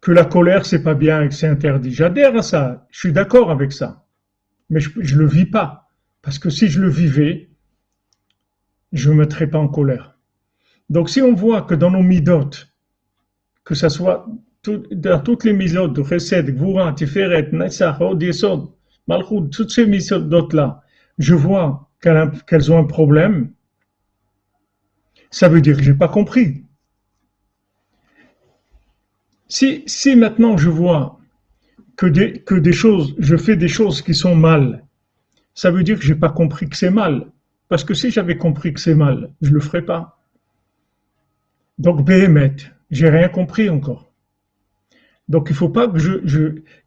que 0.00 0.12
la 0.12 0.24
colère 0.24 0.66
c'est 0.66 0.82
pas 0.82 0.94
bien 0.94 1.22
et 1.22 1.28
que 1.28 1.34
c'est 1.34 1.48
interdit. 1.48 1.92
J'adhère 1.92 2.36
à 2.36 2.42
ça. 2.42 2.86
Je 2.90 2.98
suis 2.98 3.12
d'accord 3.12 3.50
avec 3.50 3.72
ça. 3.72 4.04
Mais 4.68 4.80
je 4.80 5.14
ne 5.14 5.20
le 5.20 5.26
vis 5.26 5.46
pas. 5.46 5.88
Parce 6.22 6.38
que 6.38 6.50
si 6.50 6.68
je 6.68 6.80
le 6.80 6.88
vivais, 6.88 7.50
je 8.92 9.10
ne 9.10 9.14
me 9.14 9.20
mettrais 9.20 9.46
pas 9.46 9.58
en 9.58 9.68
colère. 9.68 10.18
Donc 10.90 11.08
si 11.08 11.22
on 11.22 11.34
voit 11.34 11.62
que 11.62 11.74
dans 11.74 11.90
nos 11.90 12.02
midotes, 12.02 12.68
que 13.64 13.74
ce 13.74 13.88
soit 13.88 14.26
dans 14.68 15.20
toutes 15.20 15.44
les 15.44 15.52
midotes 15.52 15.94
de 15.94 16.02
Chesed, 16.02 16.50
Gvura, 16.54 16.92
Tiferet, 16.92 17.50
Nessach, 17.52 18.00
Od, 18.00 18.22
Yesod, 18.22 18.68
Malchut, 19.08 19.50
toutes 19.50 19.70
ces 19.70 19.86
midotes-là, 19.86 20.82
je 21.18 21.34
vois 21.34 21.90
qu'elles 22.00 22.72
ont 22.72 22.78
un 22.78 22.84
problème, 22.84 23.50
ça 25.30 25.48
veut 25.48 25.60
dire 25.60 25.76
que 25.76 25.82
je 25.82 25.92
n'ai 25.92 25.98
pas 25.98 26.08
compris. 26.08 26.64
Si, 29.48 29.84
si 29.86 30.16
maintenant 30.16 30.56
je 30.56 30.68
vois 30.68 31.20
que 31.96 32.06
des, 32.06 32.40
que 32.40 32.54
des 32.54 32.72
choses, 32.72 33.14
je 33.18 33.36
fais 33.36 33.56
des 33.56 33.68
choses 33.68 34.02
qui 34.02 34.14
sont 34.14 34.34
mal, 34.34 34.84
ça 35.54 35.70
veut 35.70 35.82
dire 35.82 35.98
que 35.98 36.04
je 36.04 36.12
n'ai 36.12 36.18
pas 36.18 36.30
compris 36.30 36.68
que 36.68 36.76
c'est 36.76 36.90
mal. 36.90 37.26
Parce 37.68 37.82
que 37.82 37.94
si 37.94 38.10
j'avais 38.10 38.36
compris 38.36 38.72
que 38.72 38.80
c'est 38.80 38.94
mal, 38.94 39.30
je 39.40 39.48
ne 39.48 39.54
le 39.54 39.60
ferais 39.60 39.82
pas. 39.82 40.20
Donc, 41.78 42.04
Béhémet, 42.04 42.56
j'ai 42.90 43.08
rien 43.08 43.28
compris 43.28 43.68
encore. 43.68 44.05
Donc, 45.28 45.48
il 45.50 45.52
il 45.52 45.56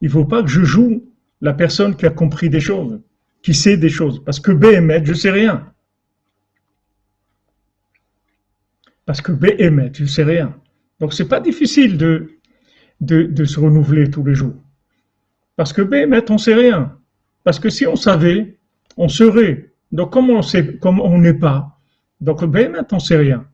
faut 0.09 0.25
pas 0.25 0.41
que 0.43 0.49
je 0.49 0.63
joue 0.63 1.03
la 1.41 1.53
personne 1.53 1.95
qui 1.95 2.05
a 2.05 2.09
compris 2.09 2.49
des 2.49 2.59
choses, 2.59 2.99
qui 3.41 3.53
sait 3.53 3.77
des 3.77 3.89
choses. 3.89 4.23
Parce 4.23 4.39
que 4.39 4.51
Béhémet, 4.51 5.03
je 5.05 5.13
sais 5.13 5.31
rien. 5.31 5.71
Parce 9.05 9.21
que 9.21 9.31
Béhémet, 9.31 9.91
je 9.93 10.05
sais 10.05 10.23
rien. 10.23 10.55
Donc, 10.99 11.13
c'est 11.13 11.27
pas 11.27 11.39
difficile 11.39 11.97
de, 11.97 13.45
se 13.45 13.59
renouveler 13.59 14.09
tous 14.09 14.23
les 14.23 14.35
jours. 14.35 14.61
Parce 15.55 15.73
que 15.73 15.81
Béhémet, 15.81 16.29
on 16.31 16.37
sait 16.37 16.55
rien. 16.55 16.97
Parce 17.43 17.59
que 17.59 17.69
si 17.69 17.85
on 17.87 17.95
savait, 17.95 18.57
on 18.97 19.09
serait. 19.09 19.71
Donc, 19.91 20.11
comme 20.13 20.29
on 20.29 20.41
sait, 20.41 20.77
comme 20.77 20.99
on 20.99 21.17
n'est 21.17 21.33
pas, 21.33 21.79
donc 22.21 22.43
Béhémet, 22.45 22.79
on 22.91 22.99
sait 22.99 23.17
rien. 23.17 23.45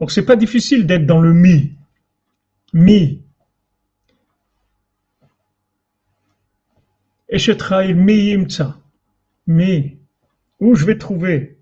Donc 0.00 0.10
c'est 0.10 0.24
pas 0.24 0.36
difficile 0.36 0.86
d'être 0.86 1.06
dans 1.06 1.20
le 1.20 1.32
mi. 1.32 1.72
Mi. 2.72 3.22
Et 7.28 7.38
je 7.38 7.52
travaille 7.52 7.94
Mi. 7.94 8.36
Où 10.58 10.74
je 10.74 10.86
vais 10.86 10.98
trouver 10.98 11.58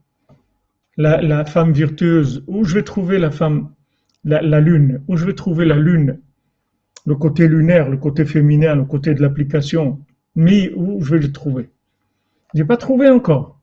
la, 0.97 1.45
femme 1.45 1.73
virtueuse, 1.73 2.45
où 2.47 2.65
je 2.65 2.75
vais 2.75 2.85
trouver 2.85 3.19
la 3.19 3.31
femme, 3.31 3.73
la, 4.25 4.43
la, 4.43 4.61
lune, 4.61 5.03
où 5.09 5.17
je 5.17 5.25
vais 5.25 5.35
trouver 5.35 5.65
la 5.65 5.77
lune, 5.77 6.21
le 7.07 7.17
côté 7.17 7.49
lunaire, 7.49 7.89
le 7.89 7.97
côté 7.97 8.25
féminin, 8.25 8.75
le 8.75 8.85
côté 8.85 9.15
de 9.15 9.23
l'application. 9.23 10.01
Mi, 10.37 10.71
où 10.75 11.03
je 11.03 11.15
vais 11.15 11.21
le 11.21 11.33
trouver? 11.33 11.71
J'ai 12.55 12.65
pas 12.65 12.77
trouvé 12.77 13.09
encore. 13.09 13.61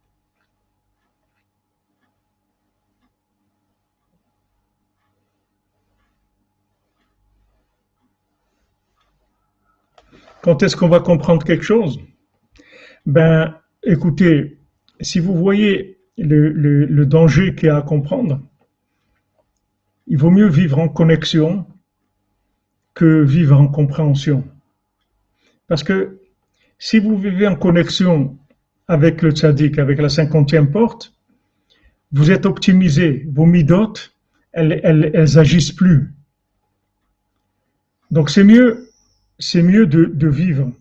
Quand 10.41 10.63
est-ce 10.63 10.75
qu'on 10.75 10.89
va 10.89 10.99
comprendre 10.99 11.43
quelque 11.43 11.63
chose? 11.63 11.99
Ben, 13.05 13.55
écoutez, 13.83 14.57
si 14.99 15.19
vous 15.19 15.35
voyez 15.35 15.99
le, 16.17 17.05
danger 17.05 17.55
qu'il 17.55 17.67
y 17.67 17.69
a 17.69 17.77
à 17.77 17.81
comprendre, 17.81 18.41
il 20.07 20.17
vaut 20.17 20.31
mieux 20.31 20.47
vivre 20.47 20.79
en 20.79 20.89
connexion 20.89 21.65
que 22.93 23.21
vivre 23.21 23.59
en 23.59 23.67
compréhension. 23.67 24.43
Parce 25.67 25.83
que 25.83 26.19
si 26.79 26.99
vous 26.99 27.17
vivez 27.17 27.47
en 27.47 27.55
connexion 27.55 28.37
avec 28.87 29.21
le 29.21 29.31
tzaddik, 29.31 29.77
avec 29.77 29.99
la 29.99 30.09
cinquantième 30.09 30.71
porte, 30.71 31.13
vous 32.11 32.31
êtes 32.31 32.45
optimisé, 32.45 33.25
vos 33.31 33.45
midotes, 33.45 34.13
elles, 34.51 34.81
elles, 34.83 35.11
elles 35.13 35.39
agissent 35.39 35.71
plus. 35.71 36.13
Donc 38.09 38.29
c'est 38.29 38.43
mieux 38.43 38.90
c'est 39.41 39.63
mieux 39.63 39.87
de, 39.87 40.27
vivre 40.27 40.71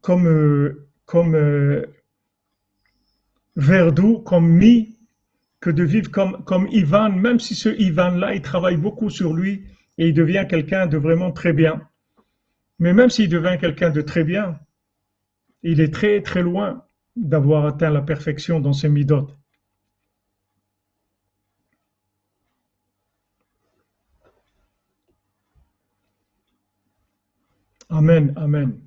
comme, 0.00 0.26
euh, 0.26 0.88
comme 1.04 1.34
euh, 1.34 1.84
comme 4.24 4.48
Mi, 4.48 4.96
que 5.60 5.70
de 5.70 5.84
vivre 5.84 6.10
comme, 6.10 6.42
comme 6.44 6.66
Ivan, 6.70 7.10
même 7.10 7.40
si 7.40 7.54
ce 7.54 7.68
Ivan-là, 7.68 8.34
il 8.34 8.42
travaille 8.42 8.76
beaucoup 8.76 9.10
sur 9.10 9.34
lui 9.34 9.64
et 9.98 10.08
il 10.08 10.14
devient 10.14 10.46
quelqu'un 10.48 10.86
de 10.86 10.96
vraiment 10.96 11.30
très 11.30 11.52
bien. 11.52 11.82
Mais 12.78 12.94
même 12.94 13.10
s'il 13.10 13.28
devient 13.28 13.58
quelqu'un 13.60 13.90
de 13.90 14.00
très 14.00 14.24
bien, 14.24 14.58
il 15.62 15.80
est 15.80 15.92
très 15.92 16.22
très 16.22 16.42
loin 16.42 16.84
d'avoir 17.16 17.66
atteint 17.66 17.90
la 17.90 18.02
perfection 18.02 18.60
dans 18.60 18.72
ses 18.72 18.88
midotes. 18.88 19.37
Amen, 27.90 28.32
amen. 28.36 28.78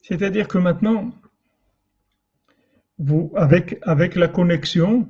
C'est-à-dire 0.00 0.48
que 0.48 0.58
maintenant, 0.58 1.12
vous, 2.98 3.32
avec, 3.36 3.78
avec 3.82 4.14
la 4.16 4.28
connexion, 4.28 5.08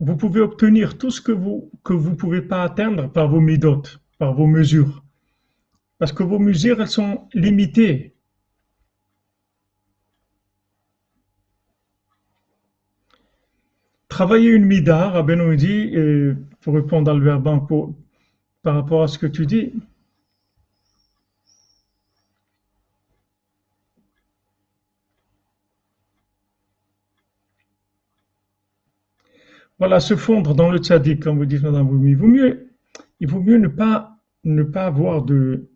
vous 0.00 0.16
pouvez 0.16 0.40
obtenir 0.40 0.98
tout 0.98 1.10
ce 1.10 1.20
que 1.20 1.32
vous 1.32 1.70
que 1.84 1.92
vous 1.92 2.16
pouvez 2.16 2.42
pas 2.42 2.62
atteindre 2.62 3.10
par 3.10 3.28
vos 3.28 3.40
midotes, 3.40 4.00
par 4.18 4.34
vos 4.34 4.46
mesures. 4.46 5.04
Parce 5.98 6.12
que 6.12 6.22
vos 6.22 6.38
mesures, 6.38 6.80
elles 6.80 6.88
sont 6.88 7.28
limitées. 7.32 8.14
Travailler 14.08 14.50
une 14.50 14.64
mida, 14.64 15.10
Rabbeinu 15.10 16.36
pour 16.60 16.74
répondre 16.74 17.10
à 17.10 17.14
le 17.14 17.20
verbe 17.20 17.66
par 18.62 18.74
rapport 18.74 19.02
à 19.02 19.08
ce 19.08 19.18
que 19.18 19.26
tu 19.26 19.46
dis, 19.46 19.72
voilà, 29.78 30.00
se 30.00 30.16
fondre 30.16 30.54
dans 30.54 30.70
le 30.70 30.78
tzaddik, 30.78 31.22
comme 31.22 31.38
vous 31.38 31.46
dites. 31.46 31.62
Il 31.62 32.16
vaut 32.16 32.26
mieux, 32.26 32.70
il 33.20 33.28
vaut 33.28 33.40
mieux 33.40 33.58
ne 33.58 33.68
pas, 33.68 34.16
ne 34.44 34.62
pas 34.62 34.86
avoir 34.86 35.22
de, 35.22 35.68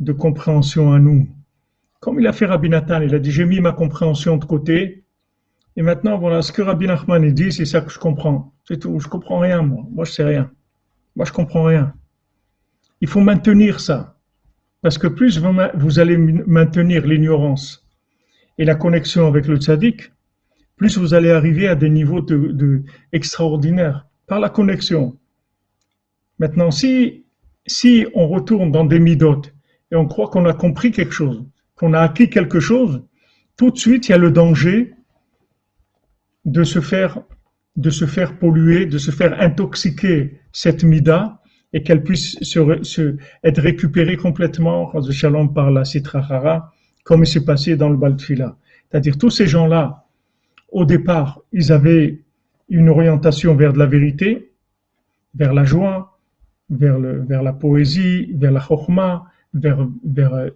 de 0.00 0.12
compréhension 0.12 0.92
à 0.92 0.98
nous. 0.98 1.28
Comme 2.00 2.18
il 2.18 2.26
a 2.26 2.32
fait 2.32 2.46
Rabbi 2.46 2.68
Nathan, 2.68 3.00
il 3.00 3.14
a 3.14 3.18
dit, 3.18 3.30
j'ai 3.30 3.44
mis 3.44 3.60
ma 3.60 3.72
compréhension 3.72 4.36
de 4.36 4.44
côté, 4.44 5.02
et 5.76 5.82
maintenant, 5.82 6.18
voilà, 6.18 6.42
ce 6.42 6.52
que 6.52 6.62
Rabbi 6.62 6.86
Nachman 6.86 7.30
dit, 7.32 7.52
c'est 7.52 7.64
ça 7.64 7.80
que 7.80 7.90
je 7.90 7.98
comprends. 7.98 8.52
C'est 8.66 8.78
tout. 8.78 9.00
Je 9.00 9.08
comprends 9.08 9.38
rien, 9.38 9.62
moi. 9.62 9.84
Moi, 9.90 10.04
je 10.04 10.12
sais 10.12 10.24
rien. 10.24 10.50
Moi, 11.16 11.24
je 11.24 11.32
comprends 11.32 11.64
rien. 11.64 11.94
Il 13.00 13.08
faut 13.08 13.20
maintenir 13.20 13.80
ça. 13.80 14.18
Parce 14.82 14.98
que 14.98 15.06
plus 15.06 15.40
vous 15.74 16.00
allez 16.00 16.16
maintenir 16.16 17.06
l'ignorance 17.06 17.86
et 18.58 18.64
la 18.64 18.74
connexion 18.74 19.26
avec 19.28 19.46
le 19.46 19.56
tzaddik, 19.56 20.12
plus 20.82 20.98
vous 20.98 21.14
allez 21.14 21.30
arriver 21.30 21.68
à 21.68 21.76
des 21.76 21.88
niveaux 21.88 22.20
de, 22.20 22.82
extraordinaires 23.12 24.08
par 24.26 24.40
la 24.40 24.48
connexion. 24.48 25.16
Maintenant, 26.40 26.72
si, 26.72 27.24
si 27.68 28.04
on 28.14 28.26
retourne 28.26 28.72
dans 28.72 28.84
des 28.84 28.98
midotes 28.98 29.54
et 29.92 29.94
on 29.94 30.06
croit 30.08 30.26
qu'on 30.26 30.44
a 30.44 30.54
compris 30.54 30.90
quelque 30.90 31.12
chose, 31.12 31.46
qu'on 31.76 31.92
a 31.92 32.00
acquis 32.00 32.28
quelque 32.30 32.58
chose, 32.58 33.00
tout 33.56 33.70
de 33.70 33.78
suite, 33.78 34.08
il 34.08 34.10
y 34.10 34.14
a 34.16 34.18
le 34.18 34.32
danger 34.32 34.92
de 36.46 36.64
se 36.64 36.80
faire, 36.80 37.20
de 37.76 37.90
se 37.90 38.04
faire 38.04 38.36
polluer, 38.40 38.86
de 38.86 38.98
se 38.98 39.12
faire 39.12 39.40
intoxiquer 39.40 40.40
cette 40.50 40.82
mida 40.82 41.40
et 41.72 41.84
qu'elle 41.84 42.02
puisse 42.02 42.40
se, 42.42 43.16
être 43.44 43.62
récupérée 43.62 44.16
complètement, 44.16 44.90
par 45.54 45.70
la 45.70 45.84
Citrahara, 45.84 46.72
comme 47.04 47.22
il 47.22 47.28
s'est 47.28 47.44
passé 47.44 47.76
dans 47.76 47.88
le 47.88 47.96
Baltfila. 47.96 48.56
C'est-à-dire 48.90 49.16
tous 49.16 49.30
ces 49.30 49.46
gens-là 49.46 50.01
au 50.72 50.84
départ, 50.84 51.40
ils 51.52 51.70
avaient 51.70 52.20
une 52.68 52.88
orientation 52.88 53.54
vers 53.54 53.72
de 53.72 53.78
la 53.78 53.86
vérité, 53.86 54.52
vers 55.34 55.52
la 55.52 55.64
joie, 55.64 56.18
vers, 56.70 56.98
la 56.98 57.52
poésie, 57.52 58.32
vers 58.34 58.50
la 58.52 58.60
chokma, 58.60 59.26
vers, 59.52 59.86
euh, 60.18 60.50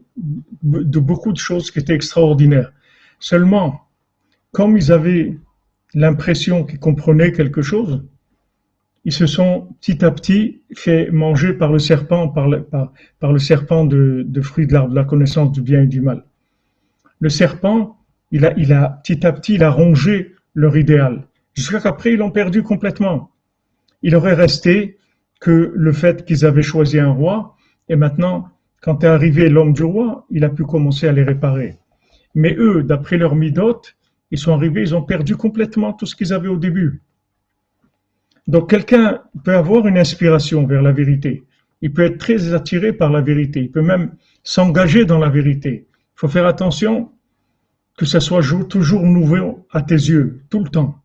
de 0.62 0.98
beaucoup 0.98 1.32
de 1.32 1.38
choses 1.38 1.70
qui 1.70 1.78
étaient 1.78 1.94
extraordinaires. 1.94 2.72
Seulement, 3.18 3.82
comme 4.52 4.76
ils 4.78 4.90
avaient 4.90 5.36
l'impression 5.94 6.64
qu'ils 6.64 6.78
comprenaient 6.78 7.32
quelque 7.32 7.60
chose, 7.60 8.02
ils 9.04 9.12
se 9.12 9.26
sont 9.26 9.68
petit 9.80 10.04
à 10.04 10.10
petit 10.10 10.62
fait 10.74 11.10
manger 11.10 11.52
par 11.52 11.70
le 11.70 11.78
serpent, 11.78 12.28
par 12.28 12.48
le, 12.48 12.62
par, 12.64 13.32
le 13.32 13.38
serpent 13.38 13.84
de, 13.84 14.24
de 14.26 14.40
fruits 14.40 14.66
de 14.66 14.72
l'arbre 14.72 14.90
de 14.90 14.96
la 14.96 15.04
connaissance 15.04 15.52
du 15.52 15.60
bien 15.60 15.82
et 15.82 15.86
du 15.86 16.00
mal. 16.00 16.24
Le 17.20 17.28
serpent, 17.28 17.98
il 18.30 18.44
a, 18.44 18.52
il 18.56 18.72
a 18.72 19.00
petit 19.02 19.26
à 19.26 19.32
petit, 19.32 19.54
il 19.54 19.64
a 19.64 19.70
rongé 19.70 20.34
leur 20.54 20.76
idéal, 20.76 21.26
jusqu'à 21.54 21.80
qu'après 21.80 22.12
ils 22.12 22.18
l'ont 22.18 22.30
perdu 22.30 22.62
complètement. 22.62 23.30
Il 24.02 24.14
aurait 24.14 24.34
resté 24.34 24.98
que 25.40 25.72
le 25.74 25.92
fait 25.92 26.24
qu'ils 26.24 26.44
avaient 26.44 26.62
choisi 26.62 26.98
un 26.98 27.10
roi, 27.10 27.56
et 27.88 27.96
maintenant, 27.96 28.48
quand 28.82 29.04
est 29.04 29.08
arrivé 29.08 29.48
l'homme 29.48 29.72
du 29.72 29.84
roi, 29.84 30.26
il 30.30 30.44
a 30.44 30.48
pu 30.48 30.64
commencer 30.64 31.08
à 31.08 31.12
les 31.12 31.22
réparer. 31.22 31.78
Mais 32.34 32.54
eux, 32.58 32.82
d'après 32.82 33.16
leur 33.16 33.34
midote, 33.34 33.96
ils 34.30 34.38
sont 34.38 34.52
arrivés, 34.52 34.82
ils 34.82 34.94
ont 34.94 35.02
perdu 35.02 35.36
complètement 35.36 35.92
tout 35.92 36.06
ce 36.06 36.16
qu'ils 36.16 36.32
avaient 36.32 36.48
au 36.48 36.56
début. 36.56 37.02
Donc 38.46 38.70
quelqu'un 38.70 39.22
peut 39.44 39.54
avoir 39.54 39.86
une 39.86 39.98
inspiration 39.98 40.66
vers 40.66 40.82
la 40.82 40.92
vérité. 40.92 41.44
Il 41.82 41.92
peut 41.92 42.04
être 42.04 42.18
très 42.18 42.54
attiré 42.54 42.92
par 42.92 43.10
la 43.10 43.20
vérité. 43.20 43.60
Il 43.60 43.70
peut 43.70 43.82
même 43.82 44.14
s'engager 44.42 45.04
dans 45.04 45.18
la 45.18 45.28
vérité. 45.28 45.86
Il 45.90 46.20
faut 46.20 46.28
faire 46.28 46.46
attention 46.46 47.12
que 47.96 48.04
ça 48.04 48.20
soit 48.20 48.42
toujours 48.68 49.02
nouveau 49.02 49.66
à 49.70 49.82
tes 49.82 49.94
yeux, 49.94 50.42
tout 50.50 50.62
le 50.62 50.68
temps. 50.68 51.02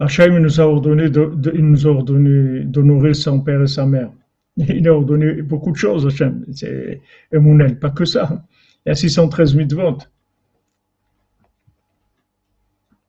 Hachem 0.00 0.38
nous 0.38 0.60
a 0.60 0.64
ordonné, 0.64 1.10
nous 1.10 1.86
a 1.86 1.90
ordonné 1.90 2.64
d'honorer 2.64 3.14
son 3.14 3.40
père 3.40 3.62
et 3.62 3.66
sa 3.66 3.84
mère. 3.84 4.12
Il 4.56 4.88
a 4.88 4.94
ordonné 4.94 5.42
beaucoup 5.42 5.72
de 5.72 5.76
choses, 5.76 6.06
Hachem. 6.06 6.44
C'est 6.52 7.00
Emunel, 7.32 7.78
pas 7.78 7.90
que 7.90 8.04
ça. 8.04 8.44
Il 8.86 8.90
y 8.90 8.92
a 8.92 8.94
613 8.94 9.56
votes. 9.72 10.10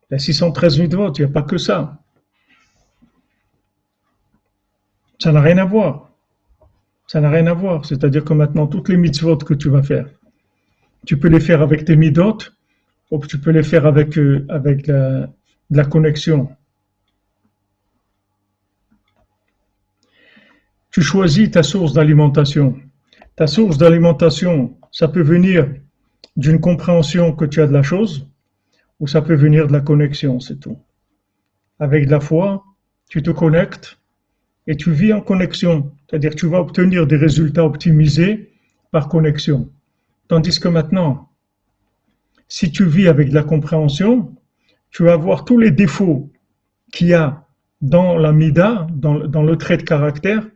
Il 0.10 0.14
y 0.14 0.16
a 0.16 0.20
613 0.20 0.80
votes, 0.96 1.20
il 1.20 1.26
n'y 1.26 1.30
a 1.30 1.34
pas 1.34 1.44
que 1.44 1.58
ça. 1.58 2.02
Ça 5.20 5.32
n'a 5.32 5.42
rien 5.42 5.60
à 5.60 5.66
voir. 5.66 6.09
Ça 7.10 7.20
n'a 7.22 7.32
rien 7.32 7.48
à 7.48 7.54
voir. 7.54 7.86
C'est-à-dire 7.86 8.24
que 8.24 8.34
maintenant, 8.34 8.68
toutes 8.68 8.88
les 8.88 8.96
mitzvot 8.96 9.38
que 9.38 9.56
tu 9.56 9.68
vas 9.68 9.82
faire, 9.82 10.08
tu 11.08 11.18
peux 11.18 11.28
les 11.28 11.40
faire 11.40 11.64
avec 11.64 11.84
tes 11.84 11.96
midot, 11.96 12.38
ou 13.10 13.18
tu 13.26 13.40
peux 13.40 13.50
les 13.50 13.64
faire 13.64 13.88
avec, 13.88 14.16
euh, 14.16 14.46
avec 14.48 14.86
la, 14.86 15.28
la 15.72 15.86
connexion. 15.86 16.56
Tu 20.92 21.02
choisis 21.02 21.50
ta 21.50 21.64
source 21.64 21.94
d'alimentation. 21.94 22.76
Ta 23.36 23.48
source 23.48 23.80
d'alimentation, 23.80 24.78
ça 24.92 25.08
peut 25.08 25.24
venir 25.24 25.68
d'une 26.36 26.62
compréhension 26.62 27.36
que 27.36 27.46
tu 27.46 27.60
as 27.60 27.66
de 27.66 27.74
la 27.74 27.82
chose, 27.82 28.30
ou 29.00 29.08
ça 29.08 29.24
peut 29.24 29.34
venir 29.34 29.66
de 29.66 29.74
la 29.74 29.82
connexion, 29.82 30.40
c'est 30.40 30.60
tout. 30.60 30.78
Avec 31.80 32.06
de 32.06 32.12
la 32.12 32.20
foi, 32.20 32.64
tu 33.10 33.24
te 33.24 33.32
connectes 33.32 33.99
et 34.70 34.78
tu 34.78 34.92
vis 34.92 35.12
en 35.14 35.20
connexion, 35.20 35.92
c'est-à-dire 36.08 36.36
tu 36.36 36.46
vas 36.46 36.60
obtenir 36.60 37.08
des 37.08 37.18
résultats 37.18 37.66
optimisés 37.66 38.52
par 38.92 39.10
connexion. 39.10 39.68
Tandis 40.28 40.60
que 40.60 40.68
maintenant, 40.68 41.30
si 42.48 42.72
tu 42.72 42.86
vis 42.86 43.08
avec 43.08 43.30
de 43.30 43.34
la 43.34 43.42
compréhension, 43.42 44.32
tu 44.92 45.04
vas 45.04 45.16
voir 45.16 45.44
tous 45.44 45.58
les 45.58 45.72
défauts 45.72 46.32
qu'il 46.92 47.08
y 47.08 47.16
a 47.16 47.48
dans 47.82 48.16
la 48.20 48.32
mida, 48.32 48.86
dans, 48.92 49.28
dans, 49.28 49.42
le 49.42 49.58
trait 49.58 49.78
de 49.78 49.82
caractère, 49.82 50.48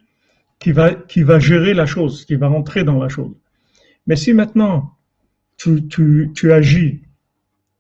qui 0.60 0.72
va, 0.72 0.94
qui 0.94 1.24
va 1.24 1.40
gérer 1.40 1.74
la 1.74 1.88
chose, 1.88 2.26
qui 2.26 2.36
va 2.36 2.48
rentrer 2.48 2.84
dans 2.84 3.02
la 3.02 3.10
chose. 3.10 3.34
Mais 4.06 4.16
si 4.16 4.32
maintenant 4.34 4.92
tu, 5.58 5.88
tu, 5.88 6.30
tu 6.36 6.54
agis 6.54 7.02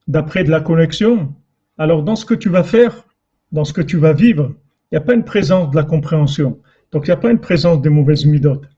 d'après 0.07 0.43
de 0.43 0.49
la 0.49 0.61
connexion, 0.61 1.35
alors 1.77 2.01
dans 2.01 2.15
ce 2.15 2.25
que 2.25 2.33
tu 2.33 2.49
vas 2.49 2.63
faire, 2.63 3.05
dans 3.51 3.65
ce 3.65 3.73
que 3.73 3.81
tu 3.81 3.97
vas 3.97 4.13
vivre, 4.13 4.55
n'y 4.93 4.97
a 4.97 5.01
pas 5.01 5.15
une 5.15 5.23
présence 5.23 5.71
de 5.71 5.75
la 5.75 5.83
compréhension. 5.83 6.61
Donc 6.91 7.07
il 7.07 7.09
n'y 7.09 7.13
a 7.13 7.17
pas 7.17 7.31
une 7.31 7.39
présence 7.39 7.81
des 7.81 7.89
mauvaises 7.89 8.25
midotes. 8.25 8.69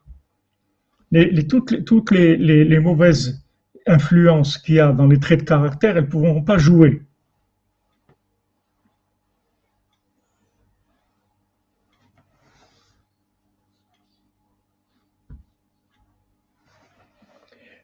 Les, 1.11 1.45
toutes, 1.47 1.71
les, 2.11 2.79
mauvaises 2.79 3.43
influences 3.85 4.57
qu'il 4.57 4.75
y 4.75 4.79
a 4.79 4.91
dans 4.91 5.07
les 5.07 5.19
traits 5.19 5.41
de 5.41 5.45
caractère, 5.45 5.97
elles 5.97 6.05
ne 6.05 6.09
pourront 6.09 6.41
pas 6.41 6.57
jouer. 6.57 7.01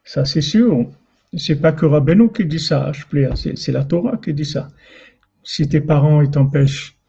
Ça, 0.03 0.25
c'est 0.25 0.41
sûr. 0.41 0.89
C'est 1.37 1.61
pas 1.61 1.71
que 1.71 1.85
Rabbeinu 1.85 2.31
qui 2.31 2.45
dit 2.45 2.59
ça, 2.59 2.91
c'est 3.55 3.71
la 3.71 3.85
Torah 3.85 4.17
qui 4.17 4.33
dit 4.33 4.45
ça. 4.45 4.67
Si 5.43 5.69
tes 5.69 5.79
parents 5.79 6.25
t'empêchent 6.27 7.00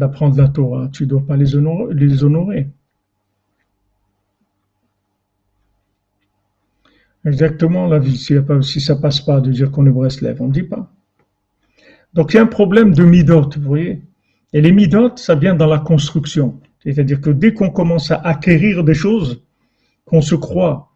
d'apprendre 0.00 0.36
la 0.36 0.48
Torah, 0.48 0.88
tu 0.92 1.04
ne 1.04 1.08
dois 1.10 1.24
pas 1.24 1.36
les 1.36 1.54
honorer. 1.54 2.68
Exactement 7.24 7.86
la 7.86 7.98
vie. 7.98 8.16
Si, 8.16 8.34
si 8.62 8.80
ça 8.80 8.96
passe 8.96 9.20
pas 9.20 9.40
de 9.40 9.52
dire 9.52 9.70
qu'on 9.70 9.86
est 9.86 9.90
Breslev, 9.90 10.40
on 10.40 10.48
ne 10.48 10.52
dit 10.52 10.62
pas. 10.62 10.90
Donc 12.14 12.32
il 12.32 12.36
y 12.36 12.40
a 12.40 12.42
un 12.42 12.46
problème 12.46 12.92
de 12.94 13.04
midot, 13.04 13.50
vous 13.56 13.68
voyez. 13.68 14.02
Et 14.52 14.60
les 14.60 14.72
midot, 14.72 15.16
ça 15.16 15.34
vient 15.34 15.54
dans 15.54 15.66
la 15.66 15.78
construction. 15.78 16.58
C'est-à-dire 16.82 17.20
que 17.20 17.30
dès 17.30 17.52
qu'on 17.52 17.70
commence 17.70 18.10
à 18.10 18.16
acquérir 18.16 18.82
des 18.82 18.94
choses, 18.94 19.42
qu'on 20.06 20.22
se 20.22 20.34
croit 20.34 20.88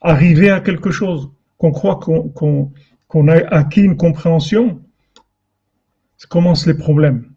arriver 0.00 0.50
à 0.50 0.60
quelque 0.60 0.90
chose, 0.90 1.30
qu'on 1.58 1.70
croit 1.70 2.00
qu'on 2.00 3.28
a 3.28 3.36
acquis 3.54 3.82
une 3.82 3.96
compréhension, 3.96 4.80
ça 6.16 6.26
commence 6.28 6.66
les 6.66 6.74
problèmes. 6.74 7.27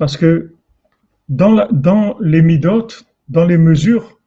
Parce 0.00 0.16
que 0.16 0.54
dans, 1.28 2.16
les 2.22 2.40
midotes, 2.40 3.04
dans 3.28 3.44
les 3.44 3.58
mesures, 3.58 4.18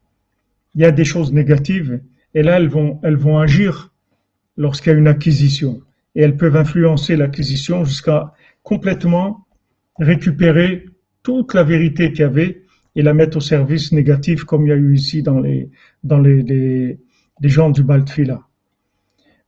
il 0.75 0.81
y 0.81 0.85
a 0.85 0.91
des 0.91 1.03
choses 1.03 1.33
négatives. 1.33 1.99
Et 2.35 2.43
là, 2.43 2.57
elles 2.57 2.69
vont, 2.69 2.99
elles 3.01 3.15
vont 3.15 3.39
agir 3.39 3.91
lorsqu'il 4.55 4.91
y 4.91 4.95
a 4.95 4.99
une 4.99 5.07
acquisition. 5.07 5.81
Et 6.13 6.21
elles 6.21 6.37
peuvent 6.37 6.57
influencer 6.57 7.15
l'acquisition 7.15 7.85
jusqu'à 7.85 8.35
complètement 8.61 9.47
récupérer 9.97 10.85
toute 11.23 11.55
la 11.55 11.63
vérité 11.63 12.11
qu'il 12.11 12.19
y 12.19 12.23
avait 12.25 12.61
et 12.95 13.01
la 13.01 13.15
mettre 13.15 13.37
au 13.37 13.41
service 13.41 13.91
négatif 13.93 14.43
comme 14.43 14.67
il 14.67 14.69
y 14.69 14.73
a 14.73 14.75
eu 14.75 14.93
ici 14.93 15.23
dans 15.23 15.39
les, 15.39 15.71
dans 16.03 16.19
les 16.19 16.99
gens 17.41 17.71
du 17.71 17.81
Baltfila. 17.81 18.43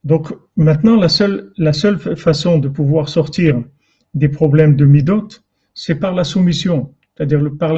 Donc 0.04 0.34
maintenant, 0.56 0.96
la 0.96 1.08
seule, 1.08 1.52
la 1.58 1.72
seule 1.72 2.00
façon 2.00 2.58
de 2.58 2.68
pouvoir 2.68 3.10
sortir 3.10 3.64
des 4.16 4.30
problèmes 4.30 4.76
de 4.76 4.86
midot, 4.86 5.28
c'est 5.76 5.96
par 5.96 6.16
la 6.16 6.24
soumission, 6.24 6.96
c'est-à-dire 7.16 7.42
par 7.60 7.74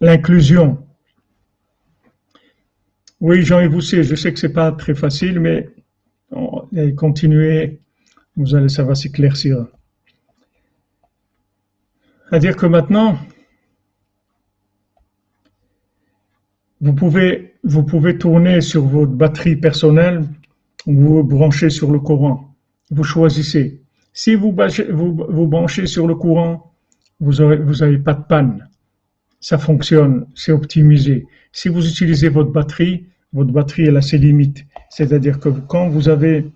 l'inclusion. 0.00 0.86
Oui, 3.20 3.42
Jean-Yves 3.42 3.70
Bousset, 3.70 4.02
je 4.02 4.14
sais 4.14 4.32
que 4.32 4.38
c'est 4.38 4.52
pas 4.52 4.72
très 4.72 4.94
facile, 4.94 5.40
mais 5.40 5.70
continuez, 6.96 7.80
vous 8.36 8.54
allez, 8.54 8.68
ça 8.68 8.82
va 8.82 8.94
s'éclaircir. 8.94 9.66
C'est-à-dire 12.28 12.56
que 12.56 12.66
maintenant, 12.66 13.18
Vous 16.82 16.94
pouvez, 16.94 18.18
tourner 18.18 18.60
sur 18.60 18.84
votre 18.84 19.12
batterie 19.12 19.54
personnelle 19.54 20.24
ou 20.84 20.92
vous 20.92 21.22
branchez 21.22 21.70
sur 21.70 21.92
le 21.92 22.00
courant. 22.00 22.56
Vous 22.90 23.04
choisissez. 23.04 23.81
Si 24.12 24.34
vous, 24.34 24.54
vous, 24.90 25.46
branchez 25.46 25.86
sur 25.86 26.06
le 26.06 26.14
courant, 26.14 26.72
vous 27.20 27.34
n'avez 27.34 27.82
avez 27.82 27.98
pas 27.98 28.14
de 28.14 28.22
panne. 28.22 28.68
Ça 29.40 29.58
fonctionne, 29.58 30.26
c'est 30.34 30.52
optimisé. 30.52 31.26
Si 31.52 31.68
vous 31.68 31.86
utilisez 31.86 32.28
votre 32.28 32.50
batterie, 32.50 33.06
votre 33.32 33.50
batterie 33.50 33.86
elle 33.86 33.96
a 33.96 34.02
ses 34.02 34.18
limites. 34.18 34.64
C'est-à-dire 34.90 35.40
que 35.40 35.48
quand 35.48 35.88
vous 35.88 36.08
avez 36.08 36.46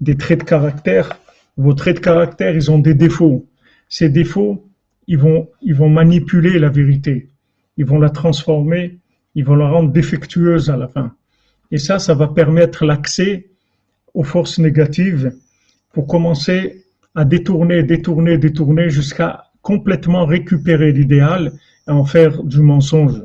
des 0.00 0.16
traits 0.16 0.40
de 0.40 0.44
caractère, 0.44 1.18
vos 1.56 1.74
traits 1.74 1.96
de 1.96 2.00
caractère, 2.00 2.54
ils 2.54 2.70
ont 2.70 2.78
des 2.78 2.94
défauts. 2.94 3.46
Ces 3.88 4.08
défauts, 4.08 4.64
ils 5.06 5.18
vont 5.18 5.88
manipuler 5.88 6.58
la 6.58 6.68
vérité. 6.68 7.28
Ils 7.76 7.84
vont 7.84 7.98
la 7.98 8.10
transformer 8.10 9.00
ils 9.34 9.44
vont 9.44 9.56
la 9.56 9.68
rendre 9.68 9.92
défectueuse 9.92 10.70
à 10.70 10.76
la 10.76 10.88
fin. 10.88 11.14
Et 11.70 11.78
ça, 11.78 11.98
ça 11.98 12.14
va 12.14 12.28
permettre 12.28 12.84
l'accès 12.84 13.48
aux 14.14 14.24
forces 14.24 14.58
négatives 14.58 15.32
pour 15.92 16.06
commencer 16.06 16.84
à 17.14 17.24
détourner, 17.24 17.82
détourner, 17.82 18.38
détourner 18.38 18.90
jusqu'à 18.90 19.50
complètement 19.62 20.26
récupérer 20.26 20.92
l'idéal 20.92 21.52
et 21.86 21.90
en 21.90 22.04
faire 22.04 22.42
du 22.42 22.60
mensonge. 22.60 23.22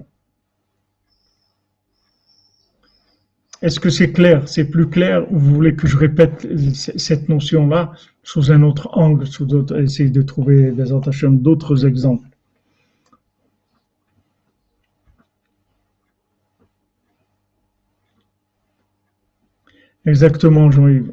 Est-ce 3.61 3.79
que 3.79 3.89
c'est 3.89 4.11
clair? 4.11 4.47
C'est 4.47 4.65
plus 4.65 4.89
clair 4.89 5.31
ou 5.31 5.39
vous 5.39 5.55
voulez 5.55 5.75
que 5.75 5.88
je 5.88 5.97
répète 5.97 6.47
cette 6.75 7.29
notion-là 7.29 7.93
sous 8.21 8.51
un 8.51 8.61
autre 8.63 8.89
angle, 8.93 9.25
sous 9.25 9.47
essayer 9.75 10.09
de 10.09 10.21
trouver 10.21 10.71
des 10.71 10.91
d'autres 11.41 11.86
exemples? 11.86 12.27
Exactement, 20.05 20.69
Jean-Yves. 20.69 21.11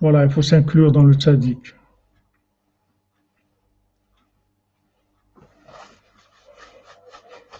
Voilà, 0.00 0.24
il 0.24 0.30
faut 0.30 0.42
s'inclure 0.42 0.92
dans 0.92 1.02
le 1.02 1.14
tzaddik. 1.14 1.74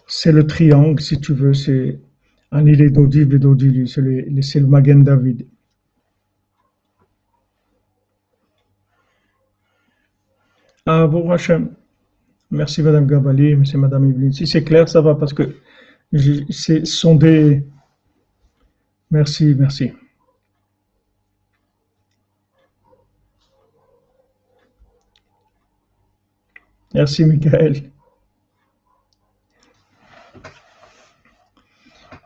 C'est 0.06 0.32
le 0.32 0.46
triangle, 0.46 1.00
si 1.00 1.20
tu 1.20 1.32
veux, 1.34 1.54
c'est 1.54 2.00
Anil 2.50 2.92
Dodiv 2.92 3.34
et 3.34 3.38
Dodilu, 3.38 3.86
c'est 3.86 4.00
le, 4.00 4.66
Magen 4.66 5.04
David. 5.04 5.46
Ah, 10.86 11.06
bon 11.06 11.30
Hachem. 11.30 11.74
Merci 12.50 12.82
Madame 12.82 13.06
Gabali, 13.06 13.54
merci 13.56 13.76
Madame 13.76 14.06
Yveline. 14.06 14.32
Si 14.32 14.46
c'est 14.46 14.64
clair, 14.64 14.88
ça 14.88 15.02
va 15.02 15.14
parce 15.14 15.34
que 15.34 15.56
ce 16.12 16.84
sont 16.84 17.14
des. 17.14 17.62
Merci, 19.10 19.54
merci. 19.54 19.92
Merci 26.94 27.24
Michael. 27.24 27.90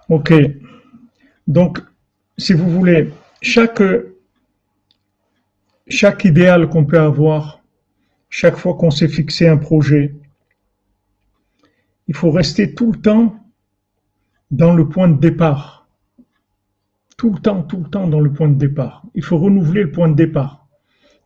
Ok. 0.08 0.32
Donc, 1.46 1.80
si 2.38 2.52
vous 2.52 2.70
voulez, 2.70 3.12
chaque, 3.40 3.82
chaque 5.88 6.24
idéal 6.24 6.68
qu'on 6.68 6.84
peut 6.84 7.00
avoir, 7.00 7.60
chaque 8.28 8.56
fois 8.56 8.74
qu'on 8.74 8.90
s'est 8.90 9.08
fixé 9.08 9.48
un 9.48 9.56
projet, 9.56 10.14
il 12.08 12.14
faut 12.14 12.30
rester 12.30 12.74
tout 12.74 12.92
le 12.92 13.00
temps 13.00 13.36
dans 14.50 14.74
le 14.74 14.88
point 14.88 15.08
de 15.08 15.18
départ. 15.18 15.88
Tout 17.16 17.32
le 17.32 17.40
temps, 17.40 17.62
tout 17.62 17.78
le 17.78 17.88
temps 17.88 18.06
dans 18.06 18.20
le 18.20 18.32
point 18.32 18.48
de 18.48 18.54
départ. 18.54 19.02
Il 19.14 19.24
faut 19.24 19.38
renouveler 19.38 19.82
le 19.82 19.92
point 19.92 20.08
de 20.08 20.14
départ. 20.14 20.66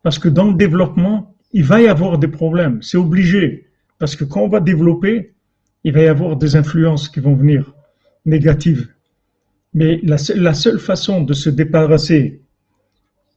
Parce 0.03 0.19
que 0.19 0.29
dans 0.29 0.49
le 0.49 0.55
développement, 0.55 1.36
il 1.57 1.65
va 1.65 1.81
y 1.81 1.89
avoir 1.89 2.19
des 2.19 2.29
problèmes. 2.29 2.83
C'est 2.83 2.99
obligé. 2.99 3.65
Parce 3.99 4.15
que 4.15 4.25
quand 4.25 4.43
on 4.43 4.49
va 4.49 4.61
développer, 4.61 5.33
il 5.85 5.93
va 5.95 6.03
y 6.03 6.07
avoir 6.07 6.37
des 6.37 6.55
influences 6.55 7.09
qui 7.09 7.19
vont 7.19 7.35
venir 7.35 7.73
négatives. 8.27 8.89
Mais 9.73 9.99
la, 10.03 10.19
seule 10.19 10.79
façon 10.79 11.23
de 11.23 11.33
se 11.33 11.49
débarrasser 11.49 12.43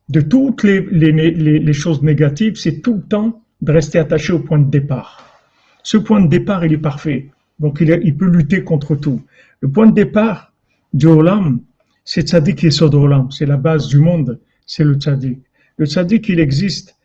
de 0.09 0.19
toutes 0.19 0.63
les, 0.63 1.71
choses 1.71 2.01
négatives, 2.03 2.57
c'est 2.57 2.81
tout 2.81 2.95
le 2.95 3.03
temps 3.03 3.41
de 3.61 3.71
rester 3.71 3.99
attaché 3.99 4.33
au 4.33 4.39
point 4.39 4.59
de 4.59 4.69
départ. 4.69 5.39
Ce 5.83 5.95
point 5.95 6.19
de 6.19 6.27
départ, 6.27 6.65
il 6.65 6.73
est 6.73 6.85
parfait. 6.91 7.29
Donc, 7.57 7.79
il, 7.79 8.17
peut 8.17 8.27
lutter 8.27 8.65
contre 8.65 8.97
tout. 8.97 9.21
Le 9.61 9.69
point 9.69 9.87
de 9.87 9.95
départ 9.95 10.51
du 10.91 11.07
Olam, 11.07 11.61
c'est 12.03 12.27
Tzadik 12.27 12.65
et 12.65 12.83
Olam. 12.83 13.31
C'est 13.31 13.45
la 13.45 13.55
base 13.55 13.87
du 13.87 13.99
monde, 13.99 14.41
c'est 14.65 14.83
le 14.83 14.95
Tzadik. 14.95 15.39
Le 15.77 15.85
Tzadik, 15.85 16.27
il 16.27 16.41
existe 16.41 16.98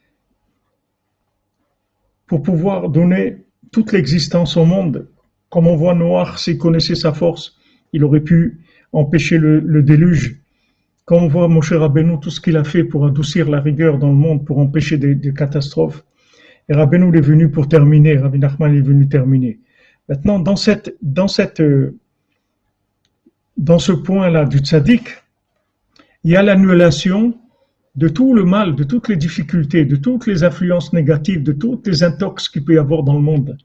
pour 2.35 2.43
pouvoir 2.43 2.89
donner 2.89 3.37
toute 3.70 3.93
l'existence 3.93 4.57
au 4.57 4.64
monde. 4.64 5.07
Comme 5.51 5.68
on 5.68 5.76
voit 5.76 5.95
Noir, 5.95 6.41
s'il 6.41 6.59
connaissait 6.59 6.97
sa 6.97 7.12
force, 7.12 7.57
il 7.93 8.03
aurait 8.03 8.22
pu 8.22 8.59
empêcher 8.93 9.39
le, 9.39 9.82
déluge. 9.85 10.41
Quand 11.05 11.18
on 11.18 11.28
voit 11.28 11.47
Moshe 11.47 11.72
Rabbeinu, 11.72 12.18
tout 12.20 12.30
ce 12.30 12.41
qu'il 12.41 12.57
a 12.57 12.64
fait 12.64 12.82
pour 12.82 13.07
adoucir 13.07 13.49
la 13.49 13.61
rigueur 13.61 13.99
dans 13.99 14.09
le 14.09 14.16
monde, 14.16 14.45
pour 14.45 14.59
empêcher 14.59 14.99
des, 14.99 15.32
catastrophes, 15.32 16.05
et 16.68 16.74
Rabbeinu 16.74 17.16
est 17.16 17.20
venu 17.20 17.53
pour 17.53 17.68
terminer, 17.68 18.16
Rabbi 18.16 18.41
Nachman 18.41 18.74
est 18.74 18.80
venu 18.80 19.07
terminer. 19.09 19.61
Maintenant, 20.09 20.41
dans 20.41 20.57
cette, 20.57 20.97
dans 21.03 21.28
cette, 21.28 21.62
dans 23.57 23.78
ce 23.78 23.93
point-là 23.93 24.45
du 24.45 24.59
tzaddik, 24.59 25.07
il 26.24 26.32
y 26.32 26.37
a 26.37 26.43
l'annulation 26.43 27.39
de 27.97 28.09
tout 28.09 28.34
le 28.34 28.45
mal, 28.45 28.74
de 28.74 28.84
toutes 28.84 29.09
les 29.09 29.16
difficultés, 29.16 29.84
de 29.84 29.97
toutes 29.97 30.26
les 30.26 30.42
influences 30.42 30.92
négatives, 30.92 31.42
de 31.42 31.53
toutes 31.53 31.86
les 31.86 32.03
intox 32.03 32.49
qu'il 32.49 32.64
peut 32.64 32.74
y 32.74 32.78
avoir 32.78 33.03
dans 33.05 33.14
le 33.14 33.20
monde. 33.20 33.57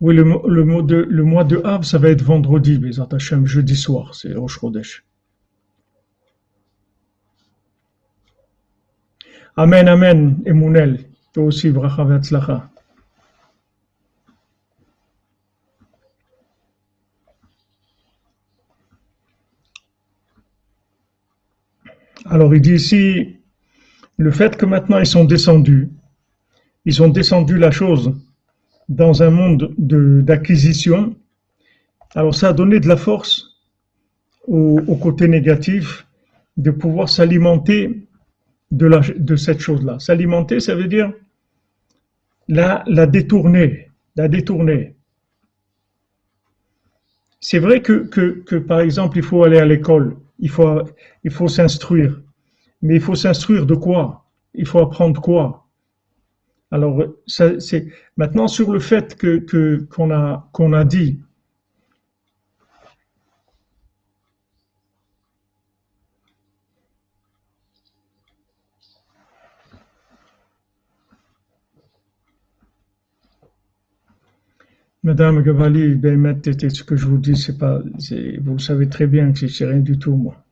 Oui, 0.00 0.14
le, 0.14 0.22
le, 0.22 0.82
de, 0.82 0.96
le 0.96 1.24
mois 1.24 1.42
de 1.42 1.60
Av, 1.64 1.82
ça 1.82 1.98
va 1.98 2.10
être 2.10 2.22
vendredi, 2.22 2.78
mais 2.78 2.92
Hashem, 3.00 3.46
jeudi 3.46 3.74
soir, 3.74 4.14
c'est 4.14 4.32
Rosh. 4.32 4.60
Amen, 9.56 9.88
Amen, 9.88 10.40
Emunel. 10.46 11.00
Toi 11.32 11.46
aussi, 11.46 11.70
bracha 11.70 12.04
ve'atzlacha. 12.04 12.70
Alors 22.30 22.54
il 22.54 22.60
dit 22.60 22.74
ici, 22.74 23.36
le 24.18 24.30
fait 24.30 24.56
que 24.56 24.66
maintenant 24.66 24.98
ils 24.98 25.06
sont 25.06 25.24
descendus, 25.24 25.88
ils 26.84 27.02
ont 27.02 27.08
descendu 27.08 27.56
la 27.58 27.70
chose 27.70 28.14
dans 28.88 29.22
un 29.22 29.30
monde 29.30 29.74
d'acquisition, 29.78 31.16
alors 32.14 32.34
ça 32.34 32.48
a 32.48 32.52
donné 32.52 32.80
de 32.80 32.88
la 32.88 32.96
force 32.96 33.58
au, 34.46 34.96
côté 34.96 35.28
négatif 35.28 36.06
de 36.56 36.70
pouvoir 36.70 37.08
s'alimenter 37.08 38.06
de, 38.70 39.36
cette 39.36 39.60
chose-là. 39.60 39.98
S'alimenter, 39.98 40.60
ça 40.60 40.74
veut 40.74 40.88
dire 40.88 41.12
la, 42.48 42.82
la 42.86 43.06
détourner, 43.06 43.90
la 44.16 44.28
détourner. 44.28 44.94
C'est 47.40 47.58
vrai 47.58 47.82
que, 47.82 48.56
par 48.58 48.80
exemple, 48.80 49.18
il 49.18 49.22
faut 49.22 49.44
aller 49.44 49.58
à 49.58 49.64
l'école, 49.64 50.16
il 50.38 50.50
faut, 50.50 50.82
il 51.24 51.30
faut 51.30 51.48
s'instruire. 51.48 52.20
Mais 52.82 52.96
il 52.96 53.00
faut 53.00 53.14
s'instruire 53.14 53.66
de 53.66 53.74
quoi? 53.74 54.26
Il 54.54 54.66
faut 54.66 54.78
apprendre 54.78 55.20
quoi? 55.20 55.66
Alors, 56.70 57.02
c'est 57.26 57.88
maintenant 58.16 58.46
sur 58.46 58.72
le 58.72 58.78
fait 58.78 59.16
que 59.16 59.84
qu'on 59.90 60.10
a 60.10 60.48
qu'on 60.52 60.72
a 60.72 60.84
dit. 60.84 61.20
Madame 75.08 75.42
Gavali, 75.42 75.94
ben, 75.94 76.38
ce 76.44 76.82
que 76.82 76.94
je 76.94 77.06
vous 77.06 77.16
dis, 77.16 77.34
c'est 77.34 77.56
pas, 77.56 77.80
vous 78.42 78.58
savez 78.58 78.90
très 78.90 79.06
bien 79.06 79.32
que 79.32 79.48
c'est 79.48 79.64
rien 79.64 79.78
du 79.78 79.98
tout, 79.98 80.14
moi. 80.14 80.44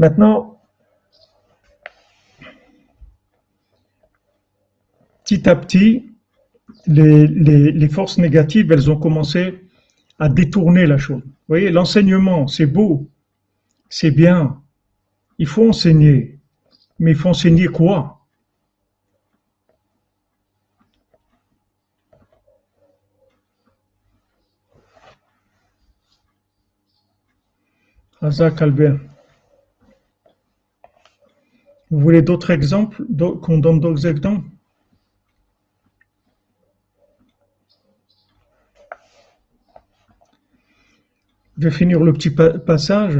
Maintenant, 0.00 0.60
petit 5.22 5.48
à 5.48 5.54
petit, 5.54 6.10
les, 6.88 7.88
forces 7.88 8.18
négatives, 8.18 8.72
elles 8.72 8.90
ont 8.90 8.98
commencé 8.98 9.60
à 10.18 10.28
détourner 10.28 10.86
la 10.86 10.98
chose. 10.98 11.22
Vous 11.22 11.46
voyez, 11.46 11.70
l'enseignement, 11.70 12.48
c'est 12.48 12.66
beau, 12.66 13.08
c'est 13.88 14.10
bien, 14.10 14.60
il 15.38 15.46
faut 15.46 15.68
enseigner, 15.68 16.40
mais 16.98 17.12
il 17.12 17.16
faut 17.16 17.28
enseigner 17.28 17.68
quoi? 17.68 18.19
Vous 31.90 31.98
voulez 31.98 32.22
d'autres 32.22 32.50
exemples, 32.50 33.02
qu'on 33.42 33.58
donne 33.58 33.80
d'autres 33.80 34.06
exemples? 34.06 34.46
Je 41.58 41.64
vais 41.68 41.70
finir 41.70 42.00
le 42.00 42.12
petit 42.12 42.30
passage. 42.30 43.18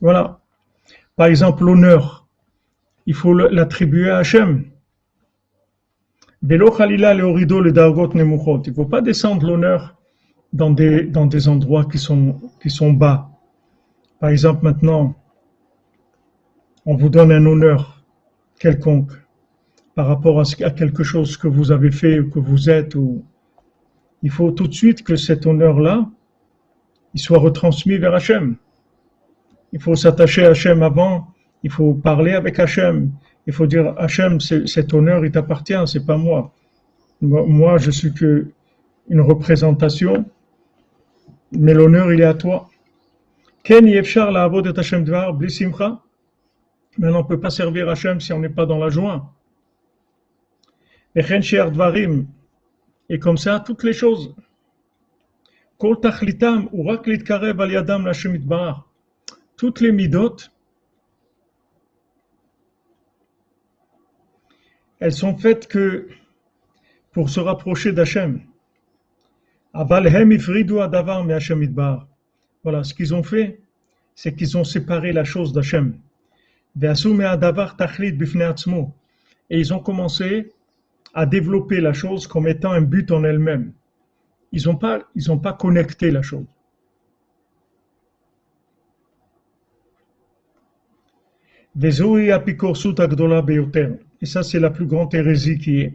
Voilà. 0.00 0.40
Par 1.16 1.26
exemple, 1.26 1.64
l'honneur. 1.64 2.26
Il 3.06 3.14
faut 3.14 3.34
l'attribuer 3.34 4.10
à 4.10 4.18
Hachem. 4.18 4.64
Il 6.42 6.48
ne 6.48 6.66
faut 8.74 8.86
pas 8.86 9.00
descendre 9.02 9.46
l'honneur 9.46 9.94
dans 10.54 10.70
des, 10.70 11.02
dans 11.02 11.26
des 11.26 11.48
endroits 11.48 11.84
qui 11.84 11.98
sont, 11.98 12.40
qui 12.62 12.70
sont 12.70 12.92
bas. 12.92 13.28
Par 14.20 14.30
exemple, 14.30 14.64
maintenant, 14.64 15.14
on 16.86 16.94
vous 16.94 17.08
donne 17.08 17.32
un 17.32 17.44
honneur 17.44 18.04
quelconque 18.58 19.12
par 19.96 20.06
rapport 20.06 20.40
à, 20.40 20.44
quelque 20.70 21.02
chose 21.02 21.36
que 21.36 21.48
vous 21.48 21.72
avez 21.72 21.90
fait 21.90 22.20
ou 22.20 22.30
que 22.30 22.38
vous 22.38 22.70
êtes, 22.70 22.96
il 24.22 24.30
faut 24.30 24.52
tout 24.52 24.68
de 24.68 24.72
suite 24.72 25.02
que 25.02 25.16
cet 25.16 25.44
honneur-là, 25.44 26.08
il 27.14 27.20
soit 27.20 27.38
retransmis 27.38 27.98
vers 27.98 28.14
Hachem. 28.14 28.56
Il 29.72 29.80
faut 29.80 29.96
s'attacher 29.96 30.46
à 30.46 30.50
Hachem 30.50 30.82
avant, 30.82 31.28
il 31.64 31.70
faut 31.70 31.94
parler 31.94 32.32
avec 32.32 32.58
Hachem, 32.60 33.10
il 33.46 33.52
faut 33.52 33.66
dire 33.66 33.94
Hachem, 33.98 34.40
cet 34.40 34.94
honneur, 34.94 35.24
il 35.24 35.32
t'appartient, 35.32 35.82
c'est 35.86 36.06
pas 36.06 36.16
moi. 36.16 36.52
Moi, 37.20 37.78
je 37.78 37.90
suis 37.90 38.12
que 38.12 38.48
une 39.08 39.20
représentation, 39.20 40.24
mais 41.52 41.74
l'honneur, 41.74 42.12
il 42.12 42.20
est 42.20 42.24
à 42.24 42.34
toi. 42.34 42.70
Ken 43.62 43.86
Yefchar 43.86 44.30
la 44.30 44.48
de 44.48 44.78
Hachem 44.78 45.04
Dvar, 45.04 45.32
Blissimcha. 45.34 46.02
Maintenant, 46.98 47.20
on 47.20 47.22
ne 47.22 47.28
peut 47.28 47.40
pas 47.40 47.50
servir 47.50 47.88
Hachem 47.88 48.20
si 48.20 48.32
on 48.32 48.38
n'est 48.38 48.48
pas 48.48 48.66
dans 48.66 48.78
la 48.78 48.90
joie. 48.90 49.32
Et 51.14 51.22
Dvarim. 51.22 52.26
Et 53.08 53.18
comme 53.18 53.38
ça, 53.38 53.60
toutes 53.60 53.84
les 53.84 53.92
choses. 53.92 54.34
Kol 55.78 56.00
Tachlitam, 56.00 56.68
Urak 56.72 57.24
Karev 57.24 57.60
Al 57.60 57.72
Yadam 57.72 58.04
Lashem 58.04 58.34
Itbar. 58.34 58.88
Toutes 59.56 59.80
les 59.80 59.92
midot, 59.92 60.36
elles 64.98 65.12
sont 65.12 65.36
faites 65.36 65.68
que 65.68 66.08
pour 67.12 67.30
se 67.30 67.40
rapprocher 67.40 67.92
d'Hachem. 67.92 68.42
Voilà, 72.62 72.84
ce 72.84 72.94
qu'ils 72.94 73.12
ont 73.12 73.24
fait, 73.24 73.60
c'est 74.14 74.32
qu'ils 74.34 74.56
ont 74.56 74.62
séparé 74.62 75.12
la 75.12 75.24
chose 75.24 75.52
d'Hachem. 75.52 75.98
Et 79.50 79.58
ils 79.58 79.74
ont 79.74 79.80
commencé 79.80 80.52
à 81.12 81.26
développer 81.26 81.80
la 81.80 81.92
chose 81.92 82.28
comme 82.28 82.46
étant 82.46 82.70
un 82.70 82.82
but 82.82 83.10
en 83.10 83.24
elle-même. 83.24 83.72
Ils 84.52 84.66
n'ont 84.66 84.76
pas, 84.76 85.00
pas 85.42 85.54
connecté 85.54 86.12
la 86.12 86.22
chose. 86.22 86.46
Et 91.82 91.90
ça, 94.26 94.44
c'est 94.44 94.60
la 94.60 94.70
plus 94.70 94.86
grande 94.86 95.12
hérésie 95.12 95.58
qui 95.58 95.80
est. 95.80 95.94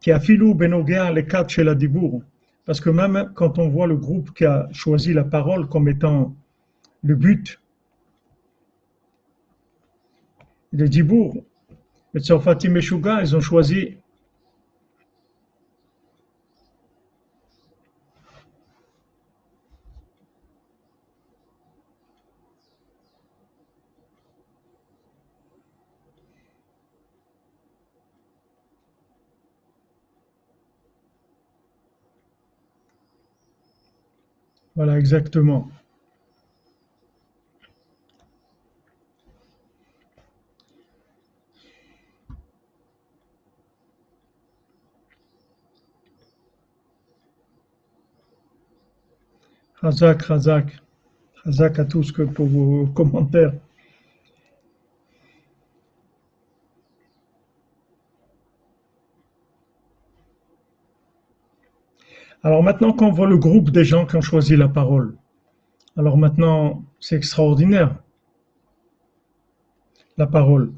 Qui 0.00 0.12
a 0.12 0.18
la. 1.64 1.74
Parce 2.66 2.80
que 2.80 2.90
même 2.90 3.30
quand 3.34 3.58
on 3.58 3.68
voit 3.68 3.86
le 3.86 3.96
groupe 3.96 4.34
qui 4.34 4.44
a 4.44 4.68
choisi 4.72 5.12
la 5.14 5.24
parole 5.24 5.68
comme 5.68 5.88
étant 5.88 6.34
le 7.02 7.14
but, 7.14 7.60
le 10.72 10.88
Dibour, 10.88 11.44
le 12.12 12.20
Tsarfati 12.20 12.68
Meshuga, 12.68 13.20
ils 13.22 13.36
ont 13.36 13.40
choisi 13.40 13.98
Voilà, 34.76 34.98
exactement. 34.98 35.70
Razak, 49.82 50.22
Razak. 50.22 50.80
Razak 51.44 51.78
à 51.78 51.84
tous 51.84 52.12
que 52.12 52.22
pour 52.22 52.46
vos 52.46 52.86
commentaires. 52.88 53.52
Alors 62.42 62.62
maintenant 62.62 62.92
qu'on 62.92 63.10
voit 63.10 63.26
le 63.26 63.38
groupe 63.38 63.70
des 63.70 63.84
gens 63.84 64.06
qui 64.06 64.16
ont 64.16 64.20
choisi 64.20 64.56
la 64.56 64.68
parole, 64.68 65.16
alors 65.96 66.16
maintenant 66.16 66.84
c'est 67.00 67.16
extraordinaire. 67.16 67.96
La 70.18 70.26
parole. 70.26 70.72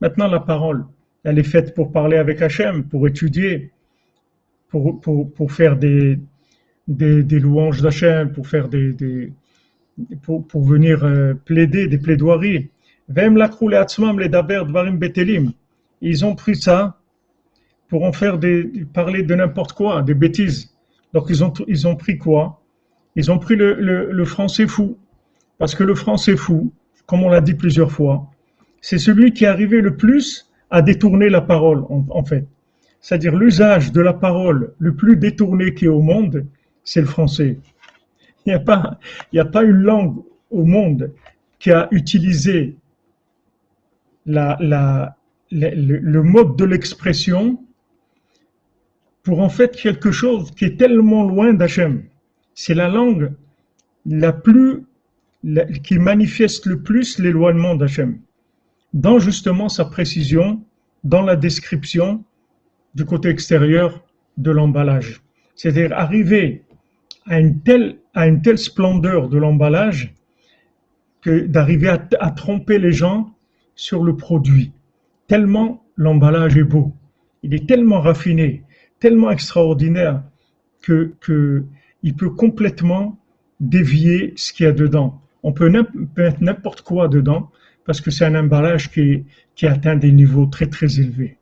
Maintenant 0.00 0.28
la 0.28 0.40
parole, 0.40 0.86
elle 1.24 1.38
est 1.38 1.44
faite 1.44 1.74
pour 1.74 1.92
parler 1.92 2.16
avec 2.16 2.42
Hachem, 2.42 2.84
pour 2.84 3.06
étudier, 3.06 3.72
pour, 4.68 5.00
pour, 5.00 5.32
pour 5.32 5.52
faire 5.52 5.76
des, 5.76 6.18
des, 6.88 7.40
louanges 7.40 7.82
d'Hachem, 7.82 8.32
pour 8.32 8.46
faire 8.48 8.68
des, 8.68 8.92
des 8.92 9.32
pour, 10.22 10.46
pour, 10.46 10.64
venir 10.64 11.04
euh, 11.04 11.34
plaider 11.34 11.88
des 11.88 11.98
plaidoiries. 11.98 12.70
Ils 16.00 16.24
ont 16.24 16.34
pris 16.34 16.56
ça 16.56 16.95
pour 17.88 18.04
en 18.04 18.12
faire 18.12 18.38
des, 18.38 18.64
parler 18.92 19.22
de 19.22 19.34
n'importe 19.34 19.72
quoi, 19.72 20.02
des 20.02 20.14
bêtises. 20.14 20.74
Donc 21.12 21.26
ils 21.28 21.44
ont, 21.44 21.52
ils 21.66 21.86
ont 21.86 21.96
pris 21.96 22.18
quoi? 22.18 22.62
Ils 23.14 23.30
ont 23.30 23.38
pris 23.38 23.56
le, 23.56 23.74
le, 23.74 24.12
le 24.12 24.24
français 24.24 24.66
fou. 24.66 24.96
Parce 25.58 25.74
que 25.74 25.84
le 25.84 25.94
français 25.94 26.36
fou, 26.36 26.72
comme 27.06 27.22
on 27.22 27.28
l'a 27.28 27.40
dit 27.40 27.54
plusieurs 27.54 27.90
fois, 27.90 28.26
c'est 28.80 28.98
celui 28.98 29.32
qui 29.32 29.46
arrivé 29.46 29.80
le 29.80 29.96
plus 29.96 30.50
à 30.70 30.82
détourner 30.82 31.28
la 31.28 31.40
parole, 31.40 31.84
en, 31.88 32.04
en 32.10 32.24
fait 32.24 32.46
c'est-à-dire 33.06 33.36
l'usage 33.36 33.92
de 33.92 34.00
la 34.00 34.12
parole 34.12 34.74
le 34.80 34.96
plus 34.96 35.16
détourné 35.16 35.74
qui 35.74 35.84
est 35.84 35.88
au 35.88 36.02
monde, 36.02 36.44
c'est 36.82 37.00
le 37.00 37.06
français. 37.06 37.56
Il 38.44 38.48
n'y 38.48 38.54
a 38.54 38.58
pas, 38.58 38.98
il 39.32 39.38
a 39.38 39.44
pas 39.44 39.62
une 39.62 39.80
langue 39.82 40.16
au 40.50 40.64
monde 40.64 41.12
qui 41.60 41.70
a 41.70 41.86
utilisé 41.92 42.76
la, 44.26 44.56
la, 44.60 45.14
le, 45.52 46.22
mode 46.22 46.56
de 46.56 46.64
l'expression 46.64 47.62
pour 49.26 49.40
en 49.40 49.48
fait 49.48 49.74
quelque 49.74 50.12
chose 50.12 50.52
qui 50.52 50.66
est 50.66 50.78
tellement 50.78 51.24
loin 51.24 51.52
d'Hachem. 51.52 52.04
C'est 52.54 52.74
la 52.74 52.88
langue 52.88 53.32
la 54.06 54.32
plus, 54.32 54.84
qui 55.82 55.98
manifeste 55.98 56.64
le 56.66 56.80
plus 56.80 57.18
l'éloignement 57.18 57.74
d'Hachem. 57.74 58.20
Dans 58.94 59.18
justement 59.18 59.68
sa 59.68 59.84
précision, 59.84 60.62
dans 61.02 61.22
la 61.22 61.34
description, 61.34 62.22
du 62.94 63.04
côté 63.04 63.28
extérieur 63.28 64.04
de 64.36 64.52
l'emballage. 64.52 65.20
C'est-à-dire 65.56 65.92
arriver 65.92 66.62
à 67.26 67.40
une 67.40 67.58
telle, 67.62 67.96
à 68.14 68.28
une 68.28 68.42
telle 68.42 68.58
splendeur 68.58 69.28
de 69.28 69.38
l'emballage 69.38 70.14
que 71.20 71.46
d'arriver 71.46 71.88
à, 71.88 72.30
tromper 72.30 72.78
les 72.78 72.92
gens 72.92 73.34
sur 73.74 74.04
le 74.04 74.14
produit. 74.16 74.70
Tellement 75.26 75.84
l'emballage 75.96 76.56
est 76.56 76.62
beau. 76.62 76.92
Il 77.42 77.54
est 77.54 77.66
tellement 77.68 78.00
raffiné, 78.00 78.62
tellement 79.00 79.30
extraordinaire 79.30 80.22
que, 80.82 81.64
il 82.02 82.14
peut 82.14 82.30
complètement 82.30 83.18
dévier 83.58 84.32
ce 84.36 84.52
qu'il 84.52 84.66
y 84.66 84.68
a 84.68 84.72
dedans. 84.72 85.20
On 85.42 85.52
peut 85.52 85.68
mettre 85.68 86.42
n'importe 86.42 86.82
quoi 86.82 87.08
dedans 87.08 87.50
parce 87.84 88.00
que 88.00 88.10
c'est 88.10 88.24
un 88.24 88.34
emballage 88.34 88.90
qui, 88.90 89.24
qui 89.54 89.66
atteint 89.66 89.96
des 89.96 90.12
niveaux 90.12 90.46
très 90.46 90.66
très 90.66 91.00
élevés. 91.00 91.38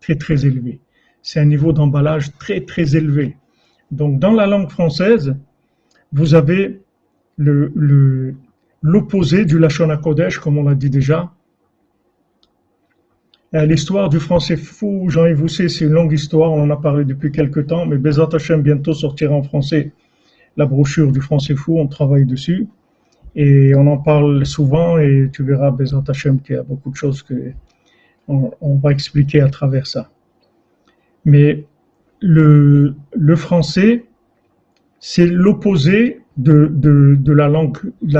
Très 0.00 0.16
très 0.16 0.46
élevés 0.46 0.80
c'est 1.22 1.40
un 1.40 1.44
niveau 1.44 1.72
d'emballage 1.72 2.36
très 2.38 2.60
très 2.62 2.96
élevé. 2.96 3.36
Donc 3.90 4.18
dans 4.18 4.32
la 4.32 4.46
langue 4.46 4.70
française, 4.70 5.36
vous 6.12 6.34
avez 6.34 6.80
le, 7.36 8.34
l'opposé 8.82 9.44
du 9.44 9.58
Lachon 9.58 9.96
Kodesh, 9.96 10.38
comme 10.38 10.58
on 10.58 10.64
l'a 10.64 10.74
dit 10.74 10.90
déjà. 10.90 11.32
L'histoire 13.52 14.08
du 14.08 14.20
français 14.20 14.56
fou, 14.56 15.06
Jean-Yves 15.08 15.48
c'est 15.48 15.80
une 15.80 15.90
longue 15.90 16.12
histoire, 16.12 16.52
on 16.52 16.62
en 16.62 16.70
a 16.70 16.76
parlé 16.76 17.04
depuis 17.04 17.32
quelques 17.32 17.66
temps, 17.66 17.84
mais 17.84 17.98
Bezat 17.98 18.28
Hashem 18.32 18.62
bientôt 18.62 18.94
sortira 18.94 19.34
en 19.34 19.42
français 19.42 19.90
la 20.56 20.66
brochure 20.66 21.10
du 21.10 21.20
français 21.20 21.56
fou, 21.56 21.78
on 21.78 21.88
travaille 21.88 22.26
dessus. 22.26 22.68
Et 23.34 23.74
on 23.74 23.86
en 23.86 23.98
parle 23.98 24.46
souvent 24.46 24.98
et 24.98 25.30
tu 25.32 25.42
verras 25.42 25.70
Bezat 25.72 26.04
Hashem 26.06 26.40
qu'il 26.40 26.56
y 26.56 26.58
a 26.58 26.62
beaucoup 26.62 26.90
de 26.90 26.96
choses 26.96 27.22
que 27.22 27.52
on 28.28 28.76
va 28.76 28.92
expliquer 28.92 29.40
à 29.40 29.48
travers 29.48 29.88
ça. 29.88 30.08
Mais 31.24 31.64
le, 32.20 32.94
français, 33.36 34.04
c'est 34.98 35.26
l'opposé 35.26 36.20
de, 36.36 36.72
la 37.26 37.48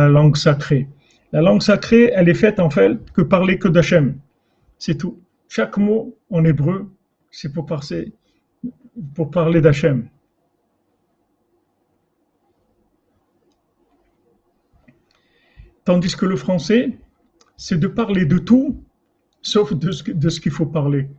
langue 0.08 0.36
sacrée. 0.36 0.88
La 1.32 1.40
langue 1.40 1.62
sacrée, 1.62 2.10
elle 2.14 2.28
est 2.28 2.34
faite 2.34 2.58
en 2.58 2.70
fait 2.70 2.98
que 3.12 3.22
parler 3.22 3.58
que 3.58 3.68
d'Hachem. 3.68 4.16
C'est 4.78 4.96
tout. 4.96 5.19
Chaque 5.50 5.78
mot 5.78 6.16
en 6.30 6.44
hébreu, 6.44 6.88
c'est 7.32 7.52
pour 7.52 7.66
parler, 7.66 9.60
d'Hachem. 9.60 10.08
Tandis 15.84 16.14
que 16.14 16.24
le 16.24 16.36
français, 16.36 16.96
c'est 17.56 17.80
de 17.80 17.88
parler 17.88 18.26
de 18.26 18.38
tout, 18.38 18.80
sauf 19.42 19.72
de 19.72 19.90
ce, 19.90 20.40
qu'il 20.40 20.52
faut 20.52 20.66
parler. 20.66 21.10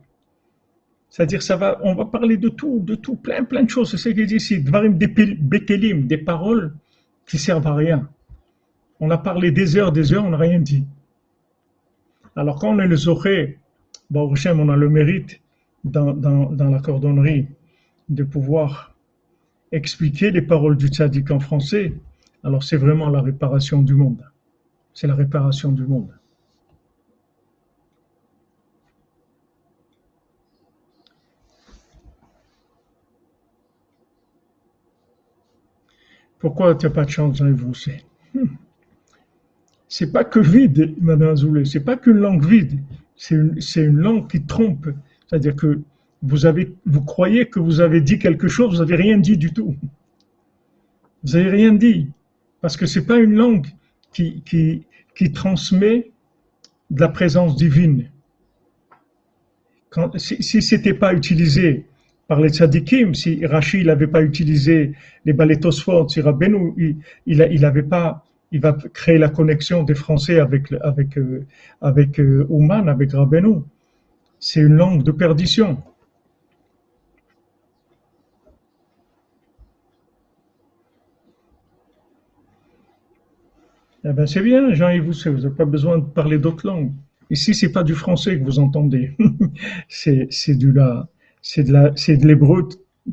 C'est-à-dire, 1.10 1.42
va, 1.58 1.78
on 1.82 1.94
va 1.94 2.06
parler 2.06 2.38
de 2.38 2.48
tout, 2.48 2.80
de 2.80 2.94
tout, 2.94 3.16
plein, 3.16 3.44
plein 3.44 3.64
de 3.64 3.68
choses. 3.68 3.90
C'est 3.90 3.98
ce 3.98 4.08
qu'il 4.08 4.24
dit 4.26 4.36
ici. 4.36 4.62
Dvarim 4.62 4.96
des 4.96 6.18
paroles 6.18 6.74
qui 7.26 7.36
servent 7.36 7.66
à 7.66 7.74
rien. 7.74 8.08
On 8.98 9.10
a 9.10 9.18
parlé 9.18 9.50
des 9.50 9.76
heures, 9.76 9.92
des 9.92 10.14
heures, 10.14 10.24
on 10.24 10.30
n'a 10.30 10.38
rien 10.38 10.58
dit. 10.58 10.86
Alors, 12.34 12.58
quand 12.58 12.74
on 12.74 12.78
est 12.78 12.88
le 12.88 12.96
Zohé, 12.96 13.58
on 14.14 14.68
a 14.68 14.76
le 14.76 14.88
mérite 14.88 15.40
dans, 15.84 16.12
la 16.58 16.80
cordonnerie 16.80 17.48
de 18.08 18.24
pouvoir 18.24 18.94
expliquer 19.70 20.30
les 20.30 20.42
paroles 20.42 20.76
du 20.76 20.88
tzaddik 20.88 21.30
en 21.30 21.40
français. 21.40 21.94
Alors, 22.44 22.62
c'est 22.62 22.76
vraiment 22.76 23.08
la 23.08 23.22
réparation 23.22 23.82
du 23.82 23.94
monde. 23.94 24.24
C'est 24.94 25.06
la 25.06 25.14
réparation 25.14 25.72
du 25.72 25.84
monde. 25.84 26.12
Pourquoi 36.38 36.74
tu 36.74 36.86
n'as 36.86 36.92
pas 36.92 37.04
de 37.04 37.10
chance 37.10 37.38
dans 37.38 37.44
les 37.44 37.52
hmm. 37.52 38.48
C'est 39.88 40.12
pas 40.12 40.24
que 40.24 40.40
vide, 40.40 40.96
Madame 41.00 41.28
Azoulay, 41.28 41.64
c'est 41.64 41.84
pas 41.84 41.96
qu'une 41.96 42.16
langue 42.16 42.44
vide, 42.44 42.80
c'est 43.22 43.84
une, 43.84 43.98
langue 43.98 44.28
qui 44.28 44.42
trompe. 44.42 44.88
C'est-à-dire 45.28 45.54
que 45.54 45.80
vous, 46.22 46.46
avez, 46.46 46.74
vous 46.86 47.02
croyez 47.02 47.46
que 47.46 47.60
vous 47.60 47.80
avez 47.80 48.00
dit 48.00 48.18
quelque 48.18 48.48
chose, 48.48 48.74
vous 48.74 48.84
n'avez 48.84 48.96
rien 48.96 49.18
dit 49.18 49.36
du 49.36 49.52
tout. 49.52 49.76
Vous 51.22 51.32
n'avez 51.32 51.50
rien 51.50 51.72
dit. 51.72 52.08
Parce 52.60 52.76
que 52.76 52.86
c'est 52.86 53.06
pas 53.06 53.18
une 53.18 53.34
langue 53.34 53.68
qui, 54.12 54.42
transmet 55.34 56.10
de 56.90 57.00
la 57.00 57.08
présence 57.08 57.54
divine. 57.56 58.10
Si, 60.16 60.42
si 60.42 60.62
c'était 60.62 60.94
pas 60.94 61.14
utilisé 61.14 61.86
par 62.26 62.40
les 62.40 62.48
tzadikim, 62.48 63.14
si 63.14 63.44
Rachid 63.46 63.86
n'avait 63.86 64.06
pas 64.06 64.22
utilisé 64.22 64.92
les 65.24 65.32
balétosphores, 65.32 66.10
si 66.10 66.20
Rabbeinu, 66.20 66.72
il, 66.76 66.96
il, 67.26 67.64
avait 67.64 67.82
pas, 67.82 68.24
il 68.52 68.60
va 68.60 68.74
créer 68.74 69.18
la 69.18 69.30
connexion 69.30 69.82
des 69.82 69.94
Français 69.94 70.38
avec, 70.38 70.72
avec, 70.82 71.16
euh, 71.16 71.46
avec 71.80 72.20
euh, 72.20 72.46
Ouman, 72.50 72.86
avec 72.88 73.12
Rabbeinu. 73.12 73.62
C'est 74.38 74.60
une 74.60 74.74
langue 74.74 75.02
de 75.02 75.10
perdition. 75.10 75.82
Eh 84.04 84.12
ben 84.12 84.26
c'est 84.26 84.42
bien, 84.42 84.74
Jean-Yves 84.74 85.04
vous 85.04 85.40
n'avez 85.40 85.54
pas 85.54 85.64
besoin 85.64 85.98
de 85.98 86.04
parler 86.04 86.38
d'autres 86.38 86.66
langues. 86.66 86.92
Ici, 87.30 87.54
c'est 87.54 87.72
pas 87.72 87.84
du 87.84 87.94
français 87.94 88.38
que 88.38 88.44
vous 88.44 88.58
entendez. 88.58 89.16
c'est, 89.88 90.28
du 90.56 90.72
la, 90.72 91.08
c'est 91.40 91.62
de 91.62 92.26
l'hébreu 92.26 92.68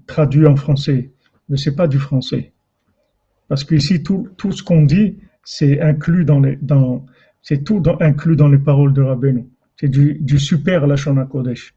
traduit 0.07 0.47
en 0.47 0.57
français. 0.57 1.11
Mais 1.47 1.57
c'est 1.57 1.75
pas 1.75 1.87
du 1.87 1.99
français. 1.99 2.51
Parce 3.47 3.63
qu'ici, 3.63 4.03
tout, 4.03 4.27
tout 4.35 4.51
ce 4.51 4.61
qu'on 4.61 4.83
dit, 4.83 5.17
c'est 5.43 5.81
inclus 5.81 6.25
dans 6.25 6.39
les, 6.39 6.57
dans, 6.57 7.05
c'est 7.41 7.63
tout 7.63 7.81
inclus 7.99 8.35
dans 8.35 8.47
les 8.47 8.57
paroles 8.57 8.93
de 8.93 9.01
Rabbeinu. 9.01 9.47
C'est 9.77 9.89
du, 9.89 10.15
du 10.19 10.39
super 10.39 10.87
Lachon 10.87 11.25
Kodesh. 11.25 11.73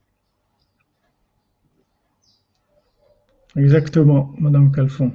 Exactement, 3.57 4.33
Madame 4.39 4.73
Calfon. 4.73 5.13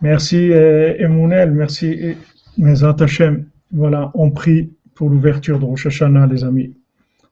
Merci 0.00 0.52
euh, 0.52 1.48
merci 1.50 2.16
mes 2.58 2.84
Hashem. 2.84 3.48
Voilà, 3.70 4.10
on 4.14 4.30
prie 4.30 4.74
pour 4.94 5.08
l'ouverture 5.08 5.58
de 5.58 5.64
Rosh 5.64 5.86
Hashanah, 5.86 6.26
les 6.26 6.44
amis. 6.44 6.76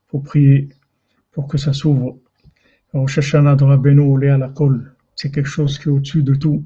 Faut 0.09 0.21
prier 0.21 0.71
pour 1.33 1.49
que 1.49 1.59
ça 1.59 1.73
s'ouvre. 1.73 2.19
Rosh 2.93 3.19
Hashanah 3.19 3.57
Rabbeinu 3.57 4.29
à 4.29 4.39
la 4.39 4.49
colle. 4.49 4.95
C'est 5.15 5.31
quelque 5.31 5.49
chose 5.49 5.79
qui 5.79 5.89
est 5.89 5.93
au-dessus 5.93 6.23
de 6.23 6.35
tout. 6.35 6.65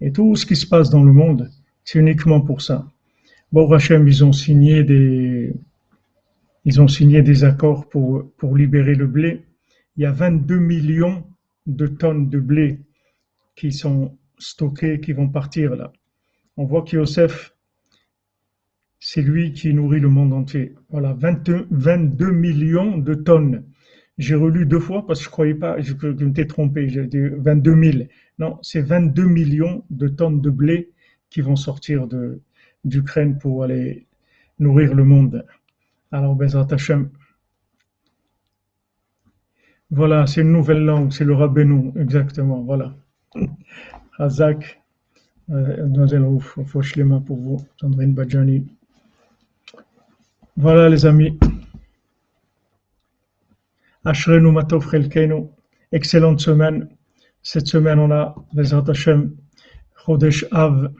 Et 0.00 0.12
tout 0.12 0.36
ce 0.36 0.44
qui 0.44 0.56
se 0.56 0.66
passe 0.66 0.90
dans 0.90 1.02
le 1.02 1.12
monde, 1.12 1.50
c'est 1.84 1.98
uniquement 1.98 2.40
pour 2.40 2.60
ça. 2.60 2.86
Bon, 3.52 3.70
Hachem, 3.72 4.08
ils 4.08 4.24
ont 4.24 4.32
signé 4.32 4.82
des, 4.82 5.54
accords 7.44 7.88
pour, 7.88 8.56
libérer 8.56 8.94
le 8.94 9.06
blé. 9.06 9.44
Il 9.96 10.02
y 10.02 10.06
a 10.06 10.12
22 10.12 10.58
millions 10.58 11.24
de 11.66 11.86
tonnes 11.86 12.28
de 12.28 12.40
blé 12.40 12.80
qui 13.54 13.72
sont 13.72 14.18
stockés 14.38 15.00
qui 15.00 15.12
vont 15.12 15.28
partir 15.28 15.76
là. 15.76 15.92
On 16.56 16.64
voit 16.64 16.82
qu'Yosef, 16.82 17.54
c'est 18.98 19.22
lui 19.22 19.52
qui 19.52 19.72
nourrit 19.72 20.00
le 20.00 20.08
monde 20.08 20.32
entier. 20.32 20.74
Voilà, 20.90 21.14
22, 21.14 21.68
22 21.70 22.30
millions 22.32 22.98
de 22.98 23.14
tonnes. 23.14 23.62
J'ai 24.18 24.34
relu 24.36 24.64
deux 24.64 24.78
fois 24.78 25.06
parce 25.06 25.20
que 25.20 25.24
je 25.24 25.30
croyais 25.30 25.54
pas, 25.54 25.80
je, 25.80 25.94
je 26.00 26.24
m'étais 26.24 26.46
trompé, 26.46 26.88
j'ai 26.88 27.06
dit 27.06 27.20
22 27.20 27.92
000. 27.92 28.04
Non, 28.38 28.58
c'est 28.62 28.80
22 28.80 29.24
millions 29.24 29.84
de 29.90 30.08
tonnes 30.08 30.40
de 30.40 30.50
blé 30.50 30.92
qui 31.30 31.40
vont 31.40 31.56
sortir 31.56 32.06
d'Ukraine 32.84 33.38
pour 33.38 33.64
aller 33.64 34.06
nourrir 34.58 34.94
le 34.94 35.04
monde. 35.04 35.44
Alors, 36.12 36.36
Bezat 36.36 36.68
Hashem. 36.70 37.10
Voilà, 39.90 40.26
c'est 40.26 40.42
une 40.42 40.52
nouvelle 40.52 40.84
langue, 40.84 41.12
c'est 41.12 41.24
le 41.24 41.34
Rabbeinu, 41.34 41.92
exactement, 41.96 42.62
voilà. 42.62 42.94
Hazak, 44.18 44.80
Mademoiselle 45.48 46.24
Rouf, 46.24 46.56
mains 46.98 47.20
pour 47.20 47.36
vous, 47.36 47.60
Sandrine 47.80 48.14
Badjani. 48.14 48.66
Voilà 50.56 50.88
les 50.88 51.04
amis. 51.04 51.38
Ashrenu 54.04 54.52
Matov 54.52 54.90
Chelkenu, 54.90 55.50
excellente 55.90 56.40
semaine. 56.40 56.88
Cette 57.42 57.66
semaine, 57.66 57.98
on 57.98 58.10
a 58.10 58.34
Bezrat 58.54 58.88
Hashem, 58.88 59.36
Chodesh 60.04 60.44
Av. 60.52 60.92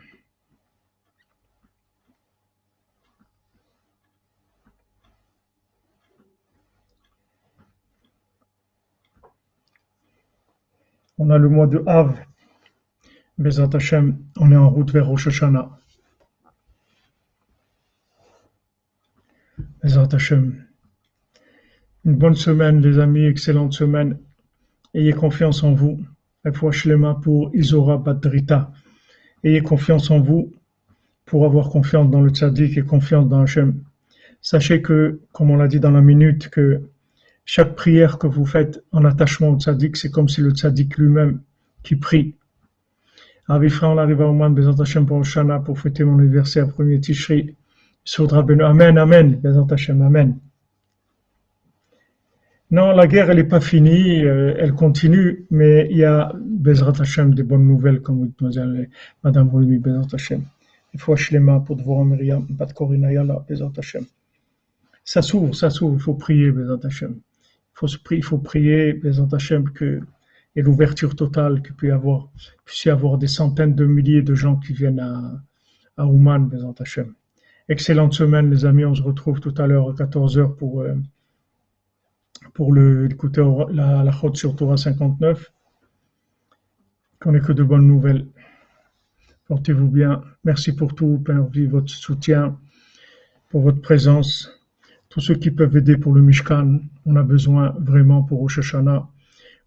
On 11.19 11.31
a 11.31 11.39
le 11.39 11.49
mois 11.49 11.67
de 11.67 11.83
Av, 11.87 12.19
Bezat 13.39 13.75
Hashem, 13.75 14.19
on 14.37 14.51
est 14.51 14.57
en 14.57 14.69
route 14.69 14.91
vers 14.91 15.07
Rosh 15.07 15.27
Hashanah. 15.27 15.79
Bezat 19.83 20.13
Hashem. 20.13 20.74
Une 22.07 22.17
bonne 22.17 22.35
semaine, 22.35 22.83
les 22.83 22.99
amis, 22.99 23.25
excellente 23.25 23.73
semaine. 23.73 24.19
Ayez 24.93 25.15
confiance 25.15 25.63
en 25.63 25.73
vous. 25.73 26.01
Pour 27.23 27.51
Isora 27.55 27.97
Badrita. 27.97 28.71
Ayez 29.43 29.63
confiance 29.63 30.11
en 30.11 30.21
vous 30.21 30.53
pour 31.25 31.47
avoir 31.47 31.71
confiance 31.71 32.11
dans 32.11 32.21
le 32.21 32.29
tzaddik 32.29 32.77
et 32.77 32.83
confiance 32.83 33.27
dans 33.27 33.41
Hashem. 33.41 33.83
Sachez 34.43 34.83
que, 34.83 35.21
comme 35.33 35.51
on 35.51 35.57
l'a 35.57 35.69
dit 35.69 35.81
dans 35.81 35.91
la 35.91 36.03
minute, 36.03 36.51
que 36.51 36.83
chaque 37.47 37.75
prière 37.75 38.19
que 38.19 38.27
vous 38.27 38.45
faites 38.45 38.85
en 38.93 39.07
attachement 39.07 39.49
au 39.49 39.59
tzaddik, 39.59 39.97
c'est 39.97 40.11
comme 40.11 40.29
si 40.29 40.43
le 40.43 40.51
tzaddik 40.51 40.99
lui-même 40.99 41.41
qui 41.83 41.97
prie 41.97 42.35
Avifra, 43.49 43.89
on 43.89 43.97
arrive 43.97 44.21
à 44.21 44.29
Oman, 44.29 44.55
Bezat 44.55 44.83
Hashem 44.83 45.07
pour 45.07 45.25
Shana, 45.25 45.61
pour 45.61 45.79
fêter 45.79 46.05
mon 46.05 46.19
anniversaire, 46.19 46.69
premier 46.69 47.01
Tishri. 47.01 47.55
Soudra. 48.05 48.41
Amen, 48.41 48.99
Amen, 48.99 49.37
Bezat 49.37 49.67
Hashem, 49.71 50.03
Amen. 50.03 50.39
Non, 52.75 52.91
la 52.91 53.07
guerre, 53.07 53.31
elle 53.31 53.37
n'est 53.37 53.45
pas 53.45 53.61
finie, 53.61 54.25
euh, 54.25 54.53
elle 54.59 54.75
continue, 54.75 55.47
mais 55.49 55.87
il 55.93 55.99
y 55.99 56.05
a, 56.05 56.33
Bezrat 56.45 57.01
Hashem, 57.01 57.33
des 57.33 57.45
bonnes 57.45 57.69
nouvelles, 57.69 58.01
comme 58.01 58.23
mademoiselle, 58.23 58.91
madame 59.23 59.49
Ruby, 59.49 59.79
Bezrat 59.79 60.13
Hashem. 60.13 60.43
Il 60.93 60.99
faut 60.99 61.15
Shlema 61.15 61.61
pour 61.61 61.77
devoir 61.77 62.05
Myriam, 62.05 62.45
Bat 62.51 62.73
Korina 62.75 63.13
Yala, 63.13 63.45
Bezrat 63.49 63.71
Hashem. 63.79 64.05
Ça 65.05 65.23
s'ouvre, 65.23 65.55
ça 65.55 65.71
s'ouvre, 65.71 65.95
il 65.95 66.03
faut 66.03 66.15
prier, 66.15 66.51
Bezrat 66.51 66.81
Hashem. 66.83 67.13
Il 67.15 67.75
faut, 67.75 67.87
il 68.11 68.25
faut 68.25 68.39
prier, 68.39 68.93
Bezrat 68.95 69.29
Hashem, 69.33 69.71
que 69.71 70.01
et 70.57 70.63
l'ouverture 70.63 71.15
totale 71.15 71.63
qu'il 71.63 71.77
peut 71.77 71.87
y 71.87 71.93
avoir, 71.93 72.29
puisse 72.65 72.87
y 72.87 72.91
avoir 72.91 73.19
des 73.19 73.29
centaines 73.29 73.77
de 73.77 73.87
milliers 73.87 74.23
de 74.23 74.35
gens 74.35 74.57
qui 74.57 74.73
viennent 74.73 74.99
à, 74.99 75.41
à 75.97 76.07
Ouman, 76.07 76.51
Hashem. 76.81 77.15
Excellente 77.69 78.15
semaine, 78.15 78.51
les 78.51 78.65
amis. 78.65 78.85
On 78.85 78.97
se 78.97 79.03
retrouve 79.03 79.39
tout 79.39 79.55
à 79.59 79.69
l'heure 79.69 79.91
à 79.91 79.93
14h 79.93 80.57
pour, 80.57 80.81
euh, 80.81 80.95
pour 82.53 82.73
le, 82.73 83.11
écouter 83.11 83.45
la, 83.71 84.05
la 84.05 84.13
chôte 84.13 84.37
sur 84.37 84.55
Torah 84.55 84.77
59. 84.77 85.53
Qu'on 87.21 87.33
n'ait 87.33 87.41
que 87.41 87.53
de 87.53 87.63
bonnes 87.63 87.87
nouvelles. 87.87 88.27
Portez-vous 89.49 89.89
bien. 89.89 90.23
Merci 90.45 90.73
pour 90.75 90.95
tout, 90.95 91.23
votre 91.27 91.91
soutien, 91.91 92.59
pour 93.51 93.63
votre 93.63 93.81
présence. 93.81 94.51
Tous 95.09 95.21
ceux 95.21 95.35
qui 95.35 95.51
peuvent 95.51 95.77
aider 95.77 95.97
pour 95.97 96.13
le 96.13 96.23
Mishkan, 96.23 96.81
on 97.07 97.17
a 97.17 97.23
besoin 97.23 97.75
vraiment 97.79 98.23
pour 98.23 98.41
Rosh 98.41 98.59
Hashanah 98.59 99.09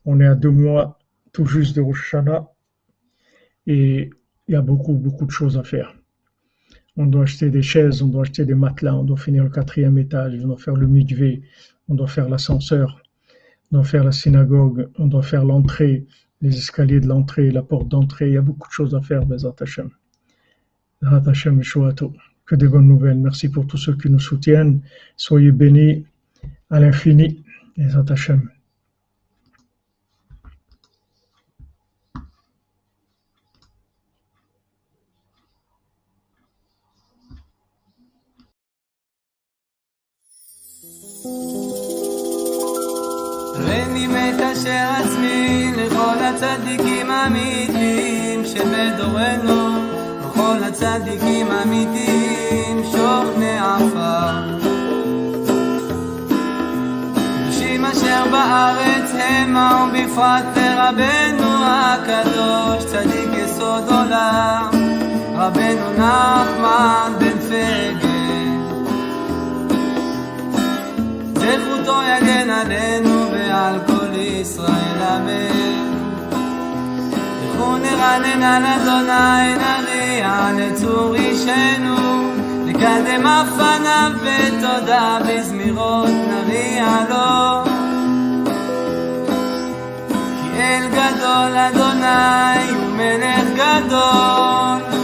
on 0.08 0.22
est 0.22 0.26
à 0.26 0.36
deux 0.36 0.50
mois, 0.50 0.98
tout 1.34 1.46
juste 1.46 1.76
de 1.76 1.82
Rosh 1.82 2.14
Hashanah 2.16 2.48
et 3.68 4.10
il 4.48 4.52
y 4.54 4.56
a 4.56 4.62
beaucoup, 4.62 4.94
beaucoup 4.94 5.26
de 5.26 5.32
choses 5.32 5.58
à 5.58 5.64
faire. 5.64 5.94
On 6.96 7.06
doit 7.06 7.24
acheter 7.24 7.50
des 7.50 7.62
chaises, 7.62 8.02
on 8.02 8.08
doit 8.08 8.22
acheter 8.22 8.46
des 8.46 8.56
matelas, 8.56 8.96
on 8.96 9.04
doit 9.04 9.18
finir 9.18 9.44
le 9.44 9.50
quatrième 9.50 9.98
étage, 9.98 10.40
on 10.42 10.48
doit 10.48 10.58
faire 10.58 10.78
le 10.78 10.88
mikvé, 10.88 11.44
on 11.90 11.96
doit 11.96 12.08
faire 12.08 12.30
l'ascenseur, 12.30 13.02
on 13.72 13.78
doit 13.78 13.86
faire 13.86 14.04
la 14.04 14.12
synagogue, 14.12 14.90
on 14.98 15.08
doit 15.08 15.24
faire 15.24 15.46
l'entrée, 15.46 16.06
les 16.42 16.56
escaliers 16.58 17.00
de 17.00 17.08
l'entrée, 17.08 17.52
la 17.52 17.64
porte 17.64 17.88
d'entrée. 17.88 18.28
Il 18.28 18.34
y 18.34 18.38
a 18.38 18.42
beaucoup 18.42 18.68
de 18.68 18.74
choses 18.74 18.96
à 18.96 19.02
faire, 19.02 19.26
Bezat 19.26 19.56
Hashem. 19.60 19.90
Hashem 21.02 21.62
Que 22.46 22.56
des 22.56 22.68
bonnes 22.68 22.88
nouvelles. 22.88 23.20
Merci 23.20 23.50
pour 23.50 23.68
tous 23.68 23.78
ceux 23.78 23.96
qui 23.96 24.10
nous 24.10 24.20
soutiennent. 24.20 24.82
Soyez 25.16 25.52
bénis 25.52 26.06
à 26.70 26.80
l'infini. 26.80 27.44
Bezat 27.78 28.06
Hashem. 28.10 28.50
מת 44.58 44.64
אשר 44.64 45.04
עצמי 45.04 45.72
לכל 45.78 46.16
הצדיקים 46.22 47.12
האמיתיים 47.12 48.46
שבדורנו 48.46 49.80
וכל 50.22 50.58
הצדיקים 50.68 51.52
האמיתיים 51.52 52.84
שוכני 52.92 53.60
עפר 53.60 54.58
קדושים 57.44 57.86
אשר 57.86 58.24
בארץ 58.32 59.12
המה 59.20 59.88
ובפרט 59.90 60.46
לרבנו 60.58 61.50
הקדוש 61.64 62.86
צדיק 62.86 63.30
יסוד 63.34 63.84
עולם. 63.90 64.70
רבנו 65.36 65.94
נחמן 65.98 67.14
בן 67.20 67.40
פגל 67.40 68.07
זכותו 71.52 72.00
יגן 72.04 72.50
עלינו 72.50 73.32
ועל 73.32 73.80
כל 73.88 74.16
ישראל 74.16 75.02
אמן. 75.16 75.88
לכו 77.44 77.78
נרנן 77.78 78.44
על 78.44 78.66
אדוני 78.66 79.56
נריע 79.56 80.52
לצור 80.58 81.16
אישנו, 81.16 82.32
נקדם 82.66 83.28
אף 83.28 83.48
פניו 83.58 84.12
בתודה 84.24 85.20
בזמירות 85.28 86.10
נריע 86.10 86.88
לו. 87.10 87.64
כי 90.54 90.62
אל 90.62 90.88
גדול 90.88 91.58
אדוני 91.58 92.72
ומלך 92.72 93.48
גדול 93.56 94.97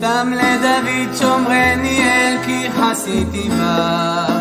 תם 0.00 0.32
לדוד 0.32 1.16
שומרני 1.18 2.02
אל 2.02 2.36
כי 2.44 2.68
חסיתי 2.70 3.48
בך. 3.48 4.32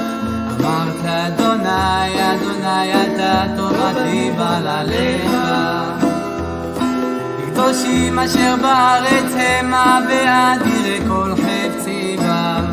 אמרת 0.59 1.05
אדוני 1.05 2.31
אדוני 2.31 2.93
אתה 2.93 3.43
תורתי 3.57 4.31
בעלליך 4.37 5.31
קדושים 7.45 8.19
אשר 8.19 8.55
בארץ 8.61 9.33
המה 9.37 9.99
ואדירי 10.09 10.99
כל 11.07 11.33
חפצי 11.35 12.17
בם 12.19 12.65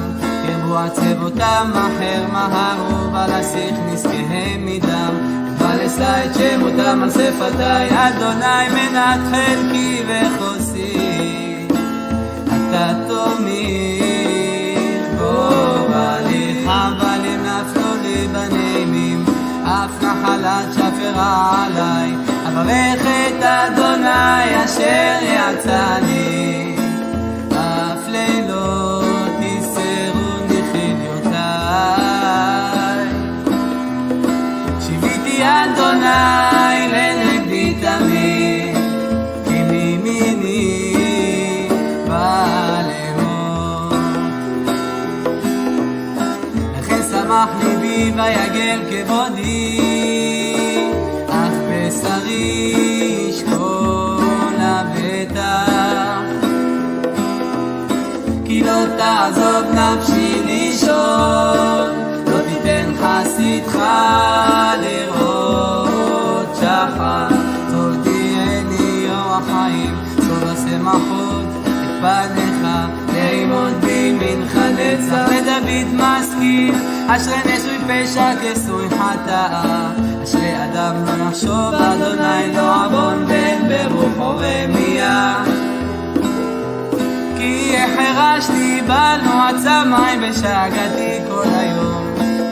ירבו 0.48 0.78
עצבותם 0.78 1.70
אחר 1.72 2.26
מהרו 2.32 3.12
ולשיח 3.12 3.76
נזקיהם 3.92 4.66
מדם. 4.66 5.44
ולשא 5.58 6.24
את 6.26 6.34
שמותם 6.34 7.02
על 7.02 7.10
שפתי 7.10 7.94
אדוני 7.94 8.68
מנת 8.68 9.20
חלקי 9.30 10.02
וחוסי 10.08 11.03
עליי 21.16 22.10
אברך 22.48 23.06
את 23.06 23.44
אשר 24.64 25.18
יצאני 25.22 26.76
אף 27.52 28.08
לילות 28.08 29.40
יסרו 29.40 30.30
נחיליותיי 30.44 31.38
שיוויתי 34.80 35.42
אדוני 35.42 36.73
ישמח 47.44 47.64
ליבי 47.64 48.12
ויגל 48.16 48.80
כבודי, 48.90 49.80
אך 51.28 51.52
בשרי 51.70 52.74
ישכון 53.28 54.54
לבטח. 54.54 56.22
כי 58.44 58.62
לא 58.62 58.84
תעזוב 58.98 59.64
נפשי 59.74 60.42
לישון, 60.46 61.90
לא 62.26 62.38
תיתן 62.48 62.92
חסידך 63.00 63.78
לראות 64.80 66.56
שחר. 66.56 67.28
תודיעני 67.70 69.06
יום 69.08 69.28
החיים, 69.30 69.94
סוד 70.16 70.48
השמחות, 70.48 71.46
את 71.66 72.30
פניך, 72.34 72.68
לימוד 73.12 73.74
בימינך 73.80 74.56
נצח. 74.56 75.28
ודוד 75.28 75.94
משכיל 75.94 76.93
אשרי 77.08 77.38
נשוי 77.38 77.78
פשע 77.88 78.30
כסוי 78.42 78.88
חטאה, 78.90 79.90
אשרי 80.22 80.64
אדם 80.64 80.94
לא 81.06 81.24
יחשוב 81.24 81.74
אדוני 81.74 82.56
לא 82.56 82.84
עוון 82.84 83.26
בין 83.26 83.68
ברוחו 83.68 84.36
רמייה. 84.36 85.44
כי 87.36 87.76
החרשתי 87.76 88.80
במועצה 88.82 89.84
מים 89.84 90.30
ושגעתי 90.30 91.18
כל 91.28 91.48
היום. 91.58 92.04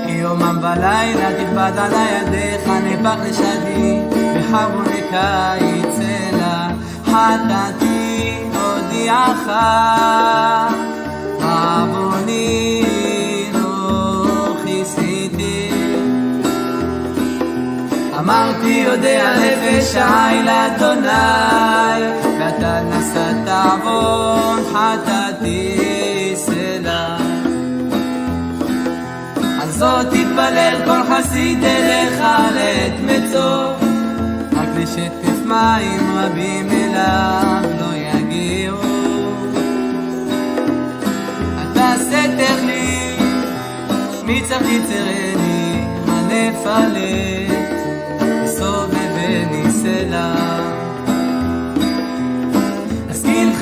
כי 0.06 0.12
יומם 0.12 0.58
בלילה 0.60 1.30
תכבד 1.38 1.72
על 1.78 1.92
ידיך 1.92 2.68
נפח 2.84 3.16
לשדי, 3.24 4.00
וחרו 4.34 4.82
לקיץ 4.82 5.98
אלה 6.00 6.68
חטאתי 7.04 8.38
הודיעך. 8.54 9.48
אמרתי 18.32 18.84
יודע 18.86 19.34
נפש 19.38 19.96
העי 19.96 20.42
לאדוני, 20.42 21.08
ואתה 22.40 22.80
נשאת 22.80 23.48
עוון 23.48 24.64
חטאתי 24.72 25.78
סלע. 26.36 27.16
על 29.60 29.70
זאת 29.70 30.06
תתפלל 30.06 30.74
כל 30.84 31.00
חסיד 31.10 31.64
אליך 31.64 32.20
לעת 32.54 32.92
מצוא, 33.02 33.72
רק 34.52 34.68
לשטף 34.76 35.46
מים 35.46 36.18
רבים 36.18 36.68
אליו 36.70 37.62
לא 37.80 37.96
יגיעו. 37.96 38.76
אתה 41.62 41.92
סתר 41.98 42.66
לי, 42.66 43.16
מי 44.24 44.42
צריך 44.48 44.82
הנפלת. 46.06 46.62
סובבני 46.72 47.41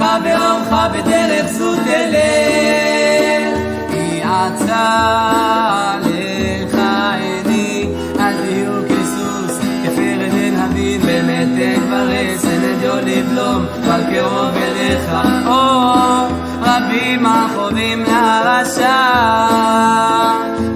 באורך 0.00 0.72
בדרך 0.92 1.46
זו 1.46 1.74
תלך, 1.76 3.58
כי 3.90 4.22
עצה 4.22 5.96
לך 6.00 6.74
עיני, 7.14 7.86
אל 8.20 8.32
תהיו 8.36 8.82
כסוס, 8.88 9.58
כפרד 9.84 10.34
אין 10.34 10.54
במתק 10.98 11.78
ברס, 11.90 12.44
אין 12.44 12.64
אדיו 12.74 12.96
לבלום, 12.96 13.64
אבל 13.84 14.02
קרוב 14.14 14.56
אליך, 14.56 15.10
או 15.46 15.60
רבים 16.62 17.26
החובים 17.26 18.04
לרשע, 18.04 19.00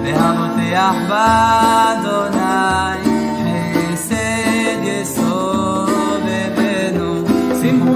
והמותח 0.03 0.95
באדוני. 1.09 2.04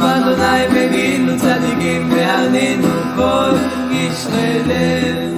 אדוני 0.01 0.67
בגינו 0.75 1.37
צדיקים 1.37 2.11
והרנינו 2.11 2.87
כל 3.15 3.51
קשרי 3.89 4.59
לב. 4.65 5.29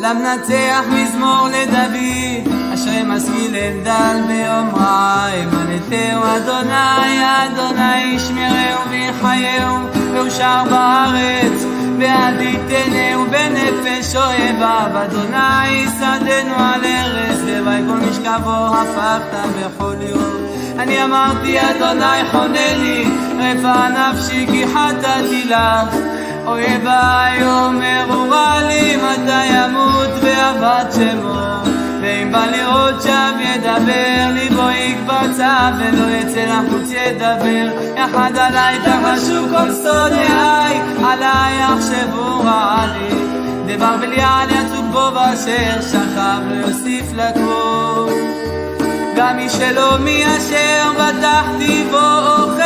למנצח 0.00 0.84
מזמור 0.88 1.48
לדוד, 1.48 2.54
אשרי 2.74 3.02
משכיל 3.06 3.54
דל 3.84 4.20
באומרה, 4.28 5.28
אמנתהו 5.34 6.22
אדוני, 6.36 7.18
אדוני 7.22 8.02
ישמרהו 8.02 8.90
ויחייהו, 8.90 9.76
ואושר 10.14 10.62
בארץ, 10.70 11.64
ועד 11.98 12.40
יתנהו 12.40 13.24
בנפש 13.30 14.16
אוהביו, 14.16 15.02
אדוני 15.04 15.86
שדנו 15.98 16.54
על 16.54 16.84
ארץ, 16.84 17.38
לוואי 17.46 17.82
כל 17.88 18.08
משכבו 18.08 18.66
הפכת 18.66 19.48
בכל 19.58 19.94
יום. 20.00 20.55
אני 20.78 21.04
אמרתי 21.04 21.58
אדוני 21.60 22.24
חונני, 22.30 23.04
רפא 23.38 23.88
נפשי 23.88 24.46
כי 24.46 24.64
חטאתי 24.66 25.44
לך. 25.44 25.96
אויביי 26.46 27.44
אומרו 27.44 28.30
רע 28.30 28.62
לי 28.68 28.96
מתי 28.96 29.46
ימות 29.46 30.10
ואבד 30.22 30.84
שמו? 30.94 31.72
ואם 32.02 32.32
בא 32.32 32.46
לראות 32.46 33.02
שם 33.02 33.32
ידבר 33.40 34.32
ליבו 34.32 34.70
יקבצה 34.70 35.70
ולא 35.78 36.10
יצא 36.10 36.44
לחוץ 36.44 36.90
ידבר. 36.90 37.82
יחד 37.96 38.32
עליי 38.38 38.78
תחשו 38.78 39.48
כל 39.50 39.72
שונאיי 39.82 40.80
עליי 41.04 41.60
יחשבו 41.60 42.40
רע 42.44 42.84
לי. 42.86 43.16
דבר 43.74 43.96
בליעל 44.00 44.50
יצוג 44.50 44.86
בו 44.92 45.10
באשר 45.10 45.80
שכב 45.80 46.40
לא 46.48 46.66
יוסיף 46.66 47.04
לקרוא 47.14 48.10
גם 49.16 49.36
מי 49.36 49.50
שלא 49.50 49.98
מי 49.98 50.24
אשר 50.26 50.92
בטחתי 50.92 51.84
בו 51.90 52.18
אוכל 52.26 52.62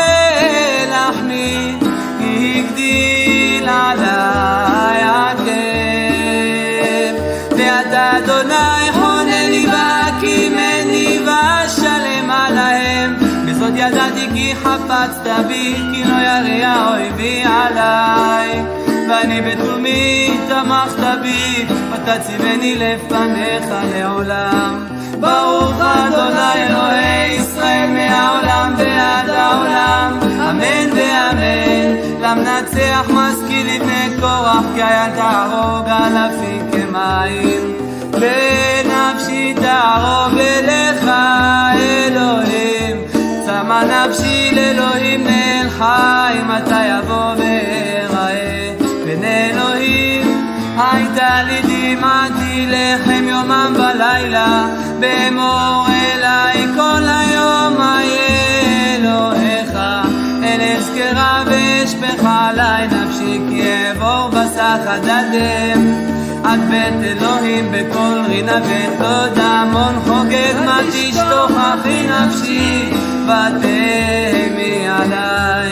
לחמי 0.90 1.74
הגדיל 2.20 3.68
עליי 3.68 5.02
הכאב. 5.05 5.47
ואתה 7.51 8.18
אדוני 8.18 8.93
חונני 8.93 9.66
והקימני 9.66 11.18
ואשלם 11.27 12.31
עליהם. 12.31 13.16
בזאת 13.47 13.72
ידעתי 13.74 14.28
כי 14.35 14.55
חפצת 14.56 15.31
בי 15.48 15.77
כי 15.94 16.05
לא 16.05 16.16
ירא 16.16 16.90
אויבי 16.90 17.43
עליי. 17.44 18.62
ואני 19.09 19.40
בתומי 19.40 20.39
תמכת 20.48 21.18
בי 21.22 21.66
ותציבני 21.93 22.74
לפניך 22.74 23.64
לעולם 23.94 24.99
ברוך 25.21 25.81
אדוני 25.81 26.67
אלוהי 26.67 27.35
ישראל 27.35 27.91
מהעולם 27.91 28.75
ועד 28.79 29.29
העולם. 29.29 30.19
אמן 30.23 30.91
ואמן. 30.97 31.97
למנצח 32.21 33.11
משכיל 33.11 33.67
לבני 33.75 34.21
קורח 34.21 34.65
כי 34.75 34.83
היה 34.83 35.09
תהרוג 35.17 35.89
אלפים 35.89 36.71
כמים. 36.73 37.77
ונפשי 38.13 39.55
תערוב 39.55 40.39
אליך 40.39 41.11
אלוהים. 41.75 42.97
צמא 43.47 43.83
נפשי 43.85 44.51
לאלוהים 44.55 45.25
נאל 45.25 45.71
חי 45.79 46.35
מתי 46.47 46.87
יבוא 46.87 47.35
ואראה. 47.37 48.75
בין 49.05 49.25
אלוהים 49.25 50.47
הייתה 50.79 51.43
לי 51.43 51.61
דמעתי 51.63 52.67
לחם 52.69 53.25
יומם 53.29 53.73
ולילה 53.75 54.67
באמור 55.01 55.86
אליי 55.89 56.66
כל 56.77 57.02
היום 57.05 57.77
איה 57.81 58.97
אלוהיך 58.97 59.74
אל 60.44 60.60
אזכרה 60.77 61.44
ואשפך 61.47 62.24
עלי 62.24 62.86
נפשי 62.86 63.40
כי 63.48 63.62
אעבור 63.62 64.28
בסך 64.28 64.78
הדדם 64.86 66.10
עד 66.44 66.60
בית 66.70 66.94
אלוהים 67.05 67.72
בקול 67.72 68.20
רינה 68.28 68.59
ותודה 68.64 69.47
המון 69.47 69.94
חוגג 70.05 70.55
מה 70.66 70.81
תשתוכחי 70.93 72.06
נפשי 72.06 72.90
ותהמי 73.24 74.89
עליי. 74.89 75.70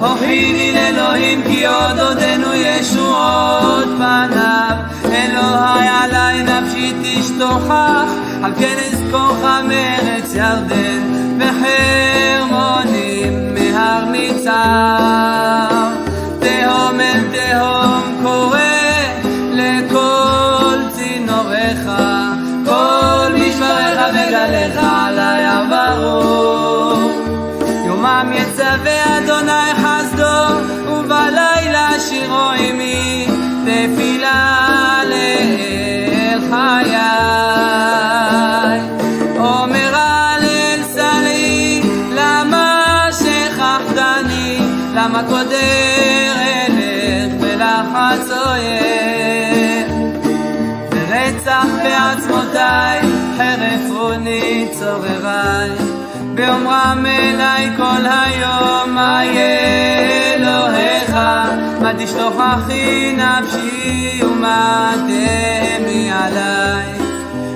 הוכיני 0.00 0.72
לאלוהים 0.72 1.42
כי 1.42 1.66
עוד 1.66 1.98
עודנו 1.98 2.54
ישועות 2.54 3.88
פניו 3.96 4.76
אלוהי 5.12 5.88
עלי 5.88 6.42
נפשי 6.42 6.92
תשתוכח 7.02 8.10
על 8.42 8.52
כן 8.58 8.76
אזכוך 8.92 9.38
מארץ 9.68 10.34
ירדן 10.34 11.02
וחרמונים 11.38 13.32
מהר 13.54 14.04
מצר 14.12 15.71
צורריי 54.78 55.70
באומרם 56.34 57.06
אליי 57.06 57.70
כל 57.76 58.06
היום 58.06 58.98
איה 58.98 60.34
אלוהיך? 60.34 61.10
מה 61.80 61.92
תשתוכחי 61.98 63.16
נפשי 63.16 64.20
ומה 64.24 64.92
תהמי 64.96 66.10
עליי? 66.12 66.92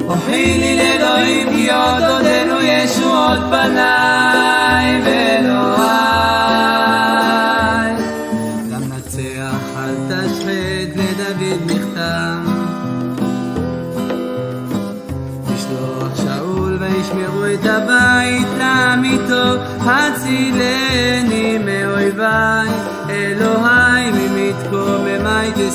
הוכיני 0.06 0.78
לאלוהים 0.78 1.50
כי 1.50 1.70
עוד 1.72 2.02
עודנו 2.02 2.60
ישועות 2.62 3.38
פניי 3.50 5.00
ואלוהי 5.04 6.15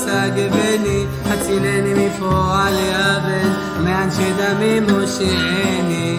תשגבני 0.05 1.05
הצילני 1.25 1.93
מפועל 1.93 2.73
אבן 2.91 3.49
מאנשי 3.83 4.31
דמים 4.37 4.83
מושיעני 4.83 6.17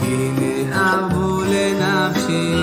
כי 0.00 0.30
נאהבו 0.70 1.42
לנפשי 1.42 2.54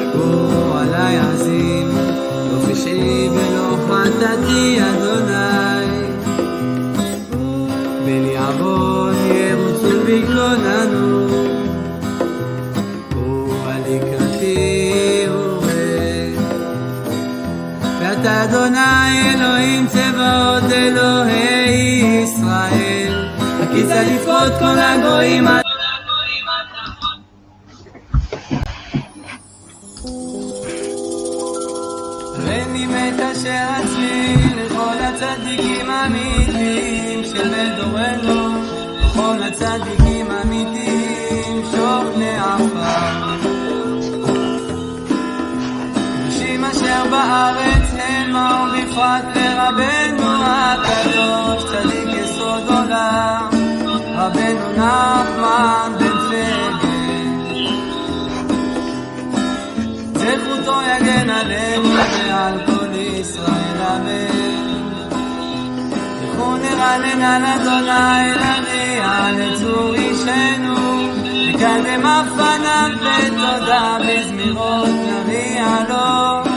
יקומו 0.00 0.74
עלי 0.78 1.18
עזים 1.18 1.88
לא 2.52 2.72
פשעי 2.72 3.28
ולא 3.28 3.76
חטאתי 3.88 4.78
אדוני 4.80 5.53
אלוהים 19.64 19.86
צבאות 19.86 20.72
אלוהי 20.72 22.22
ישראל. 22.22 23.28
הקיצה 23.62 24.02
לפחות 24.02 24.52
כל 24.58 24.78
הגויים 24.78 25.48
עד... 25.48 25.64
הצדיקים 39.44 40.30
האמיתיים 40.30 41.62
שוכני 41.70 42.36
עפר. 42.38 43.36
נשים 46.26 46.64
אשר 46.64 47.04
בארץ 47.10 47.83
אמו 48.34 48.66
בפרט 48.72 49.24
ורבנו 49.34 50.30
הקדוש 50.44 51.64
צדיק 51.64 52.08
יסוד 52.08 52.68
עולם 52.68 53.48
רבנו 54.16 54.72
נחמן 54.72 55.92
בן 55.98 56.18
פגל 56.28 56.84
זכותו 60.14 60.80
יגן 60.82 61.30
עלינו 61.30 61.88
ועל 62.28 62.54
כל 62.66 62.94
ישראל 62.94 63.80
אמן. 63.96 64.54
זכו 66.32 66.56
נרנן 66.56 67.22
על 67.22 67.44
אדוני 67.44 68.30
נריע 68.40 69.30
לצור 69.32 69.94
אישנו 69.94 71.08
נקדם 71.24 72.06
אף 72.06 72.26
פניו 72.36 72.90
ותודה 73.00 73.96
בזמירות 74.00 74.88
נריע 74.88 75.66
לו. 75.88 76.53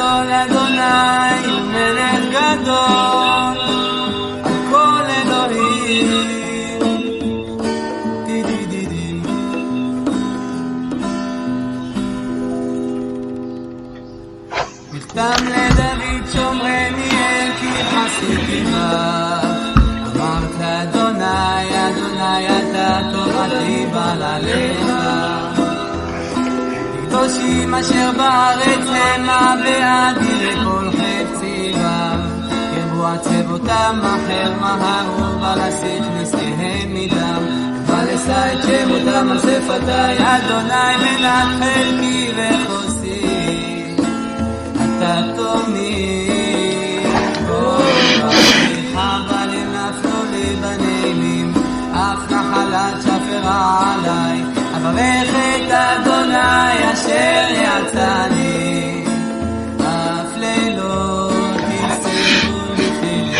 גדול 0.00 0.32
אדוני 0.32 1.46
ומלך 1.46 2.24
גדול, 2.30 3.58
על 4.44 4.52
כל 4.70 5.04
אלוהים. 5.08 6.28
מכתם 14.92 15.44
לדוד 15.46 16.32
שומרני 16.32 17.10
אל 17.10 17.50
כי 17.60 17.84
חסידי 17.84 18.64
אמרת 20.06 20.60
אדוני, 20.60 21.68
אדוני 21.88 22.46
אתה 22.48 23.00
תורתי 23.12 23.86
בל 23.92 24.22
עליך. 24.22 24.89
קדושים 27.10 27.74
אשר 27.74 28.10
בארץ 28.16 28.86
המה 28.88 29.54
בעדי 29.64 30.46
לכל 30.46 30.90
חפצי 30.90 31.72
בם. 31.74 32.20
ירבו 32.76 33.06
עצבותם 33.06 34.00
אחר 34.02 34.52
מהרו 34.60 35.40
ולסיך 35.42 36.04
נזקיהם 36.20 36.94
מדם. 36.94 37.42
ולשא 37.86 38.52
את 38.52 38.62
שמותם 38.62 39.28
על 39.30 39.38
שפתי, 39.38 40.22
אדוני 40.22 40.96
מנת 40.96 41.48
חלקי 41.58 42.30
וחוסי. 42.36 43.96
אתה 44.74 45.20
נחלת 52.30 53.02
שפרה 53.02 53.94
עליי, 53.94 54.59
אברך 54.79 55.29
את 55.35 55.71
אדוני 55.71 56.93
אשר 56.93 57.45
יצאני, 57.51 59.03
אף 59.79 60.37
לילות 60.37 61.33
יסרו 61.69 62.59
לתפילותיי. 62.73 63.35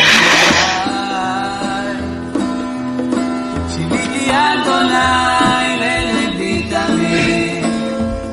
שיביתי 3.75 4.25
אדוני 4.31 5.77
ללבי 5.79 6.55
תמיד, 6.69 7.65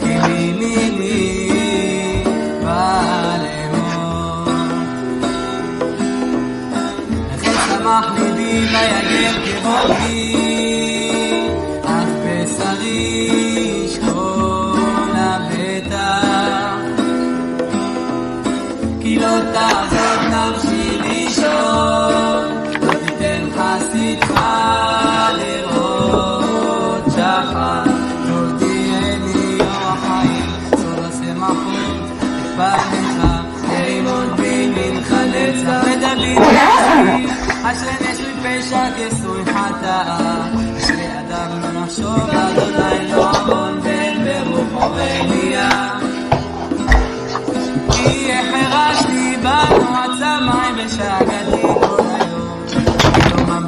כי 0.01 0.12
מימיני 0.29 1.45
בא 2.65 3.37
לאמור. 3.43 4.49
לכן 7.35 7.57
שמח 7.69 8.07
ליבי 8.19 8.53
ויגל 8.73 9.37
כבודי, 9.45 10.06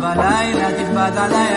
בלילה 0.01 0.69
תכבד 0.77 1.17
עלי 1.17 1.49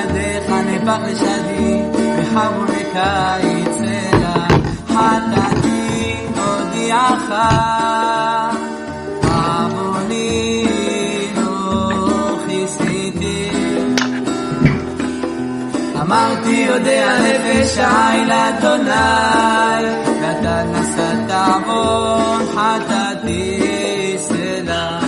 חטאתי 4.89 6.17
הודיעך 6.37 7.33
אמרתי 16.13 16.67
יודע 16.69 17.19
נפש 17.19 17.79
העין 17.79 18.29
לאדוני, 18.29 18.91
ואתה 20.23 20.63
נשאת 20.63 21.31
עוון 21.31 22.47
חטאתי 22.55 23.61
סלע. 24.19 24.99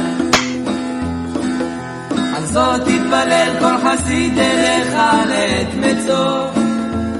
על 2.37 2.47
זאת 2.47 2.81
תתפלל 2.81 3.53
כל 3.61 3.75
חסיד 3.85 4.39
אליך 4.39 4.95
לעת 5.29 5.75
מצוא, 5.75 6.47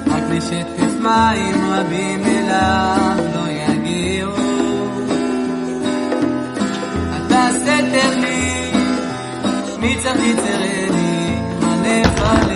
רק 0.07 0.23
לשטף 0.31 1.01
מים 1.01 1.73
רבים 1.73 2.25
אליו 2.25 3.17
לא 3.35 3.51
יגיעו. 3.51 4.33
אתה 7.27 7.47
סתר 7.53 8.21
לי, 8.21 8.73
מי 9.79 9.97
צריך 10.03 10.25
יצרני, 10.25 11.39
הנפלת. 11.63 12.54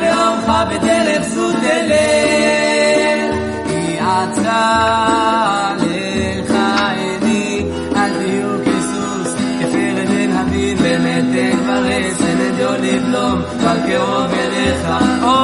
באורך 0.00 0.44
בדרך 0.70 1.22
זו 1.22 1.52
תלך, 1.52 3.34
כי 3.68 3.98
עצה 4.00 5.70
לך 5.76 6.54
עיני, 6.96 7.66
אל 7.96 8.10
תהיו 8.10 8.48
כסוס, 8.64 9.34
כפרד 9.60 10.08
בן 10.08 10.32
הבין, 10.36 10.76
במתק 10.76 11.54
ורסן 11.66 12.40
אדיו 12.40 12.72
לבלום, 12.72 13.42
אבל 13.60 13.78
קרוב 13.86 14.32
אליך, 14.32 14.88
או 15.22 15.34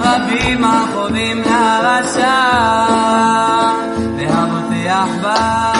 רבים 0.00 0.64
החובים 0.64 1.42
לרשע, 1.42 2.34
והבוטח 4.16 5.08
באדוני. 5.22 5.75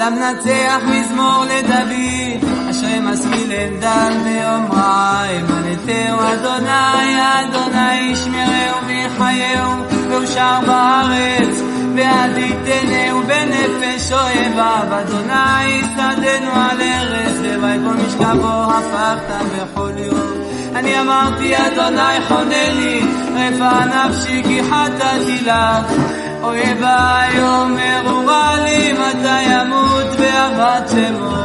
למנצח 0.00 0.80
מזמור 0.86 1.44
לדוד, 1.44 2.50
אשרי 2.70 3.00
משכיל 3.00 3.52
אלדד 3.52 4.10
באומרה, 4.24 5.24
אמנתהו 5.30 6.18
אדוני, 6.32 7.16
אדוני 7.20 7.94
ישמרהו 7.94 8.86
ויחייהו, 8.86 9.72
ואושר 10.10 10.58
בארץ, 10.66 11.62
ועד 11.96 12.30
יתנהו 12.36 13.22
בנפש 13.22 14.12
אויביו, 14.12 14.86
אדוני 14.90 15.80
שדנו 15.94 16.50
על 16.50 16.80
ארץ, 16.80 17.36
כל 17.60 17.94
משכבו 18.06 18.72
הפכת 18.72 19.44
בכל 19.54 19.90
יום. 19.96 20.30
אני 20.74 21.00
אמרתי 21.00 21.54
אדוני 21.56 22.26
חונה 22.28 22.70
לי, 22.70 23.00
רפא 23.34 23.84
נפשי 23.84 24.42
כי 24.42 24.60
חטאתי 24.64 25.44
לך. 25.44 26.29
אויביי 26.42 27.42
אומרו 27.42 28.26
רע 28.26 28.56
לי 28.64 28.92
מתי 28.92 29.42
ימות 29.42 30.06
ואבד 30.18 30.82
שמו. 30.90 31.36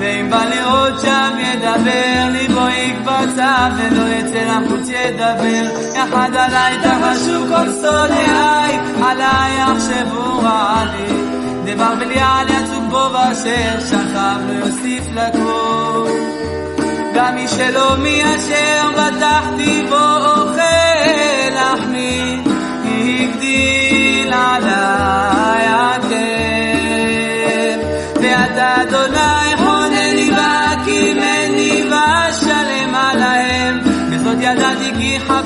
ואם 0.00 0.30
בא 0.30 0.44
לראות 0.44 1.00
שם 1.00 1.32
ידבר 1.38 2.28
ליבו 2.32 2.68
יקבצה 2.68 3.68
ולא 3.76 4.14
יצא 4.14 4.38
לחוץ 4.38 4.88
ידבר. 4.88 5.82
יחד 5.94 6.36
עליי 6.36 6.76
תחשו 6.82 7.46
כל 7.48 7.70
סודיי 7.72 8.78
עליי 9.02 9.58
יחשבו 9.58 10.38
רע 10.42 10.84
לי 10.92 11.22
דבר 11.64 11.94
בליעל 11.98 12.46
יצוק 12.48 12.84
בו 12.90 13.08
ואשר 13.12 13.80
שכב 13.80 14.40
לא 14.48 14.66
יוסיף 14.66 15.04
לקום 15.14 16.08
גם 17.14 17.34
מי 17.34 17.48
שלא 17.48 17.96
מי 17.96 18.22
אשר 18.22 18.90
בטחתי 18.92 19.82
בו 19.88 20.16
אוכל 20.16 20.62
לחמי 21.54 22.42
הגדיל 22.84 23.91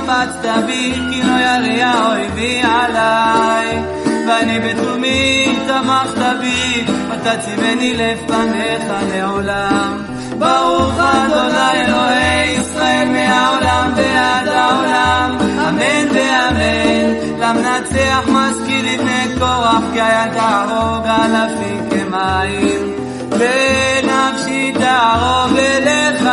חפצת 0.06 0.64
בי 0.66 0.94
כי 1.10 1.22
לא 1.22 1.32
ירא 1.32 2.08
אויבי 2.08 2.62
עליי 2.62 3.82
ואני 4.28 4.60
בתומי 4.60 5.58
תמכת 5.66 6.22
בי, 6.40 6.84
אתה 7.14 7.36
ציווני 7.36 7.94
לפניך 7.94 8.92
לעולם. 9.12 10.02
ברוך 10.38 10.94
אדוני 10.98 11.86
אלוהי 11.86 12.52
ישראל 12.52 13.08
מהעולם 13.08 13.92
ועד 13.96 14.48
העולם, 14.48 15.38
אמן 15.68 16.09
ואמן. 16.14 17.26
למנצח 17.38 18.28
משכיל 18.28 18.86
לבני 18.94 19.38
קורח, 19.38 19.82
כי 19.93 20.01
היה 20.01 20.26
תהרוג 20.34 21.06
אלפים 21.06 21.88
כמים. 21.90 22.93
ונפשי 23.30 24.72
תערוב 24.78 25.56
אליך 25.59 26.28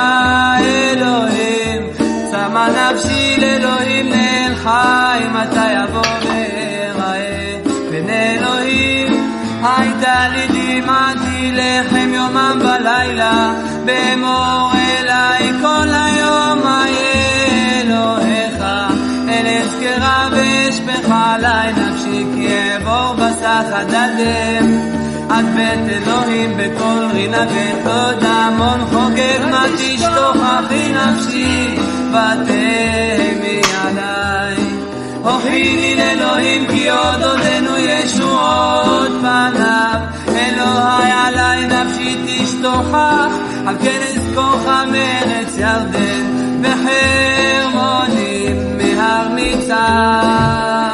אלוהים, 0.60 1.82
צמא 2.32 2.68
נפשי 2.68 3.38
לאלוהים 3.38 4.10
נאל 4.10 4.56
חי, 4.56 5.20
מתי 5.34 5.74
יבוא 5.74 6.02
ואראה 6.02 7.60
בין 7.92 8.10
אלוהים. 8.10 9.30
הייתה 9.64 10.28
לי 10.30 10.48
דמעתי 10.48 11.52
לחם 11.54 12.14
יומם 12.14 12.60
ולילה, 12.62 13.54
באמור 13.86 14.72
אליי 14.74 15.52
כל 15.62 15.88
היום 15.90 16.13
ואשפך 21.34 21.46
עלי 21.46 21.72
נפשי, 21.74 22.26
כי 22.36 22.48
אעבור 22.48 23.14
בסך 23.14 23.66
הדדם. 23.72 24.66
עד 25.30 25.46
בית 25.56 25.80
אלוהים 25.90 26.58
בקול 26.58 27.06
רינה 27.14 27.46
ותודה, 27.50 28.50
מון 28.58 28.80
חוגג 28.92 29.40
מה 29.52 29.66
תשתוכחי 29.78 30.92
נפשי, 30.94 31.78
ותהמי 32.10 33.62
עליי. 33.84 34.56
הוכיני 35.24 35.96
לאלוהים 35.96 36.68
כי 36.68 36.90
עוד 36.90 37.24
עודנו 37.24 37.78
ישועות 37.78 39.12
פניו, 39.22 40.00
אלוהי 40.28 41.12
עלי 41.12 41.68
נפשי 41.68 42.18
תשתוכח, 42.28 43.32
על 43.68 43.76
כן 43.84 44.00
אזכוך 44.16 44.66
מארץ 44.92 45.58
ירדן, 45.58 46.26
וחרמונים 46.62 48.58
מהר 48.78 49.28
מצר. 49.36 50.93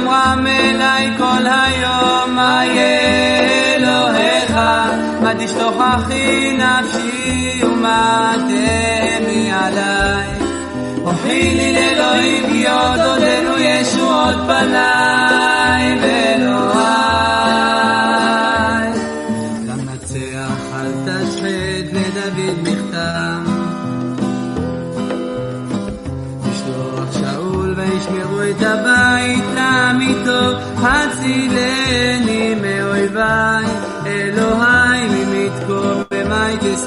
באומרם 0.00 0.46
אליי 0.46 1.10
כל 1.18 1.46
היום, 1.46 2.38
איה 2.38 3.76
אלוהיך, 3.76 4.50
מה 5.22 5.32
תשתוכחי 5.38 6.58
נפשי 6.58 7.64
ומה 7.64 8.32
תהמי 8.36 9.52
עליי. 9.52 10.26
הוכי 11.02 11.54
לי 11.54 11.74
לאלוהים 11.74 12.46
כי 12.52 12.66
עוד 12.68 13.00
עודנו 13.00 13.58
ישועות 13.58 14.36
פניי 14.46 15.98
ואלוהי. 16.02 16.79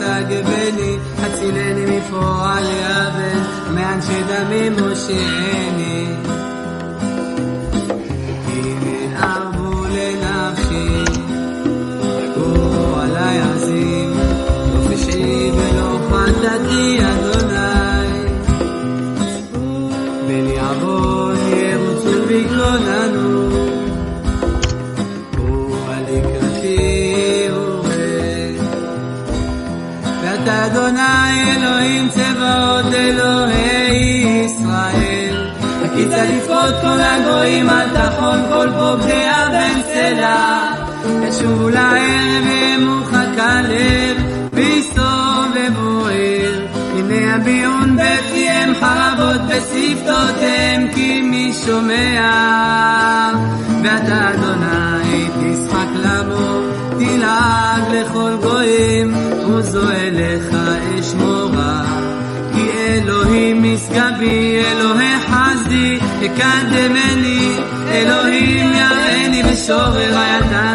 تعجبني 0.03 0.99
هتسيلاني 1.23 1.85
من 1.85 2.01
فوق 2.11 2.23
على 2.41 2.65
اليابل 2.65 3.39
ما 3.75 3.81
يعنش 3.81 4.05
دمي 4.05 4.69
مش 4.69 4.97
عيني 5.09 6.07
من 8.81 9.13
أعبو 9.23 9.85
لنفسي 9.85 11.05
ولا 12.97 13.31
يعزيم 13.31 14.13
مفيش 14.75 15.15
عيب 15.15 15.53
لو 15.77 15.99
فاتت 16.11 16.71
يا 16.71 17.09
دول 17.23 17.32
אלוהים 31.83 32.09
צבאות 32.09 32.93
אלוהי 32.93 34.45
ישראל, 34.45 35.47
הקיצה 35.85 36.23
לפחות 36.23 36.73
כל 36.81 36.99
הגויים 36.99 37.69
אל 37.69 37.89
תחון 37.89 38.39
כל 38.49 38.67
פוגע 38.79 39.49
בן 39.51 39.81
סלע, 39.93 40.71
ישובו 41.27 41.69
לערב 41.69 42.45
ימוחק 42.45 43.37
הלב, 43.37 44.17
ויסתובבו 44.53 46.07
עיר, 46.07 46.67
הנה 46.95 47.35
הביון 47.35 47.97
בפיהם 47.97 48.73
חרבות 48.79 49.41
בשפתותיהם 49.41 50.87
כי 50.93 51.21
מי 51.21 51.53
שומע? 51.65 53.31
ואתה 53.83 54.29
אדוני 54.29 55.27
תשחק 55.39 55.87
למו 55.95 56.59
תלעג 56.99 57.83
לכל 57.91 58.31
גויים 58.41 59.32
וזו 59.47 59.91
אליך 59.91 60.55
אשמורה 60.99 61.83
כי 62.53 62.69
אלוהים 62.71 63.63
משגבי 63.63 64.61
אלוהי 64.65 65.19
חסדי 65.19 65.99
יקדמני 66.21 67.57
אלוהים 67.91 68.71
יראני 68.73 69.43
בשורר 69.43 70.17
היתר 70.17 70.73